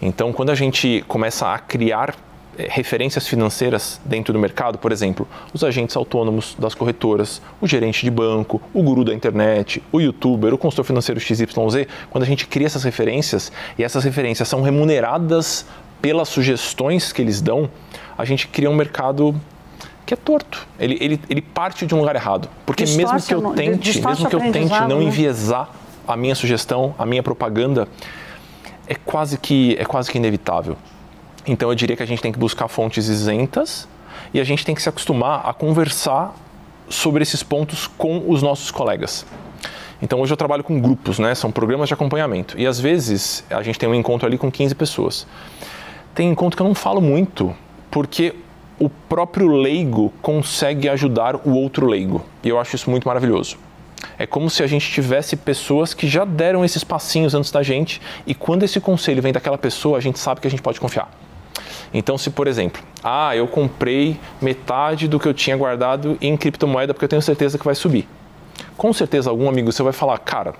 Então, 0.00 0.32
quando 0.32 0.50
a 0.50 0.54
gente 0.54 1.04
começa 1.08 1.52
a 1.52 1.58
criar 1.58 2.14
referências 2.58 3.26
financeiras 3.26 4.00
dentro 4.04 4.32
do 4.32 4.38
mercado, 4.38 4.78
por 4.78 4.92
exemplo, 4.92 5.28
os 5.52 5.62
agentes 5.62 5.96
autônomos 5.96 6.56
das 6.58 6.74
corretoras, 6.74 7.40
o 7.60 7.66
gerente 7.66 8.04
de 8.04 8.10
banco, 8.10 8.60
o 8.72 8.82
guru 8.82 9.04
da 9.04 9.14
internet, 9.14 9.82
o 9.92 10.00
youtuber, 10.00 10.54
o 10.54 10.58
consultor 10.58 10.84
financeiro 10.84 11.20
XYZ, 11.20 11.46
quando 12.10 12.24
a 12.24 12.26
gente 12.26 12.46
cria 12.46 12.66
essas 12.66 12.84
referências 12.84 13.52
e 13.78 13.84
essas 13.84 14.04
referências 14.04 14.48
são 14.48 14.62
remuneradas 14.62 15.66
pelas 16.00 16.28
sugestões 16.28 17.12
que 17.12 17.22
eles 17.22 17.40
dão, 17.40 17.68
a 18.16 18.24
gente 18.24 18.48
cria 18.48 18.70
um 18.70 18.74
mercado 18.74 19.34
que 20.04 20.14
é 20.14 20.16
torto. 20.16 20.66
Ele, 20.78 20.96
ele, 21.00 21.20
ele 21.28 21.42
parte 21.42 21.84
de 21.84 21.94
um 21.94 21.98
lugar 21.98 22.14
errado. 22.14 22.48
Porque 22.64 22.84
distorce, 22.84 23.14
mesmo 23.14 23.26
que 23.26 23.34
eu 23.34 23.54
tente, 23.54 24.00
mesmo 24.00 24.28
que 24.28 24.36
eu 24.36 24.40
tente 24.40 24.80
não 24.88 25.00
né? 25.00 25.04
enviesar 25.04 25.68
a 26.06 26.16
minha 26.16 26.34
sugestão, 26.34 26.94
a 26.96 27.04
minha 27.04 27.22
propaganda, 27.22 27.88
é 28.86 28.94
quase 28.94 29.36
que, 29.36 29.76
é 29.78 29.84
quase 29.84 30.10
que 30.10 30.16
inevitável. 30.18 30.76
Então 31.46 31.68
eu 31.68 31.74
diria 31.74 31.96
que 31.96 32.02
a 32.02 32.06
gente 32.06 32.20
tem 32.20 32.32
que 32.32 32.38
buscar 32.38 32.66
fontes 32.66 33.06
isentas 33.06 33.88
e 34.34 34.40
a 34.40 34.44
gente 34.44 34.64
tem 34.64 34.74
que 34.74 34.82
se 34.82 34.88
acostumar 34.88 35.42
a 35.44 35.52
conversar 35.52 36.34
sobre 36.88 37.22
esses 37.22 37.42
pontos 37.42 37.86
com 37.86 38.24
os 38.28 38.42
nossos 38.42 38.70
colegas. 38.70 39.24
Então 40.02 40.20
hoje 40.20 40.32
eu 40.32 40.36
trabalho 40.36 40.64
com 40.64 40.80
grupos, 40.80 41.18
né? 41.18 41.34
São 41.34 41.50
programas 41.50 41.88
de 41.88 41.94
acompanhamento. 41.94 42.58
E 42.58 42.66
às 42.66 42.80
vezes 42.80 43.44
a 43.48 43.62
gente 43.62 43.78
tem 43.78 43.88
um 43.88 43.94
encontro 43.94 44.26
ali 44.26 44.36
com 44.36 44.50
15 44.50 44.74
pessoas. 44.74 45.26
Tem 46.14 46.28
encontro 46.28 46.56
que 46.56 46.62
eu 46.62 46.66
não 46.66 46.74
falo 46.74 47.00
muito, 47.00 47.54
porque 47.90 48.34
o 48.78 48.90
próprio 48.90 49.48
leigo 49.48 50.12
consegue 50.20 50.88
ajudar 50.88 51.36
o 51.46 51.54
outro 51.54 51.86
leigo. 51.86 52.24
E 52.42 52.48
eu 52.48 52.58
acho 52.58 52.76
isso 52.76 52.90
muito 52.90 53.06
maravilhoso. 53.06 53.56
É 54.18 54.26
como 54.26 54.50
se 54.50 54.62
a 54.62 54.66
gente 54.66 54.90
tivesse 54.90 55.36
pessoas 55.36 55.94
que 55.94 56.06
já 56.06 56.24
deram 56.24 56.64
esses 56.64 56.84
passinhos 56.84 57.34
antes 57.34 57.50
da 57.50 57.62
gente, 57.62 58.00
e 58.26 58.34
quando 58.34 58.62
esse 58.62 58.80
conselho 58.80 59.22
vem 59.22 59.32
daquela 59.32 59.56
pessoa, 59.56 59.96
a 59.96 60.00
gente 60.00 60.18
sabe 60.18 60.40
que 60.40 60.46
a 60.46 60.50
gente 60.50 60.62
pode 60.62 60.78
confiar. 60.78 61.10
Então, 61.92 62.16
se 62.18 62.30
por 62.30 62.46
exemplo, 62.46 62.82
ah, 63.02 63.36
eu 63.36 63.46
comprei 63.46 64.18
metade 64.40 65.08
do 65.08 65.18
que 65.18 65.28
eu 65.28 65.34
tinha 65.34 65.56
guardado 65.56 66.16
em 66.20 66.36
criptomoeda 66.36 66.92
porque 66.92 67.04
eu 67.04 67.08
tenho 67.08 67.22
certeza 67.22 67.58
que 67.58 67.64
vai 67.64 67.74
subir. 67.74 68.08
Com 68.76 68.92
certeza, 68.92 69.30
algum 69.30 69.48
amigo 69.48 69.72
você 69.72 69.82
vai 69.82 69.92
falar, 69.92 70.18
cara, 70.18 70.54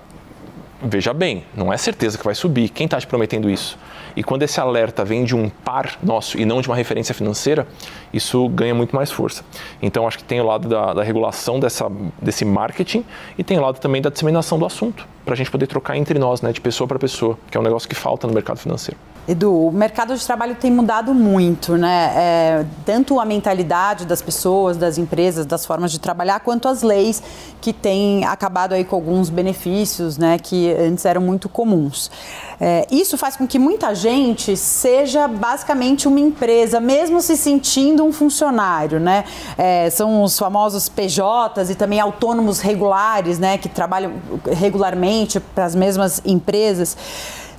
veja 0.81 1.13
bem, 1.13 1.43
não 1.55 1.71
é 1.71 1.77
certeza 1.77 2.17
que 2.17 2.23
vai 2.23 2.35
subir. 2.35 2.69
Quem 2.69 2.85
está 2.85 2.99
te 2.99 3.07
prometendo 3.07 3.49
isso? 3.49 3.77
E 4.15 4.23
quando 4.23 4.43
esse 4.43 4.59
alerta 4.59 5.05
vem 5.05 5.23
de 5.23 5.35
um 5.35 5.49
par 5.49 5.97
nosso 6.01 6.39
e 6.39 6.45
não 6.45 6.59
de 6.61 6.67
uma 6.67 6.75
referência 6.75 7.13
financeira, 7.13 7.67
isso 8.11 8.47
ganha 8.49 8.73
muito 8.73 8.95
mais 8.95 9.11
força. 9.11 9.43
Então, 9.81 10.07
acho 10.07 10.17
que 10.17 10.23
tem 10.23 10.41
o 10.41 10.45
lado 10.45 10.67
da, 10.67 10.93
da 10.93 11.03
regulação 11.03 11.59
dessa, 11.59 11.87
desse 12.19 12.43
marketing 12.43 13.05
e 13.37 13.43
tem 13.43 13.59
o 13.59 13.61
lado 13.61 13.79
também 13.79 14.01
da 14.01 14.09
disseminação 14.09 14.57
do 14.57 14.65
assunto, 14.65 15.07
para 15.23 15.33
a 15.33 15.37
gente 15.37 15.51
poder 15.51 15.67
trocar 15.67 15.97
entre 15.97 16.17
nós, 16.17 16.41
né, 16.41 16.51
de 16.51 16.59
pessoa 16.59 16.87
para 16.87 16.97
pessoa, 16.97 17.37
que 17.51 17.57
é 17.57 17.59
um 17.59 17.63
negócio 17.63 17.87
que 17.87 17.93
falta 17.93 18.25
no 18.25 18.33
mercado 18.33 18.57
financeiro. 18.57 18.99
Edu, 19.27 19.67
o 19.67 19.71
mercado 19.73 20.15
de 20.15 20.25
trabalho 20.25 20.55
tem 20.55 20.71
mudado 20.71 21.13
muito, 21.13 21.75
né? 21.75 22.13
É, 22.15 22.65
tanto 22.85 23.19
a 23.19 23.25
mentalidade 23.25 24.05
das 24.05 24.21
pessoas, 24.21 24.77
das 24.77 24.97
empresas, 24.97 25.45
das 25.45 25.65
formas 25.65 25.91
de 25.91 25.99
trabalhar, 25.99 26.39
quanto 26.39 26.65
as 26.69 26.81
leis 26.81 27.21
que 27.59 27.73
têm 27.73 28.23
acabado 28.23 28.71
aí 28.71 28.85
com 28.85 28.95
alguns 28.95 29.29
benefícios, 29.29 30.17
né? 30.17 30.39
Que 30.39 30.71
antes 30.71 31.03
eram 31.03 31.19
muito 31.19 31.49
comuns. 31.49 32.09
É, 32.57 32.87
isso 32.89 33.17
faz 33.17 33.35
com 33.35 33.45
que 33.45 33.59
muita 33.59 33.93
gente 33.93 34.55
seja 34.55 35.27
basicamente 35.27 36.07
uma 36.07 36.21
empresa, 36.21 36.79
mesmo 36.79 37.19
se 37.19 37.35
sentindo 37.35 38.05
um 38.05 38.13
funcionário, 38.13 38.97
né? 38.97 39.25
É, 39.57 39.89
são 39.89 40.23
os 40.23 40.39
famosos 40.39 40.87
PJs 40.87 41.69
e 41.69 41.75
também 41.75 41.99
autônomos 41.99 42.61
regulares, 42.61 43.39
né? 43.39 43.57
Que 43.57 43.67
trabalham 43.67 44.13
regularmente 44.53 45.37
para 45.41 45.65
as 45.65 45.75
mesmas 45.75 46.21
empresas. 46.25 46.95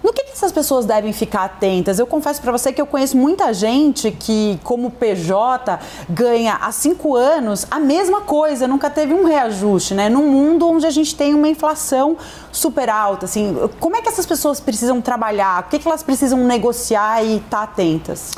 No 0.09 0.15
que, 0.15 0.25
que 0.25 0.33
essas 0.33 0.51
pessoas 0.51 0.87
devem 0.87 1.13
ficar 1.13 1.45
atentas? 1.45 1.99
Eu 1.99 2.07
confesso 2.07 2.41
para 2.41 2.51
você 2.51 2.73
que 2.73 2.81
eu 2.81 2.87
conheço 2.87 3.15
muita 3.15 3.53
gente 3.53 4.11
que, 4.11 4.59
como 4.65 4.91
PJ, 4.91 5.79
ganha 6.09 6.55
há 6.63 6.73
cinco 6.73 7.15
anos 7.15 7.67
a 7.71 7.79
mesma 7.79 8.23
coisa, 8.23 8.67
nunca 8.67 8.89
teve 8.89 9.13
um 9.13 9.27
reajuste, 9.27 9.93
né? 9.93 10.09
Num 10.09 10.27
mundo 10.31 10.67
onde 10.67 10.87
a 10.87 10.91
gente 10.91 11.15
tem 11.15 11.35
uma 11.35 11.47
inflação 11.47 12.17
super 12.51 12.89
alta, 12.89 13.27
assim, 13.27 13.55
como 13.79 13.97
é 13.97 14.01
que 14.01 14.09
essas 14.09 14.25
pessoas 14.25 14.61
precisam 14.61 14.99
trabalhar? 15.03 15.65
O 15.65 15.69
que, 15.69 15.79
que 15.79 15.87
elas 15.87 16.03
precisam 16.03 16.39
negociar 16.39 17.23
e 17.23 17.37
estar 17.37 17.59
tá 17.59 17.63
atentas? 17.65 18.33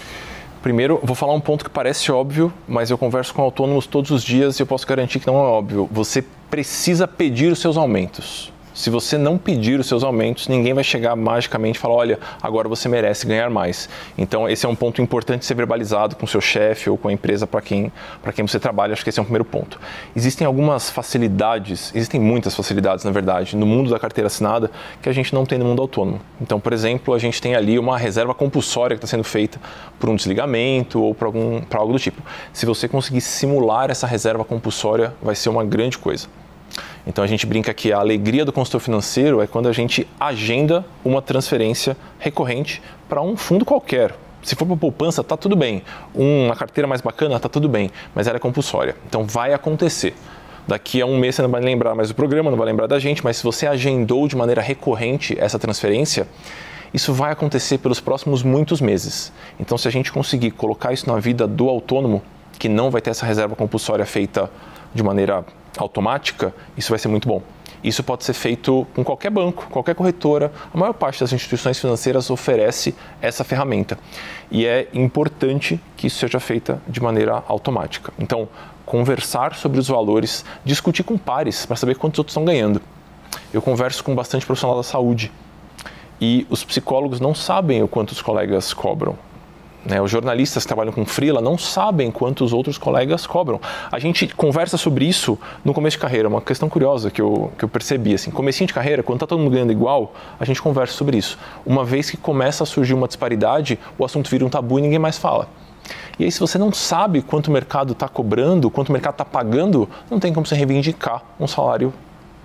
Primeiro, 0.61 0.99
vou 1.05 1.15
falar 1.15 1.35
um 1.35 1.41
ponto 1.41 1.65
que 1.65 1.71
parece 1.71 2.11
óbvio, 2.11 2.53
mas 2.67 2.91
eu 2.91 2.99
converso 2.99 3.33
com 3.33 3.43
autônomos 3.43 3.87
todos 3.87 4.11
os 4.11 4.25
dias 4.25 4.59
e 4.59 4.63
eu 4.65 4.67
posso 4.67 4.85
garantir 4.89 5.21
que 5.21 5.27
não 5.29 5.37
é 5.37 5.45
óbvio. 5.45 5.89
Você 5.93 6.25
precisa 6.51 7.07
pedir 7.07 7.53
os 7.53 7.61
seus 7.61 7.77
aumentos. 7.77 8.53
Se 8.81 8.89
você 8.89 9.19
não 9.19 9.37
pedir 9.37 9.79
os 9.79 9.87
seus 9.87 10.03
aumentos, 10.03 10.49
ninguém 10.49 10.73
vai 10.73 10.83
chegar 10.83 11.15
magicamente 11.15 11.77
e 11.77 11.79
falar: 11.79 11.97
olha, 11.97 12.19
agora 12.41 12.67
você 12.67 12.89
merece 12.89 13.27
ganhar 13.27 13.51
mais. 13.51 13.91
Então, 14.17 14.49
esse 14.49 14.65
é 14.65 14.69
um 14.71 14.75
ponto 14.75 15.03
importante 15.03 15.45
ser 15.45 15.53
verbalizado 15.53 16.17
com 16.17 16.27
seu 16.27 16.41
chefe 16.41 16.89
ou 16.89 16.97
com 16.97 17.09
a 17.09 17.13
empresa 17.13 17.47
para 17.47 17.61
quem, 17.61 17.93
quem 18.35 18.47
você 18.47 18.59
trabalha. 18.59 18.95
Acho 18.95 19.05
que 19.05 19.11
esse 19.11 19.19
é 19.19 19.23
um 19.23 19.27
primeiro 19.27 19.45
ponto. 19.45 19.79
Existem 20.17 20.47
algumas 20.47 20.89
facilidades, 20.89 21.93
existem 21.95 22.19
muitas 22.19 22.55
facilidades, 22.57 23.05
na 23.05 23.11
verdade, 23.11 23.55
no 23.55 23.67
mundo 23.67 23.91
da 23.91 23.99
carteira 23.99 24.29
assinada 24.29 24.71
que 25.03 25.11
a 25.11 25.13
gente 25.13 25.35
não 25.35 25.45
tem 25.45 25.59
no 25.59 25.67
mundo 25.67 25.83
autônomo. 25.83 26.19
Então, 26.41 26.59
por 26.59 26.73
exemplo, 26.73 27.13
a 27.13 27.19
gente 27.19 27.39
tem 27.39 27.55
ali 27.55 27.79
uma 27.79 27.99
reserva 27.99 28.33
compulsória 28.33 28.97
que 28.97 29.05
está 29.05 29.15
sendo 29.15 29.25
feita 29.25 29.61
por 29.99 30.09
um 30.09 30.17
desligamento 30.17 31.03
ou 31.03 31.15
para 31.15 31.29
algo 31.79 31.93
do 31.93 31.99
tipo. 31.99 32.23
Se 32.51 32.65
você 32.65 32.89
conseguir 32.89 33.21
simular 33.21 33.91
essa 33.91 34.07
reserva 34.07 34.43
compulsória, 34.43 35.13
vai 35.21 35.35
ser 35.35 35.51
uma 35.51 35.67
grande 35.67 35.99
coisa. 35.99 36.40
Então 37.07 37.25
a 37.25 37.27
gente 37.27 37.47
brinca 37.47 37.73
que 37.73 37.93
a 37.93 37.99
alegria 37.99 38.45
do 38.45 38.53
consultor 38.53 38.81
financeiro 38.81 39.41
é 39.41 39.47
quando 39.47 39.69
a 39.69 39.73
gente 39.73 40.07
agenda 40.19 40.85
uma 41.05 41.23
transferência 41.23 41.97
recorrente 42.19 42.83
para 43.09 43.23
um 43.23 43.37
fundo 43.37 43.65
qualquer. 43.65 44.15
Se 44.43 44.55
for 44.55 44.67
para 44.67 44.77
poupança, 44.77 45.23
tá 45.23 45.37
tudo 45.37 45.55
bem. 45.55 45.83
Uma 46.15 46.57
carteira 46.57 46.89
mais 46.89 47.01
bacana, 47.01 47.39
tá 47.39 47.49
tudo 47.49 47.69
bem, 47.69 47.91
mas 48.15 48.27
ela 48.27 48.37
é 48.37 48.41
compulsória. 48.41 48.97
Então 49.07 49.25
vai 49.25 49.53
acontecer. 49.53 50.15
Daqui 50.67 51.01
a 51.01 51.07
um 51.07 51.19
mês 51.19 51.35
você 51.35 51.43
não 51.43 51.51
vai 51.51 51.61
lembrar 51.61 51.95
mais 51.95 52.09
do 52.09 52.15
programa, 52.15 52.51
não 52.51 52.57
vai 52.57 52.67
lembrar 52.67 52.87
da 52.87 52.99
gente, 52.99 53.25
mas 53.25 53.39
se 53.39 53.43
você 53.43 53.67
agendou 53.67 54.29
de 54.29 54.37
maneira 54.37 54.63
recorrente 54.63 55.37
essa 55.39 55.59
transferência, 55.59 56.27
isso 56.93 57.13
vai 57.13 57.33
acontecer 57.33 57.79
pelos 57.79 58.01
próximos 58.01 58.43
muitos 58.43 58.81
meses. 58.81 59.33
Então, 59.59 59.79
se 59.79 59.87
a 59.87 59.91
gente 59.91 60.13
conseguir 60.13 60.51
colocar 60.53 60.93
isso 60.93 61.09
na 61.09 61.19
vida 61.19 61.47
do 61.47 61.69
autônomo, 61.69 62.23
que 62.59 62.69
não 62.69 62.91
vai 62.91 63.01
ter 63.01 63.11
essa 63.11 63.25
reserva 63.25 63.55
compulsória 63.57 64.05
feita 64.05 64.51
de 64.95 65.03
maneira 65.03 65.45
automática, 65.79 66.55
isso 66.77 66.91
vai 66.91 66.99
ser 66.99 67.09
muito 67.09 67.29
bom. 67.29 67.43
Isso 67.83 68.03
pode 68.03 68.25
ser 68.25 68.35
feito 68.35 68.87
com 68.95 69.03
qualquer 69.03 69.31
banco, 69.31 69.67
qualquer 69.71 69.95
corretora. 69.95 70.53
A 70.73 70.77
maior 70.77 70.93
parte 70.93 71.21
das 71.21 71.33
instituições 71.33 71.79
financeiras 71.79 72.29
oferece 72.29 72.95
essa 73.23 73.43
ferramenta. 73.43 73.99
E 74.51 74.67
é 74.67 74.89
importante 74.93 75.81
que 75.97 76.07
isso 76.07 76.19
seja 76.19 76.39
feito 76.39 76.79
de 76.87 77.01
maneira 77.01 77.43
automática. 77.49 78.13
Então, 78.19 78.49
conversar 78.85 79.55
sobre 79.55 79.79
os 79.79 79.89
valores, 79.89 80.45
discutir 80.65 81.05
com 81.05 81.17
pares 81.17 81.65
para 81.65 81.77
saber 81.77 81.97
quantos 81.97 82.19
outros 82.19 82.33
estão 82.33 82.45
ganhando. 82.45 82.83
Eu 83.53 83.63
converso 83.63 84.05
com 84.05 84.15
bastante 84.15 84.45
profissional 84.45 84.77
da 84.77 84.83
saúde 84.83 85.33
e 86.21 86.47
os 86.51 86.63
psicólogos 86.63 87.19
não 87.19 87.35
sabem 87.35 87.83
o 87.83 87.89
quanto 87.89 88.11
os 88.11 88.21
colegas 88.21 88.75
cobram. 88.75 89.17
Né? 89.85 90.01
Os 90.01 90.11
jornalistas 90.11 90.65
que 90.65 90.69
trabalham 90.69 90.93
com 90.93 91.05
freela 91.07 91.41
não 91.41 91.57
sabem 91.57 92.11
quanto 92.11 92.45
os 92.45 92.53
outros 92.53 92.77
colegas 92.77 93.27
cobram. 93.27 93.61
A 93.91 93.99
gente 93.99 94.27
conversa 94.35 94.77
sobre 94.77 95.07
isso 95.07 95.39
no 95.65 95.73
começo 95.73 95.97
de 95.97 96.03
carreira, 96.03 96.29
uma 96.29 96.41
questão 96.41 96.69
curiosa 96.69 97.11
que 97.11 97.21
eu, 97.21 97.53
que 97.57 97.65
eu 97.65 97.69
percebi. 97.69 98.15
Assim, 98.15 98.31
comecinho 98.31 98.67
de 98.67 98.75
carreira, 98.75 99.03
quando 99.03 99.17
está 99.17 99.27
todo 99.27 99.39
mundo 99.39 99.53
ganhando 99.53 99.73
igual, 99.73 100.13
a 100.39 100.45
gente 100.45 100.61
conversa 100.61 100.95
sobre 100.95 101.17
isso. 101.17 101.39
Uma 101.65 101.85
vez 101.85 102.11
que 102.11 102.17
começa 102.17 102.65
a 102.65 102.67
surgir 102.67 102.95
uma 102.95 103.07
disparidade, 103.07 103.79
o 103.99 104.05
assunto 104.05 104.29
vira 104.29 104.45
um 104.45 104.51
tabu 104.51 104.79
e 104.79 104.83
ninguém 104.83 104.99
mais 104.99 105.17
fala. 105.17 105.49
E 106.19 106.25
aí, 106.25 106.31
se 106.31 106.39
você 106.39 106.59
não 106.59 106.71
sabe 106.73 107.23
quanto 107.23 107.49
o 107.49 107.51
mercado 107.51 107.93
está 107.93 108.07
cobrando, 108.07 108.71
quanto 108.71 108.91
o 108.91 108.93
mercado 108.93 109.15
está 109.15 109.25
pagando, 109.25 109.89
não 110.11 110.21
tem 110.21 110.33
como 110.33 110.47
você 110.47 110.55
reivindicar 110.55 111.23
um 111.41 111.47
salário 111.47 111.93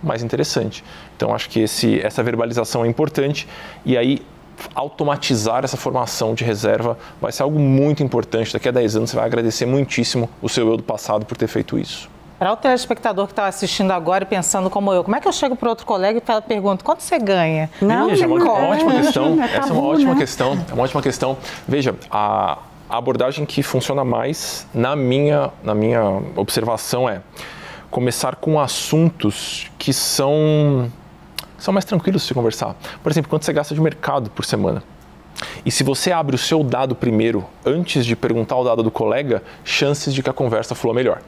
mais 0.01 0.23
interessante. 0.23 0.83
Então, 1.15 1.33
acho 1.33 1.49
que 1.49 1.59
esse, 1.59 1.99
essa 1.99 2.23
verbalização 2.23 2.85
é 2.85 2.87
importante. 2.87 3.47
E 3.85 3.97
aí, 3.97 4.21
automatizar 4.73 5.63
essa 5.63 5.77
formação 5.77 6.33
de 6.33 6.43
reserva 6.43 6.97
vai 7.21 7.31
ser 7.31 7.43
algo 7.43 7.59
muito 7.59 8.03
importante. 8.03 8.53
Daqui 8.53 8.69
a 8.69 8.71
10 8.71 8.95
anos 8.97 9.09
você 9.09 9.15
vai 9.15 9.25
agradecer 9.25 9.65
muitíssimo 9.65 10.29
o 10.41 10.49
seu 10.49 10.67
eu 10.67 10.77
do 10.77 10.83
passado 10.83 11.25
por 11.25 11.37
ter 11.37 11.47
feito 11.47 11.77
isso. 11.77 12.09
Para 12.37 12.51
o 12.51 12.57
telespectador 12.57 13.27
que 13.27 13.31
está 13.31 13.47
assistindo 13.47 13.91
agora 13.91 14.25
e 14.25 14.27
pensando 14.27 14.69
como 14.69 14.91
eu, 14.91 15.03
como 15.03 15.15
é 15.15 15.21
que 15.21 15.27
eu 15.27 15.31
chego 15.31 15.55
para 15.55 15.69
outro 15.69 15.85
colega 15.85 16.19
e 16.19 16.41
pergunto 16.41 16.83
quanto 16.83 17.01
você 17.01 17.17
ganha? 17.17 17.69
Não, 17.81 18.09
Veja, 18.09 18.25
é 18.25 18.27
uma, 18.27 18.43
uma 18.43 18.69
ótima 18.69 18.91
questão. 18.93 19.41
É 19.41 19.55
Essa 19.55 19.69
é 19.69 19.71
uma 19.71 19.83
ótima 19.83 20.13
né? 20.13 20.19
questão. 20.19 20.65
É 20.69 20.73
uma 20.73 20.83
ótima 20.83 21.01
questão. 21.01 21.37
Veja, 21.65 21.95
a, 22.11 22.57
a 22.89 22.97
abordagem 22.97 23.45
que 23.45 23.63
funciona 23.63 24.03
mais, 24.03 24.67
na 24.73 24.97
minha, 24.97 25.49
na 25.63 25.73
minha 25.73 26.21
observação, 26.35 27.09
é 27.09 27.21
começar 27.89 28.35
com 28.35 28.59
assuntos 28.59 29.71
que 29.77 29.93
são 29.93 30.91
são 31.65 31.73
mais 31.73 31.83
tranquilos 31.83 32.21
de 32.21 32.27
se 32.27 32.33
conversar. 32.33 32.75
Por 33.01 33.11
exemplo, 33.11 33.29
quanto 33.29 33.43
você 33.43 33.51
gasta 33.51 33.73
de 33.73 33.81
mercado 33.81 34.29
por 34.29 34.45
semana? 34.45 34.83
E 35.65 35.71
se 35.71 35.83
você 35.83 36.11
abre 36.11 36.35
o 36.35 36.37
seu 36.37 36.63
dado 36.63 36.95
primeiro, 36.95 37.43
antes 37.65 38.05
de 38.05 38.15
perguntar 38.15 38.55
o 38.55 38.63
dado 38.63 38.83
do 38.83 38.91
colega, 38.91 39.43
chances 39.63 40.13
de 40.13 40.21
que 40.21 40.29
a 40.29 40.33
conversa 40.33 40.75
flua 40.75 40.93
melhor. 40.93 41.21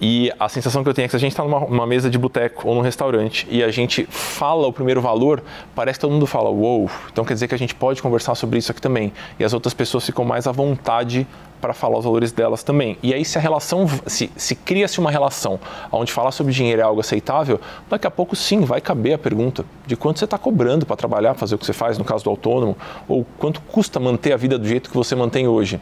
E 0.00 0.30
a 0.38 0.48
sensação 0.48 0.82
que 0.82 0.90
eu 0.90 0.92
tenho 0.92 1.04
é 1.04 1.08
que 1.08 1.12
se 1.12 1.16
a 1.16 1.20
gente 1.20 1.30
está 1.30 1.42
numa 1.42 1.86
mesa 1.86 2.10
de 2.10 2.18
boteco 2.18 2.68
ou 2.68 2.74
num 2.74 2.82
restaurante 2.82 3.46
e 3.50 3.62
a 3.62 3.70
gente 3.70 4.04
fala 4.10 4.66
o 4.66 4.72
primeiro 4.72 5.00
valor, 5.00 5.42
parece 5.74 5.98
que 5.98 6.02
todo 6.02 6.12
mundo 6.12 6.26
fala, 6.26 6.50
uou, 6.50 6.80
wow, 6.80 6.90
então 7.10 7.24
quer 7.24 7.32
dizer 7.32 7.48
que 7.48 7.54
a 7.54 7.58
gente 7.58 7.74
pode 7.74 8.02
conversar 8.02 8.34
sobre 8.34 8.58
isso 8.58 8.72
aqui 8.72 8.82
também. 8.82 9.12
E 9.38 9.44
as 9.44 9.54
outras 9.54 9.72
pessoas 9.72 10.04
ficam 10.04 10.24
mais 10.24 10.46
à 10.46 10.52
vontade 10.52 11.26
para 11.60 11.72
falar 11.72 11.98
os 11.98 12.04
valores 12.04 12.32
delas 12.32 12.62
também. 12.62 12.98
E 13.02 13.12
aí, 13.12 13.24
se 13.24 13.38
a 13.38 13.40
relação, 13.40 13.86
se, 14.06 14.30
se 14.36 14.54
cria-se 14.54 14.98
uma 14.98 15.10
relação 15.10 15.58
onde 15.90 16.12
falar 16.12 16.30
sobre 16.30 16.52
dinheiro 16.52 16.80
é 16.80 16.84
algo 16.84 17.00
aceitável, 17.00 17.60
daqui 17.88 18.06
a 18.06 18.10
pouco 18.10 18.36
sim 18.36 18.60
vai 18.60 18.80
caber 18.80 19.14
a 19.14 19.18
pergunta 19.18 19.64
de 19.86 19.96
quanto 19.96 20.18
você 20.18 20.24
está 20.24 20.38
cobrando 20.38 20.84
para 20.84 20.96
trabalhar, 20.96 21.34
fazer 21.34 21.54
o 21.54 21.58
que 21.58 21.66
você 21.66 21.72
faz, 21.72 21.98
no 21.98 22.04
caso 22.04 22.24
do 22.24 22.30
autônomo, 22.30 22.76
ou 23.08 23.26
quanto 23.38 23.60
custa 23.62 23.98
manter 23.98 24.32
a 24.32 24.36
vida 24.36 24.58
do 24.58 24.66
jeito 24.66 24.90
que 24.90 24.96
você 24.96 25.14
mantém 25.14 25.48
hoje. 25.48 25.80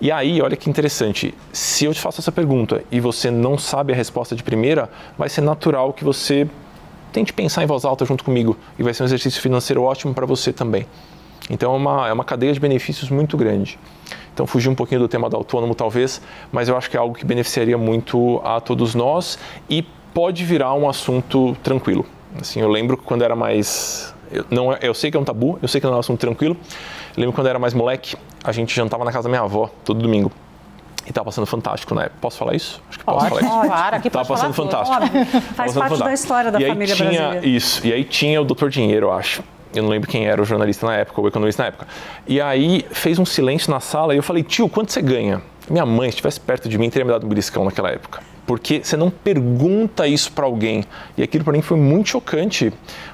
E 0.00 0.12
aí, 0.12 0.40
olha 0.40 0.56
que 0.56 0.70
interessante, 0.70 1.34
se 1.52 1.84
eu 1.84 1.92
te 1.92 2.00
faço 2.00 2.20
essa 2.20 2.30
pergunta 2.30 2.84
e 2.90 3.00
você 3.00 3.30
não 3.30 3.58
sabe 3.58 3.92
a 3.92 3.96
resposta 3.96 4.36
de 4.36 4.42
primeira, 4.42 4.88
vai 5.16 5.28
ser 5.28 5.40
natural 5.40 5.92
que 5.92 6.04
você 6.04 6.48
tente 7.12 7.32
pensar 7.32 7.64
em 7.64 7.66
voz 7.66 7.84
alta 7.84 8.04
junto 8.04 8.22
comigo 8.22 8.56
e 8.78 8.82
vai 8.82 8.94
ser 8.94 9.02
um 9.02 9.06
exercício 9.06 9.40
financeiro 9.40 9.82
ótimo 9.82 10.14
para 10.14 10.26
você 10.26 10.52
também. 10.52 10.86
Então 11.50 11.72
é 11.72 11.76
uma, 11.76 12.08
é 12.08 12.12
uma 12.12 12.24
cadeia 12.24 12.52
de 12.52 12.60
benefícios 12.60 13.10
muito 13.10 13.36
grande. 13.36 13.78
Então, 14.38 14.46
fugir 14.46 14.68
um 14.68 14.74
pouquinho 14.76 15.00
do 15.00 15.08
tema 15.08 15.28
do 15.28 15.36
autônomo, 15.36 15.74
talvez, 15.74 16.22
mas 16.52 16.68
eu 16.68 16.76
acho 16.76 16.88
que 16.88 16.96
é 16.96 17.00
algo 17.00 17.12
que 17.12 17.24
beneficiaria 17.24 17.76
muito 17.76 18.40
a 18.44 18.60
todos 18.60 18.94
nós 18.94 19.36
e 19.68 19.82
pode 20.14 20.44
virar 20.44 20.74
um 20.74 20.88
assunto 20.88 21.56
tranquilo. 21.60 22.06
Assim, 22.40 22.60
eu 22.60 22.68
lembro 22.68 22.96
que 22.96 23.02
quando 23.02 23.22
era 23.22 23.34
mais. 23.34 24.14
Eu, 24.30 24.44
não, 24.48 24.72
é, 24.72 24.78
eu 24.80 24.94
sei 24.94 25.10
que 25.10 25.16
é 25.16 25.20
um 25.20 25.24
tabu, 25.24 25.58
eu 25.60 25.66
sei 25.66 25.80
que 25.80 25.86
não 25.88 25.94
é 25.94 25.96
um 25.96 25.98
assunto 25.98 26.20
tranquilo. 26.20 26.56
Eu 27.16 27.20
lembro 27.20 27.32
quando 27.32 27.48
era 27.48 27.58
mais 27.58 27.74
moleque, 27.74 28.14
a 28.44 28.52
gente 28.52 28.72
jantava 28.76 29.04
na 29.04 29.10
casa 29.10 29.24
da 29.24 29.28
minha 29.28 29.42
avó 29.42 29.68
todo 29.84 30.00
domingo. 30.00 30.30
E 31.04 31.12
tava 31.12 31.24
passando 31.24 31.46
fantástico, 31.46 31.92
né? 31.92 32.08
Posso 32.20 32.38
falar 32.38 32.54
isso? 32.54 32.80
Acho 32.88 32.98
que 33.00 33.04
posso 33.04 33.18
pode, 33.18 33.28
falar 33.30 33.40
isso. 33.40 33.68
Claro, 33.68 33.96
aqui 33.96 34.08
tava 34.08 34.24
passando 34.24 34.54
fantástico. 34.54 35.00
Faz 35.00 35.42
parte 35.56 35.72
fantástico. 35.72 36.04
da 36.04 36.14
história 36.14 36.52
da 36.52 36.60
e 36.60 36.68
família 36.68 36.94
tinha, 36.94 37.08
brasileira. 37.10 37.44
Isso. 37.44 37.84
E 37.84 37.92
aí 37.92 38.04
tinha 38.04 38.40
o 38.40 38.44
Doutor 38.44 38.70
Dinheiro, 38.70 39.06
eu 39.06 39.12
acho 39.12 39.42
eu 39.74 39.82
não 39.82 39.90
lembro 39.90 40.08
quem 40.08 40.26
era 40.26 40.40
o 40.40 40.44
jornalista 40.44 40.86
na 40.86 40.96
época, 40.96 41.20
o 41.20 41.28
economista 41.28 41.62
na 41.62 41.68
época. 41.68 41.86
E 42.26 42.40
aí 42.40 42.84
fez 42.90 43.18
um 43.18 43.24
silêncio 43.24 43.70
na 43.70 43.80
sala 43.80 44.14
e 44.14 44.16
eu 44.16 44.22
falei, 44.22 44.42
tio, 44.42 44.68
quanto 44.68 44.92
você 44.92 45.02
ganha? 45.02 45.42
Minha 45.68 45.84
mãe, 45.84 46.10
se 46.10 46.16
estivesse 46.16 46.40
perto 46.40 46.68
de 46.68 46.78
mim, 46.78 46.88
teria 46.88 47.04
me 47.04 47.10
dado 47.12 47.26
um 47.26 47.28
beliscão 47.28 47.64
naquela 47.64 47.90
época. 47.90 48.20
Porque 48.46 48.80
você 48.82 48.96
não 48.96 49.10
pergunta 49.10 50.06
isso 50.06 50.32
para 50.32 50.46
alguém. 50.46 50.84
E 51.16 51.22
aquilo 51.22 51.44
para 51.44 51.52
mim 51.52 51.60
foi 51.60 51.76
muito 51.76 52.08
chocante. 52.08 52.72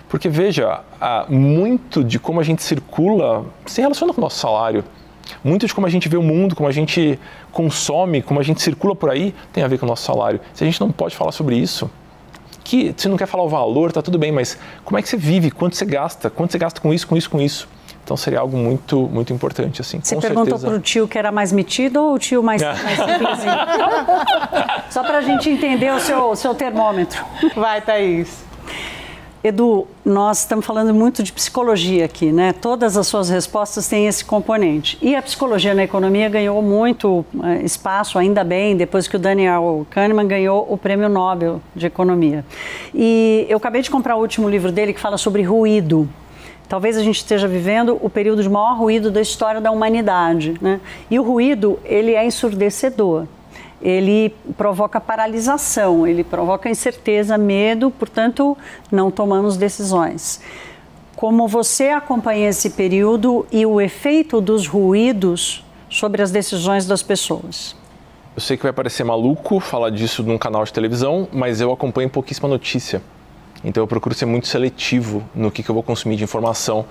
Porque 0.09 0.29
veja, 0.29 0.81
muito 1.29 2.05
de 2.05 2.21
como 2.21 2.39
a 2.39 2.45
gente 2.45 2.63
circula 2.63 3.45
se 3.67 3.81
relaciona 3.81 4.15
com 4.15 4.21
o 4.21 4.25
nosso 4.25 4.39
salário. 4.39 4.85
Muito 5.43 5.67
de 5.67 5.75
como 5.75 5.87
a 5.87 5.91
gente 5.91 6.09
vê 6.09 6.17
o 6.17 6.23
mundo, 6.23 6.55
como 6.55 6.69
a 6.69 6.73
gente 6.73 7.19
consome, 7.51 8.23
como 8.23 8.39
a 8.39 8.43
gente 8.45 8.63
circula 8.63 8.95
por 8.95 9.11
aí, 9.11 9.35
tem 9.53 9.65
a 9.65 9.67
ver 9.67 9.79
com 9.79 9.87
o 9.87 9.89
nosso 9.89 10.05
salário. 10.05 10.41
Se 10.53 10.63
a 10.63 10.67
gente 10.67 10.81
não 10.81 10.93
pode 10.93 11.17
falar 11.17 11.33
sobre 11.33 11.57
isso, 11.57 11.91
que 12.65 12.95
você 12.97 13.09
não 13.09 13.17
quer 13.17 13.27
falar 13.27 13.45
o 13.45 13.49
valor, 13.49 13.93
tá 13.93 14.03
tudo 14.03 14.19
bem, 14.19 14.33
mas 14.33 14.59
como 14.85 14.99
é 14.99 15.03
que 15.03 15.09
você 15.09 15.17
vive? 15.17 15.51
Quanto 15.51 15.77
você 15.77 15.85
gasta? 15.85 16.31
Quanto 16.31 16.51
você 16.53 16.59
gasta 16.59 16.81
com 16.81 16.93
isso, 16.93 17.07
com 17.07 17.17
isso, 17.17 17.31
com 17.31 17.41
isso? 17.41 17.69
Então 18.03 18.17
seria 18.19 18.41
algo 18.41 18.57
muito, 18.57 19.09
muito 19.09 19.33
importante 19.33 19.81
assim. 19.81 19.99
Você 20.03 20.17
perguntou 20.17 20.59
para 20.59 20.75
o 20.75 20.79
tio 20.79 21.09
que 21.09 21.19
era 21.19 21.33
mais 21.33 21.53
metido 21.53 22.03
ou 22.03 22.15
o 22.15 22.19
tio 22.19 22.43
mais, 22.43 22.61
mais 22.61 22.99
simplesinho? 22.99 23.55
Só 24.91 25.03
para 25.03 25.19
a 25.19 25.23
gente 25.23 25.49
entender 25.49 25.91
o 25.91 25.99
seu, 25.99 26.31
o 26.31 26.37
seu 26.37 26.55
termômetro. 26.55 27.25
Vai, 27.57 27.81
Thaís. 27.81 28.44
Edu, 29.45 29.87
nós 30.07 30.39
estamos 30.39 30.65
falando 30.65 30.95
muito 30.95 31.23
de 31.23 31.31
psicologia 31.31 32.07
aqui, 32.07 32.33
né? 32.33 32.55
Todas 32.55 32.97
as 32.97 33.07
suas 33.07 33.29
respostas 33.29 33.87
têm 33.87 34.07
esse 34.07 34.25
componente. 34.25 34.97
E 35.03 35.15
a 35.15 35.21
psicologia 35.21 35.75
na 35.75 35.85
economia 35.85 36.31
ganhou 36.31 36.63
muito 36.63 37.27
uh, 37.35 37.63
espaço, 37.63 38.19
ainda 38.19 38.43
bem, 38.43 38.75
depois 38.75 39.07
que 39.07 39.17
o 39.17 39.19
Daniel 39.19 39.87
Kahneman 39.91 40.27
ganhou 40.27 40.67
o 40.73 40.79
Prêmio 40.79 41.11
Nobel 41.11 41.61
de 41.77 41.85
Economia. 41.85 42.43
E 42.95 43.45
eu 43.47 43.59
acabei 43.59 43.83
de 43.83 43.91
comprar 43.91 44.17
o 44.17 44.21
último 44.21 44.49
livro 44.49 44.73
dele 44.73 44.95
que 44.95 45.01
fala 45.01 45.19
sobre 45.19 45.43
ruído. 45.43 46.09
Talvez 46.67 46.97
a 46.97 47.03
gente 47.03 47.17
esteja 47.17 47.47
vivendo 47.47 47.99
o 48.01 48.09
período 48.09 48.43
de 48.43 48.49
maior 48.49 48.79
ruído 48.79 49.11
da 49.11 49.21
história 49.21 49.61
da 49.61 49.71
humanidade, 49.71 50.55
né? 50.59 50.81
E 51.11 51.21
o 51.21 51.23
ruído, 51.23 51.79
ele 51.85 52.15
é 52.15 52.25
ensurdecedor 52.25 53.27
ele 53.85 54.35
provoca 54.57 54.99
paralisação, 54.99 56.07
ele 56.07 56.24
provoca 56.24 56.70
incerteza, 56.70 57.37
medo, 57.37 57.91
portanto, 57.91 58.57
não 58.91 59.11
tomamos 59.11 59.59
decisões. 59.59 60.41
Como 61.14 61.47
você 61.47 61.91
acompanha 61.91 62.49
esse 62.49 62.70
período 62.70 63.47
e 63.53 63.66
o 63.66 63.80
efeito 63.80 64.41
dos 64.41 64.66
ruídos 64.66 65.62
sobre 65.91 66.22
as 66.22 66.30
decisões 66.30 66.87
das 66.87 67.03
pessoas? 67.03 67.76
Eu 68.35 68.41
sei 68.41 68.57
que 68.57 68.62
vai 68.62 68.72
parecer 68.72 69.05
maluco 69.05 69.61
falar 69.61 69.91
disso 69.91 70.22
num 70.22 70.39
canal 70.39 70.64
de 70.64 70.72
televisão, 70.72 71.28
mas 71.30 71.61
eu 71.61 71.70
acompanho 71.70 72.09
pouquíssima 72.09 72.49
notícia. 72.49 73.03
Então 73.62 73.82
eu 73.82 73.87
procuro 73.87 74.14
ser 74.14 74.26
muito 74.26 74.49
seletivo 74.49 75.22
no 75.35 75.51
que, 75.51 75.62
que 75.62 75.70
eu 75.70 75.74
vou 75.74 75.82
consumir 75.82 76.16
de 76.16 76.24
informação, 76.24 76.85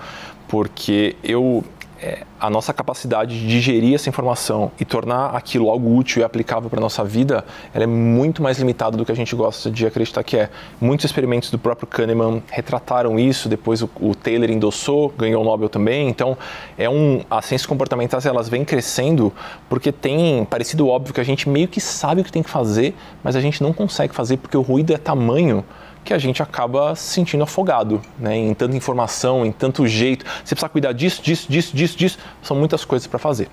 porque 0.47 1.15
eu 1.23 1.63
é, 2.01 2.23
a 2.39 2.49
nossa 2.49 2.73
capacidade 2.73 3.39
de 3.39 3.47
digerir 3.47 3.95
essa 3.95 4.09
informação 4.09 4.71
e 4.79 4.85
tornar 4.85 5.35
aquilo 5.35 5.69
algo 5.69 5.95
útil 5.95 6.21
e 6.21 6.25
aplicável 6.25 6.69
para 6.69 6.79
a 6.79 6.81
nossa 6.81 7.03
vida, 7.03 7.45
ela 7.73 7.83
é 7.83 7.87
muito 7.87 8.41
mais 8.41 8.57
limitada 8.59 8.97
do 8.97 9.05
que 9.05 9.11
a 9.11 9.15
gente 9.15 9.35
gosta 9.35 9.71
de 9.71 9.85
acreditar 9.85 10.23
que 10.23 10.37
é. 10.37 10.49
Muitos 10.81 11.05
experimentos 11.05 11.49
do 11.49 11.57
próprio 11.57 11.87
Kahneman 11.87 12.43
retrataram 12.49 13.17
isso, 13.19 13.47
depois 13.47 13.81
o, 13.81 13.89
o 14.01 14.13
Taylor 14.13 14.49
endossou, 14.49 15.13
ganhou 15.17 15.41
o 15.41 15.45
Nobel 15.45 15.69
também. 15.69 16.09
Então, 16.09 16.37
é 16.77 16.89
um, 16.89 17.21
as 17.29 17.45
ciências 17.45 17.65
comportamentais 17.65 18.25
elas 18.25 18.49
vêm 18.49 18.65
crescendo 18.65 19.31
porque 19.69 19.91
tem 19.91 20.45
parecido 20.45 20.87
óbvio 20.87 21.13
que 21.13 21.21
a 21.21 21.23
gente 21.23 21.47
meio 21.47 21.67
que 21.67 21.79
sabe 21.79 22.21
o 22.21 22.23
que 22.23 22.31
tem 22.31 22.43
que 22.43 22.49
fazer, 22.49 22.95
mas 23.23 23.35
a 23.35 23.41
gente 23.41 23.63
não 23.63 23.71
consegue 23.71 24.13
fazer 24.13 24.37
porque 24.37 24.57
o 24.57 24.61
ruído 24.61 24.93
é 24.93 24.97
tamanho 24.97 25.63
que 26.03 26.13
a 26.13 26.17
gente 26.17 26.41
acaba 26.43 26.95
se 26.95 27.13
sentindo 27.13 27.43
afogado, 27.43 28.01
né? 28.19 28.35
Em 28.35 28.53
tanta 28.53 28.75
informação, 28.75 29.45
em 29.45 29.51
tanto 29.51 29.87
jeito. 29.87 30.25
Você 30.43 30.55
precisa 30.55 30.69
cuidar 30.69 30.91
disso, 30.91 31.21
disso, 31.21 31.51
disso, 31.51 31.75
disso, 31.75 31.97
disso. 31.97 32.17
São 32.41 32.57
muitas 32.57 32.83
coisas 32.85 33.07
para 33.07 33.19
fazer. 33.19 33.49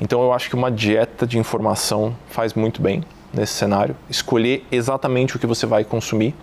Então 0.00 0.22
eu 0.22 0.32
acho 0.32 0.48
que 0.48 0.54
uma 0.54 0.70
dieta 0.70 1.26
de 1.26 1.38
informação 1.38 2.14
faz 2.28 2.54
muito 2.54 2.82
bem 2.82 3.02
nesse 3.32 3.54
cenário. 3.54 3.96
Escolher 4.08 4.66
exatamente 4.70 5.36
o 5.36 5.38
que 5.38 5.46
você 5.46 5.66
vai 5.66 5.84
consumir 5.84 6.34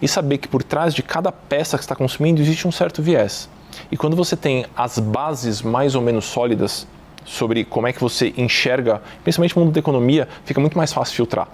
e 0.00 0.08
saber 0.08 0.38
que 0.38 0.48
por 0.48 0.62
trás 0.62 0.94
de 0.94 1.02
cada 1.02 1.30
peça 1.30 1.76
que 1.76 1.84
está 1.84 1.94
consumindo 1.94 2.40
existe 2.40 2.66
um 2.66 2.72
certo 2.72 3.02
viés. 3.02 3.48
E 3.90 3.96
quando 3.96 4.16
você 4.16 4.36
tem 4.36 4.66
as 4.76 4.98
bases 4.98 5.62
mais 5.62 5.94
ou 5.94 6.02
menos 6.02 6.24
sólidas 6.24 6.86
sobre 7.24 7.64
como 7.64 7.86
é 7.86 7.92
que 7.92 8.00
você 8.00 8.32
enxerga, 8.36 9.02
principalmente 9.22 9.56
no 9.56 9.64
mundo 9.64 9.74
da 9.74 9.80
economia, 9.80 10.28
fica 10.44 10.60
muito 10.60 10.78
mais 10.78 10.92
fácil 10.92 11.16
filtrar. 11.16 11.48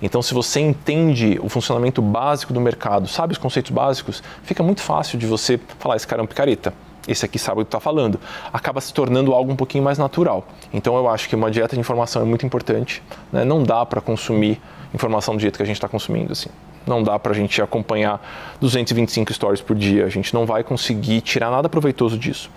Então, 0.00 0.22
se 0.22 0.32
você 0.34 0.60
entende 0.60 1.38
o 1.42 1.48
funcionamento 1.48 2.00
básico 2.00 2.52
do 2.52 2.60
mercado, 2.60 3.08
sabe 3.08 3.32
os 3.32 3.38
conceitos 3.38 3.70
básicos, 3.70 4.22
fica 4.42 4.62
muito 4.62 4.80
fácil 4.80 5.18
de 5.18 5.26
você 5.26 5.60
falar: 5.78 5.96
esse 5.96 6.06
cara 6.06 6.22
é 6.22 6.24
um 6.24 6.26
picareta, 6.26 6.72
esse 7.06 7.24
aqui 7.24 7.38
sabe 7.38 7.62
o 7.62 7.64
que 7.64 7.68
está 7.68 7.80
falando. 7.80 8.20
Acaba 8.52 8.80
se 8.80 8.92
tornando 8.92 9.32
algo 9.32 9.50
um 9.50 9.56
pouquinho 9.56 9.82
mais 9.82 9.96
natural. 9.96 10.46
Então, 10.72 10.96
eu 10.96 11.08
acho 11.08 11.28
que 11.28 11.34
uma 11.34 11.50
dieta 11.50 11.74
de 11.74 11.80
informação 11.80 12.20
é 12.20 12.24
muito 12.24 12.44
importante. 12.44 13.02
Né? 13.32 13.44
Não 13.44 13.62
dá 13.62 13.84
para 13.86 14.00
consumir 14.00 14.60
informação 14.94 15.34
do 15.34 15.40
jeito 15.40 15.56
que 15.56 15.62
a 15.62 15.66
gente 15.66 15.76
está 15.76 15.88
consumindo. 15.88 16.32
Assim. 16.32 16.50
Não 16.86 17.02
dá 17.02 17.18
para 17.18 17.32
a 17.32 17.34
gente 17.34 17.60
acompanhar 17.62 18.20
225 18.60 19.32
stories 19.32 19.60
por 19.62 19.74
dia. 19.74 20.04
A 20.04 20.10
gente 20.10 20.34
não 20.34 20.44
vai 20.44 20.62
conseguir 20.62 21.22
tirar 21.22 21.50
nada 21.50 21.68
proveitoso 21.68 22.18
disso. 22.18 22.50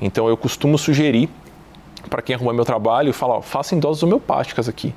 Então, 0.00 0.28
eu 0.28 0.36
costumo 0.36 0.78
sugerir 0.78 1.28
para 2.08 2.22
quem 2.22 2.34
arruma 2.34 2.54
meu 2.54 2.64
trabalho, 2.64 3.12
falar, 3.12 3.42
faça 3.42 3.74
em 3.74 3.78
doses 3.78 4.02
homeopáticas 4.02 4.66
aqui 4.66 4.94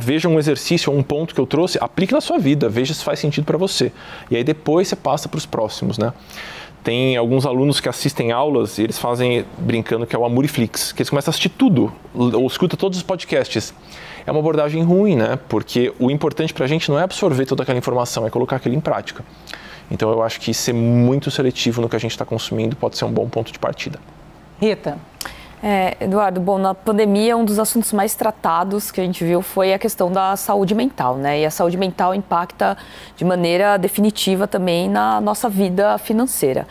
veja 0.00 0.28
um 0.28 0.38
exercício 0.38 0.92
ou 0.92 0.98
um 0.98 1.02
ponto 1.02 1.34
que 1.34 1.40
eu 1.40 1.46
trouxe, 1.46 1.78
aplique 1.80 2.12
na 2.12 2.20
sua 2.20 2.38
vida, 2.38 2.68
veja 2.68 2.94
se 2.94 3.04
faz 3.04 3.18
sentido 3.18 3.44
para 3.44 3.58
você. 3.58 3.92
E 4.30 4.36
aí 4.36 4.44
depois 4.44 4.88
você 4.88 4.96
passa 4.96 5.28
para 5.28 5.38
os 5.38 5.46
próximos, 5.46 5.98
né? 5.98 6.12
Tem 6.82 7.16
alguns 7.16 7.44
alunos 7.44 7.80
que 7.80 7.88
assistem 7.88 8.32
aulas 8.32 8.78
e 8.78 8.82
eles 8.82 8.98
fazem 8.98 9.44
brincando 9.58 10.06
que 10.06 10.14
é 10.14 10.18
o 10.18 10.24
Amuriflix, 10.24 10.92
que 10.92 11.02
eles 11.02 11.10
começam 11.10 11.30
a 11.30 11.32
assistir 11.32 11.50
tudo, 11.50 11.92
ou 12.14 12.46
escuta 12.46 12.76
todos 12.76 12.98
os 12.98 13.04
podcasts. 13.04 13.74
É 14.24 14.30
uma 14.30 14.40
abordagem 14.40 14.82
ruim, 14.82 15.16
né? 15.16 15.38
Porque 15.48 15.92
o 15.98 16.10
importante 16.10 16.54
para 16.54 16.64
a 16.64 16.68
gente 16.68 16.90
não 16.90 16.98
é 16.98 17.02
absorver 17.02 17.46
toda 17.46 17.62
aquela 17.62 17.78
informação, 17.78 18.26
é 18.26 18.30
colocar 18.30 18.56
aquilo 18.56 18.74
em 18.74 18.80
prática. 18.80 19.24
Então 19.90 20.10
eu 20.10 20.22
acho 20.22 20.40
que 20.40 20.52
ser 20.54 20.72
muito 20.72 21.30
seletivo 21.30 21.80
no 21.80 21.88
que 21.88 21.96
a 21.96 21.98
gente 21.98 22.12
está 22.12 22.24
consumindo 22.24 22.76
pode 22.76 22.96
ser 22.96 23.04
um 23.04 23.12
bom 23.12 23.28
ponto 23.28 23.52
de 23.52 23.58
partida. 23.58 23.98
Rita. 24.60 24.98
É, 25.60 25.96
Eduardo, 26.00 26.40
bom, 26.40 26.56
na 26.56 26.72
pandemia 26.72 27.36
um 27.36 27.44
dos 27.44 27.58
assuntos 27.58 27.92
mais 27.92 28.14
tratados 28.14 28.92
que 28.92 29.00
a 29.00 29.04
gente 29.04 29.24
viu 29.24 29.42
foi 29.42 29.72
a 29.72 29.78
questão 29.78 30.10
da 30.10 30.36
saúde 30.36 30.72
mental, 30.72 31.16
né? 31.16 31.40
E 31.40 31.46
a 31.46 31.50
saúde 31.50 31.76
mental 31.76 32.14
impacta 32.14 32.76
de 33.16 33.24
maneira 33.24 33.76
definitiva 33.76 34.46
também 34.46 34.88
na 34.88 35.20
nossa 35.20 35.48
vida 35.48 35.98
financeira. 35.98 36.64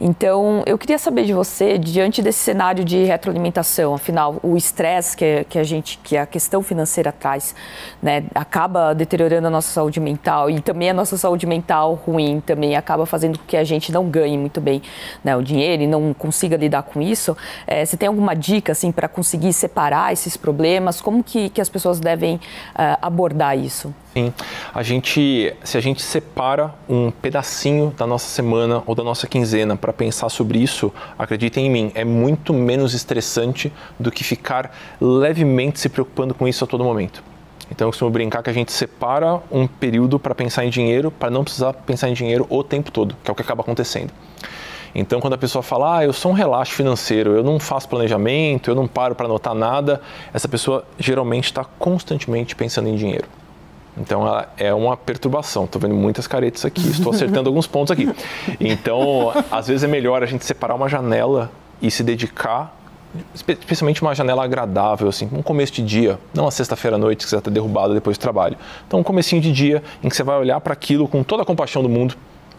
Então, 0.00 0.62
eu 0.66 0.76
queria 0.76 0.98
saber 0.98 1.24
de 1.24 1.32
você, 1.32 1.78
diante 1.78 2.20
desse 2.20 2.40
cenário 2.40 2.84
de 2.84 3.04
retroalimentação, 3.04 3.94
afinal, 3.94 4.38
o 4.42 4.56
estresse 4.56 5.16
que, 5.16 5.44
que 5.48 5.58
a 5.58 5.64
gente, 5.64 5.98
que 6.02 6.16
a 6.16 6.26
questão 6.26 6.62
financeira 6.62 7.10
traz, 7.10 7.54
né, 8.02 8.24
acaba 8.34 8.94
deteriorando 8.94 9.46
a 9.46 9.50
nossa 9.50 9.72
saúde 9.72 9.98
mental 9.98 10.50
e 10.50 10.60
também 10.60 10.90
a 10.90 10.94
nossa 10.94 11.16
saúde 11.16 11.46
mental 11.46 11.94
ruim 11.94 12.40
também 12.44 12.76
acaba 12.76 13.06
fazendo 13.06 13.38
com 13.38 13.46
que 13.46 13.56
a 13.56 13.64
gente 13.64 13.90
não 13.90 14.08
ganhe 14.08 14.36
muito 14.36 14.60
bem 14.60 14.82
né, 15.24 15.34
o 15.34 15.42
dinheiro 15.42 15.82
e 15.82 15.86
não 15.86 16.12
consiga 16.12 16.56
lidar 16.56 16.82
com 16.82 17.00
isso. 17.00 17.34
É, 17.66 17.84
você 17.84 17.96
tem 17.96 18.06
alguma 18.06 18.34
dica 18.34 18.72
assim 18.72 18.92
para 18.92 19.08
conseguir 19.08 19.54
separar 19.54 20.12
esses 20.12 20.36
problemas? 20.36 21.00
Como 21.00 21.24
que, 21.24 21.48
que 21.48 21.60
as 21.60 21.70
pessoas 21.70 22.00
devem 22.00 22.36
uh, 22.36 22.98
abordar 23.00 23.56
isso? 23.56 23.94
Sim. 24.16 24.32
A 24.72 24.82
gente, 24.82 25.54
se 25.62 25.76
a 25.76 25.80
gente 25.82 26.00
separa 26.00 26.74
um 26.88 27.10
pedacinho 27.10 27.92
da 27.98 28.06
nossa 28.06 28.26
semana 28.26 28.82
ou 28.86 28.94
da 28.94 29.04
nossa 29.04 29.26
quinzena 29.26 29.76
para 29.76 29.92
pensar 29.92 30.30
sobre 30.30 30.58
isso, 30.58 30.90
acreditem 31.18 31.66
em 31.66 31.70
mim, 31.70 31.92
é 31.94 32.02
muito 32.02 32.54
menos 32.54 32.94
estressante 32.94 33.70
do 34.00 34.10
que 34.10 34.24
ficar 34.24 34.74
levemente 34.98 35.78
se 35.78 35.90
preocupando 35.90 36.32
com 36.32 36.48
isso 36.48 36.64
a 36.64 36.66
todo 36.66 36.82
momento. 36.82 37.22
Então 37.70 37.88
eu 37.88 37.90
costumo 37.90 38.10
brincar 38.10 38.42
que 38.42 38.48
a 38.48 38.54
gente 38.54 38.72
separa 38.72 39.38
um 39.52 39.66
período 39.66 40.18
para 40.18 40.34
pensar 40.34 40.64
em 40.64 40.70
dinheiro, 40.70 41.10
para 41.10 41.28
não 41.28 41.44
precisar 41.44 41.74
pensar 41.74 42.08
em 42.08 42.14
dinheiro 42.14 42.46
o 42.48 42.64
tempo 42.64 42.90
todo, 42.90 43.14
que 43.22 43.30
é 43.30 43.32
o 43.32 43.34
que 43.34 43.42
acaba 43.42 43.60
acontecendo. 43.60 44.14
Então, 44.94 45.20
quando 45.20 45.34
a 45.34 45.38
pessoa 45.38 45.62
fala, 45.62 45.98
ah, 45.98 46.04
eu 46.06 46.12
sou 46.14 46.30
um 46.30 46.34
relaxo 46.34 46.72
financeiro, 46.72 47.36
eu 47.36 47.44
não 47.44 47.60
faço 47.60 47.86
planejamento, 47.86 48.70
eu 48.70 48.74
não 48.74 48.88
paro 48.88 49.14
para 49.14 49.26
anotar 49.26 49.52
nada, 49.52 50.00
essa 50.32 50.48
pessoa 50.48 50.86
geralmente 50.98 51.44
está 51.44 51.66
constantemente 51.78 52.56
pensando 52.56 52.88
em 52.88 52.96
dinheiro. 52.96 53.28
Então 53.96 54.26
ela 54.26 54.52
é 54.56 54.72
uma 54.74 54.96
perturbação. 54.96 55.64
Estou 55.64 55.80
vendo 55.80 55.94
muitas 55.94 56.26
caretas 56.26 56.64
aqui, 56.64 56.86
estou 56.88 57.12
acertando 57.12 57.48
alguns 57.50 57.66
pontos 57.66 57.90
aqui. 57.90 58.08
Então, 58.60 59.32
às 59.50 59.68
vezes 59.68 59.84
é 59.84 59.86
melhor 59.86 60.22
a 60.22 60.26
gente 60.26 60.44
separar 60.44 60.74
uma 60.74 60.88
janela 60.88 61.50
e 61.80 61.90
se 61.90 62.02
dedicar, 62.02 62.76
especialmente 63.34 64.02
uma 64.02 64.14
janela 64.14 64.44
agradável, 64.44 65.08
assim, 65.08 65.28
um 65.32 65.42
começo 65.42 65.72
de 65.72 65.82
dia, 65.82 66.18
não 66.34 66.46
a 66.46 66.50
sexta-feira 66.50 66.96
à 66.96 66.98
noite 66.98 67.24
que 67.24 67.30
você 67.30 67.36
está 67.36 67.50
derrubado 67.50 67.94
depois 67.94 68.16
do 68.18 68.20
trabalho. 68.20 68.56
Então, 68.86 69.00
um 69.00 69.02
comecinho 69.02 69.40
de 69.40 69.52
dia 69.52 69.82
em 70.02 70.08
que 70.08 70.16
você 70.16 70.22
vai 70.22 70.38
olhar 70.38 70.60
para 70.60 70.72
aquilo 70.72 71.08
com 71.08 71.22
toda 71.22 71.42
a 71.42 71.46
compaixão 71.46 71.82
do 71.82 71.88
mundo, 71.88 72.14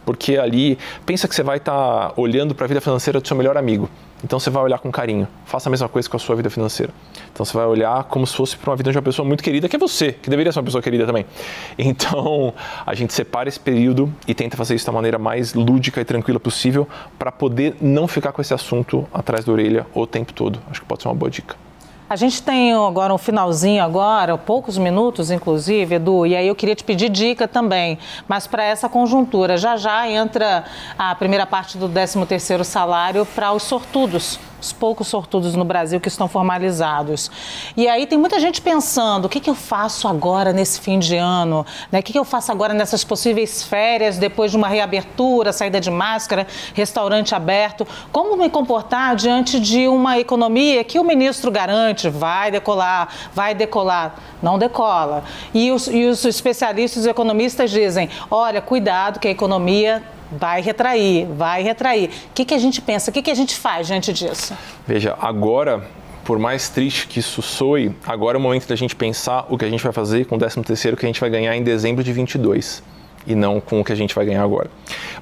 porque 0.08 0.38
ali 0.38 0.78
pensa 1.06 1.28
que 1.28 1.36
você 1.36 1.44
vai 1.44 1.58
estar 1.58 1.74
tá 1.74 2.14
olhando 2.16 2.56
para 2.56 2.64
a 2.64 2.68
vida 2.70 2.80
financeira 2.80 3.20
do 3.20 3.28
seu 3.28 3.36
melhor 3.36 3.58
amigo. 3.58 3.90
Então 4.24 4.40
você 4.40 4.50
vai 4.50 4.64
olhar 4.64 4.80
com 4.80 4.90
carinho. 4.90 5.28
Faça 5.46 5.68
a 5.68 5.70
mesma 5.70 5.90
coisa 5.90 6.10
com 6.10 6.16
a 6.16 6.20
sua 6.20 6.34
vida 6.34 6.50
financeira. 6.50 6.94
Então 7.34 7.46
você 7.46 7.52
vai 7.52 7.66
olhar 7.66 8.06
como 8.06 8.26
se 8.26 8.34
fosse 8.34 8.56
para 8.56 8.70
uma 8.70 8.78
vida 8.78 8.90
de 8.90 8.98
uma 8.98 9.02
pessoa 9.02 9.28
muito 9.28 9.44
querida, 9.44 9.68
que 9.68 9.76
é 9.76 9.80
você, 9.80 10.14
que 10.14 10.30
deveria 10.30 10.50
ser 10.54 10.60
uma 10.60 10.66
pessoa 10.66 10.82
querida 10.82 11.06
também. 11.06 11.26
Então 11.78 12.54
a 12.86 12.96
gente 12.96 13.14
separa 13.14 13.50
esse 13.50 13.60
período 13.60 14.12
e 14.26 14.34
tenta 14.34 14.56
fazer 14.56 14.76
isso 14.76 14.86
da 14.86 14.94
maneira 14.94 15.20
mais 15.20 15.54
lúdica 15.54 16.00
e 16.00 16.06
tranquila 16.06 16.40
possível 16.40 16.88
para 17.20 17.30
poder 17.30 17.76
não 17.82 18.08
ficar 18.08 18.32
com 18.32 18.42
esse 18.42 18.54
assunto 18.54 19.06
atrás 19.14 19.44
da 19.44 19.52
orelha 19.52 19.86
o 19.94 20.08
tempo 20.08 20.32
todo. 20.32 20.58
Acho 20.72 20.80
que 20.80 20.88
pode 20.88 21.02
ser 21.02 21.10
uma 21.10 21.16
boa 21.16 21.30
dica. 21.30 21.67
A 22.10 22.16
gente 22.16 22.42
tem 22.42 22.74
agora 22.74 23.14
um 23.14 23.18
finalzinho 23.18 23.84
agora, 23.84 24.38
poucos 24.38 24.78
minutos 24.78 25.30
inclusive, 25.30 25.96
Edu, 25.96 26.26
e 26.26 26.38
aí 26.38 26.48
eu 26.48 26.56
queria 26.56 26.74
te 26.74 26.82
pedir 26.82 27.10
dica 27.10 27.50
também, 27.50 28.00
mas 28.30 28.48
para 28.48 28.64
essa 28.64 28.88
conjuntura, 28.88 29.58
já 29.58 29.76
já 29.76 30.10
entra 30.10 30.64
a 30.98 31.14
primeira 31.16 31.46
parte 31.46 31.78
do 31.78 31.90
13º 31.90 32.64
salário 32.64 33.26
para 33.26 33.52
os 33.52 33.64
sortudos 33.64 34.40
os 34.68 34.74
poucos 34.74 35.08
sortudos 35.08 35.56
no 35.56 35.64
Brasil 35.64 36.00
que 36.00 36.08
estão 36.08 36.28
formalizados. 36.28 37.32
E 37.76 37.88
aí 37.88 38.06
tem 38.06 38.18
muita 38.18 38.40
gente 38.40 38.62
pensando, 38.62 39.26
o 39.26 39.30
que, 39.30 39.40
que 39.40 39.50
eu 39.50 39.56
faço 39.56 40.08
agora 40.08 40.52
nesse 40.52 40.80
fim 40.82 41.00
de 41.00 41.16
ano? 41.16 41.66
Né? 41.92 42.00
O 42.00 42.04
que, 42.04 42.12
que 42.12 42.20
eu 42.20 42.26
faço 42.26 42.52
agora 42.52 42.74
nessas 42.74 43.04
possíveis 43.04 43.64
férias, 43.64 44.18
depois 44.18 44.52
de 44.52 44.58
uma 44.58 44.68
reabertura, 44.68 45.54
saída 45.54 45.80
de 45.80 45.90
máscara, 45.90 46.46
restaurante 46.74 47.34
aberto? 47.34 47.88
Como 48.12 48.36
me 48.36 48.50
comportar 48.50 49.16
diante 49.16 49.60
de 49.60 49.88
uma 49.88 50.20
economia 50.20 50.84
que 50.84 51.00
o 51.00 51.04
ministro 51.04 51.50
garante 51.50 52.10
vai 52.10 52.52
decolar, 52.52 53.10
vai 53.34 53.56
decolar? 53.56 54.16
Não 54.42 54.60
decola. 54.60 55.24
E 55.54 55.72
os, 55.72 55.88
e 55.88 56.06
os 56.06 56.26
especialistas, 56.26 57.04
os 57.04 57.08
economistas 57.08 57.72
dizem, 57.72 58.10
olha, 58.30 58.62
cuidado 58.62 59.20
que 59.20 59.28
a 59.28 59.32
economia 59.32 60.04
vai 60.32 60.62
retrair, 60.62 61.26
vai 61.26 61.64
retrair. 61.64 62.10
O 62.10 62.34
que, 62.34 62.46
que 62.46 62.54
a 62.54 62.58
gente 62.58 62.82
pensa? 62.82 63.10
O 63.12 63.14
que, 63.14 63.22
que 63.22 63.32
a 63.32 63.36
gente 63.36 63.56
faz 63.56 63.88
diante 63.88 64.12
disso? 64.14 64.54
Veja, 64.86 65.18
agora 65.22 65.84
por 66.28 66.38
mais 66.38 66.68
triste 66.68 67.08
que 67.08 67.20
isso 67.20 67.42
soe, 67.42 67.96
agora 68.06 68.36
é 68.36 68.40
o 68.40 68.42
momento 68.42 68.68
da 68.68 68.76
gente 68.76 68.94
pensar 68.94 69.46
o 69.50 69.58
que 69.58 69.64
a 69.64 69.70
gente 69.70 69.82
vai 69.82 69.94
fazer 69.94 70.26
com 70.26 70.36
o 70.36 70.38
13 70.38 70.62
terceiro 70.62 70.98
que 70.98 71.06
a 71.06 71.08
gente 71.08 71.22
vai 71.22 71.30
ganhar 71.30 71.56
em 71.56 71.64
dezembro 71.64 72.04
de 72.04 72.12
22 72.12 72.84
e 73.26 73.34
não 73.34 73.62
com 73.62 73.80
o 73.80 73.84
que 73.84 73.94
a 73.94 73.96
gente 73.96 74.14
vai 74.14 74.26
ganhar 74.26 74.44
agora. 74.44 74.70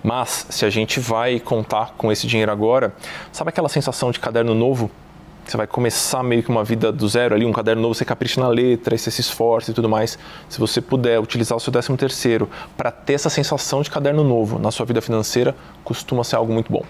Mas 0.04 0.48
se 0.50 0.66
a 0.66 0.70
gente 0.72 1.00
vai 1.00 1.40
contar 1.40 1.94
com 1.96 2.12
esse 2.12 2.26
dinheiro 2.26 2.52
agora, 2.52 2.92
sabe 3.32 3.50
aquela 3.50 3.70
sensação 3.70 4.10
de 4.10 4.20
caderno 4.20 4.56
novo? 4.56 4.90
Você 5.46 5.58
vai 5.58 5.68
começar 5.68 6.24
meio 6.24 6.42
que 6.42 6.50
uma 6.50 6.64
vida 6.64 6.92
do 6.92 7.08
zero 7.08 7.36
ali, 7.36 7.46
um 7.46 7.54
caderno 7.54 7.82
novo, 7.84 7.94
você 7.94 8.04
capricha 8.04 8.42
na 8.42 8.48
letra, 8.48 8.98
você 8.98 9.12
se 9.12 9.22
esforça 9.22 9.70
e 9.70 9.74
tudo 9.76 9.88
mais. 9.88 10.18
Se 10.50 10.60
você 10.60 10.82
puder 10.82 11.20
utilizar 11.20 11.56
o 11.56 11.62
seu 11.62 11.72
13 11.72 11.96
terceiro 11.98 12.50
para 12.76 12.90
ter 12.90 13.14
essa 13.14 13.30
sensação 13.30 13.84
de 13.84 13.92
caderno 13.92 14.24
novo 14.24 14.58
na 14.58 14.72
sua 14.72 14.88
vida 14.88 15.02
financeira, 15.02 15.56
costuma 15.84 16.24
ser 16.24 16.38
algo 16.38 16.52
muito 16.52 16.72
bom. 16.72 16.84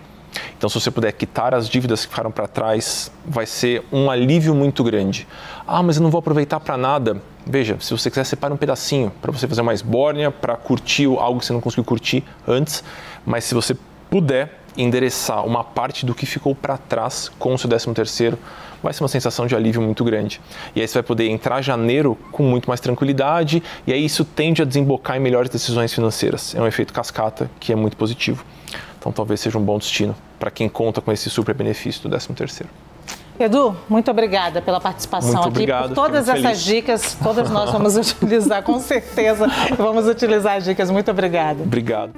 Então, 0.57 0.69
se 0.69 0.79
você 0.79 0.89
puder 0.89 1.11
quitar 1.11 1.53
as 1.53 1.67
dívidas 1.67 2.05
que 2.05 2.11
ficaram 2.11 2.31
para 2.31 2.47
trás, 2.47 3.11
vai 3.25 3.45
ser 3.45 3.83
um 3.91 4.09
alívio 4.09 4.55
muito 4.55 4.83
grande. 4.83 5.27
Ah, 5.67 5.83
mas 5.83 5.97
eu 5.97 6.03
não 6.03 6.09
vou 6.09 6.19
aproveitar 6.19 6.59
para 6.61 6.77
nada. 6.77 7.21
Veja, 7.45 7.77
se 7.79 7.91
você 7.91 8.09
quiser, 8.09 8.23
separe 8.23 8.53
um 8.53 8.57
pedacinho 8.57 9.11
para 9.21 9.31
você 9.31 9.47
fazer 9.47 9.61
uma 9.61 9.73
esbórnia, 9.73 10.31
para 10.31 10.55
curtir 10.55 11.05
algo 11.05 11.39
que 11.39 11.45
você 11.45 11.53
não 11.53 11.61
conseguiu 11.61 11.83
curtir 11.83 12.23
antes. 12.47 12.83
Mas 13.25 13.43
se 13.43 13.53
você 13.53 13.75
puder 14.09 14.64
endereçar 14.77 15.45
uma 15.45 15.63
parte 15.63 16.05
do 16.05 16.13
que 16.13 16.25
ficou 16.25 16.53
para 16.55 16.77
trás 16.77 17.29
com 17.39 17.53
o 17.53 17.57
seu 17.57 17.69
13 17.69 17.93
terceiro, 17.93 18.37
vai 18.81 18.93
ser 18.93 19.03
uma 19.03 19.09
sensação 19.09 19.47
de 19.47 19.55
alívio 19.55 19.81
muito 19.81 20.03
grande. 20.03 20.39
E 20.75 20.81
aí 20.81 20.87
você 20.87 20.95
vai 20.95 21.03
poder 21.03 21.27
entrar 21.29 21.61
janeiro 21.61 22.17
com 22.31 22.43
muito 22.43 22.67
mais 22.67 22.79
tranquilidade 22.79 23.63
e 23.85 23.91
aí 23.91 24.05
isso 24.05 24.23
tende 24.23 24.61
a 24.61 24.65
desembocar 24.65 25.17
em 25.17 25.19
melhores 25.19 25.49
decisões 25.49 25.93
financeiras. 25.93 26.53
É 26.55 26.61
um 26.61 26.67
efeito 26.67 26.93
cascata 26.93 27.49
que 27.59 27.73
é 27.73 27.75
muito 27.75 27.97
positivo. 27.97 28.45
Então 28.99 29.11
talvez 29.11 29.39
seja 29.39 29.57
um 29.57 29.63
bom 29.63 29.77
destino 29.77 30.15
para 30.39 30.51
quem 30.51 30.69
conta 30.69 31.01
com 31.01 31.11
esse 31.11 31.29
super 31.29 31.55
benefício 31.55 32.01
do 32.03 32.09
13 32.09 32.33
terceiro. 32.33 32.69
Edu, 33.37 33.75
muito 33.89 34.09
obrigada 34.09 34.61
pela 34.61 34.79
participação 34.79 35.33
muito 35.33 35.47
aqui, 35.47 35.49
obrigado, 35.49 35.87
por 35.89 35.95
todas 35.95 36.29
essas 36.29 36.41
feliz. 36.41 36.63
dicas, 36.63 37.17
todas 37.21 37.49
nós 37.49 37.69
vamos 37.69 37.97
utilizar, 37.97 38.63
com 38.63 38.79
certeza, 38.79 39.47
vamos 39.77 40.07
utilizar 40.07 40.55
as 40.55 40.63
dicas. 40.63 40.89
Muito 40.89 41.11
obrigada. 41.11 41.61
Obrigado. 41.61 42.13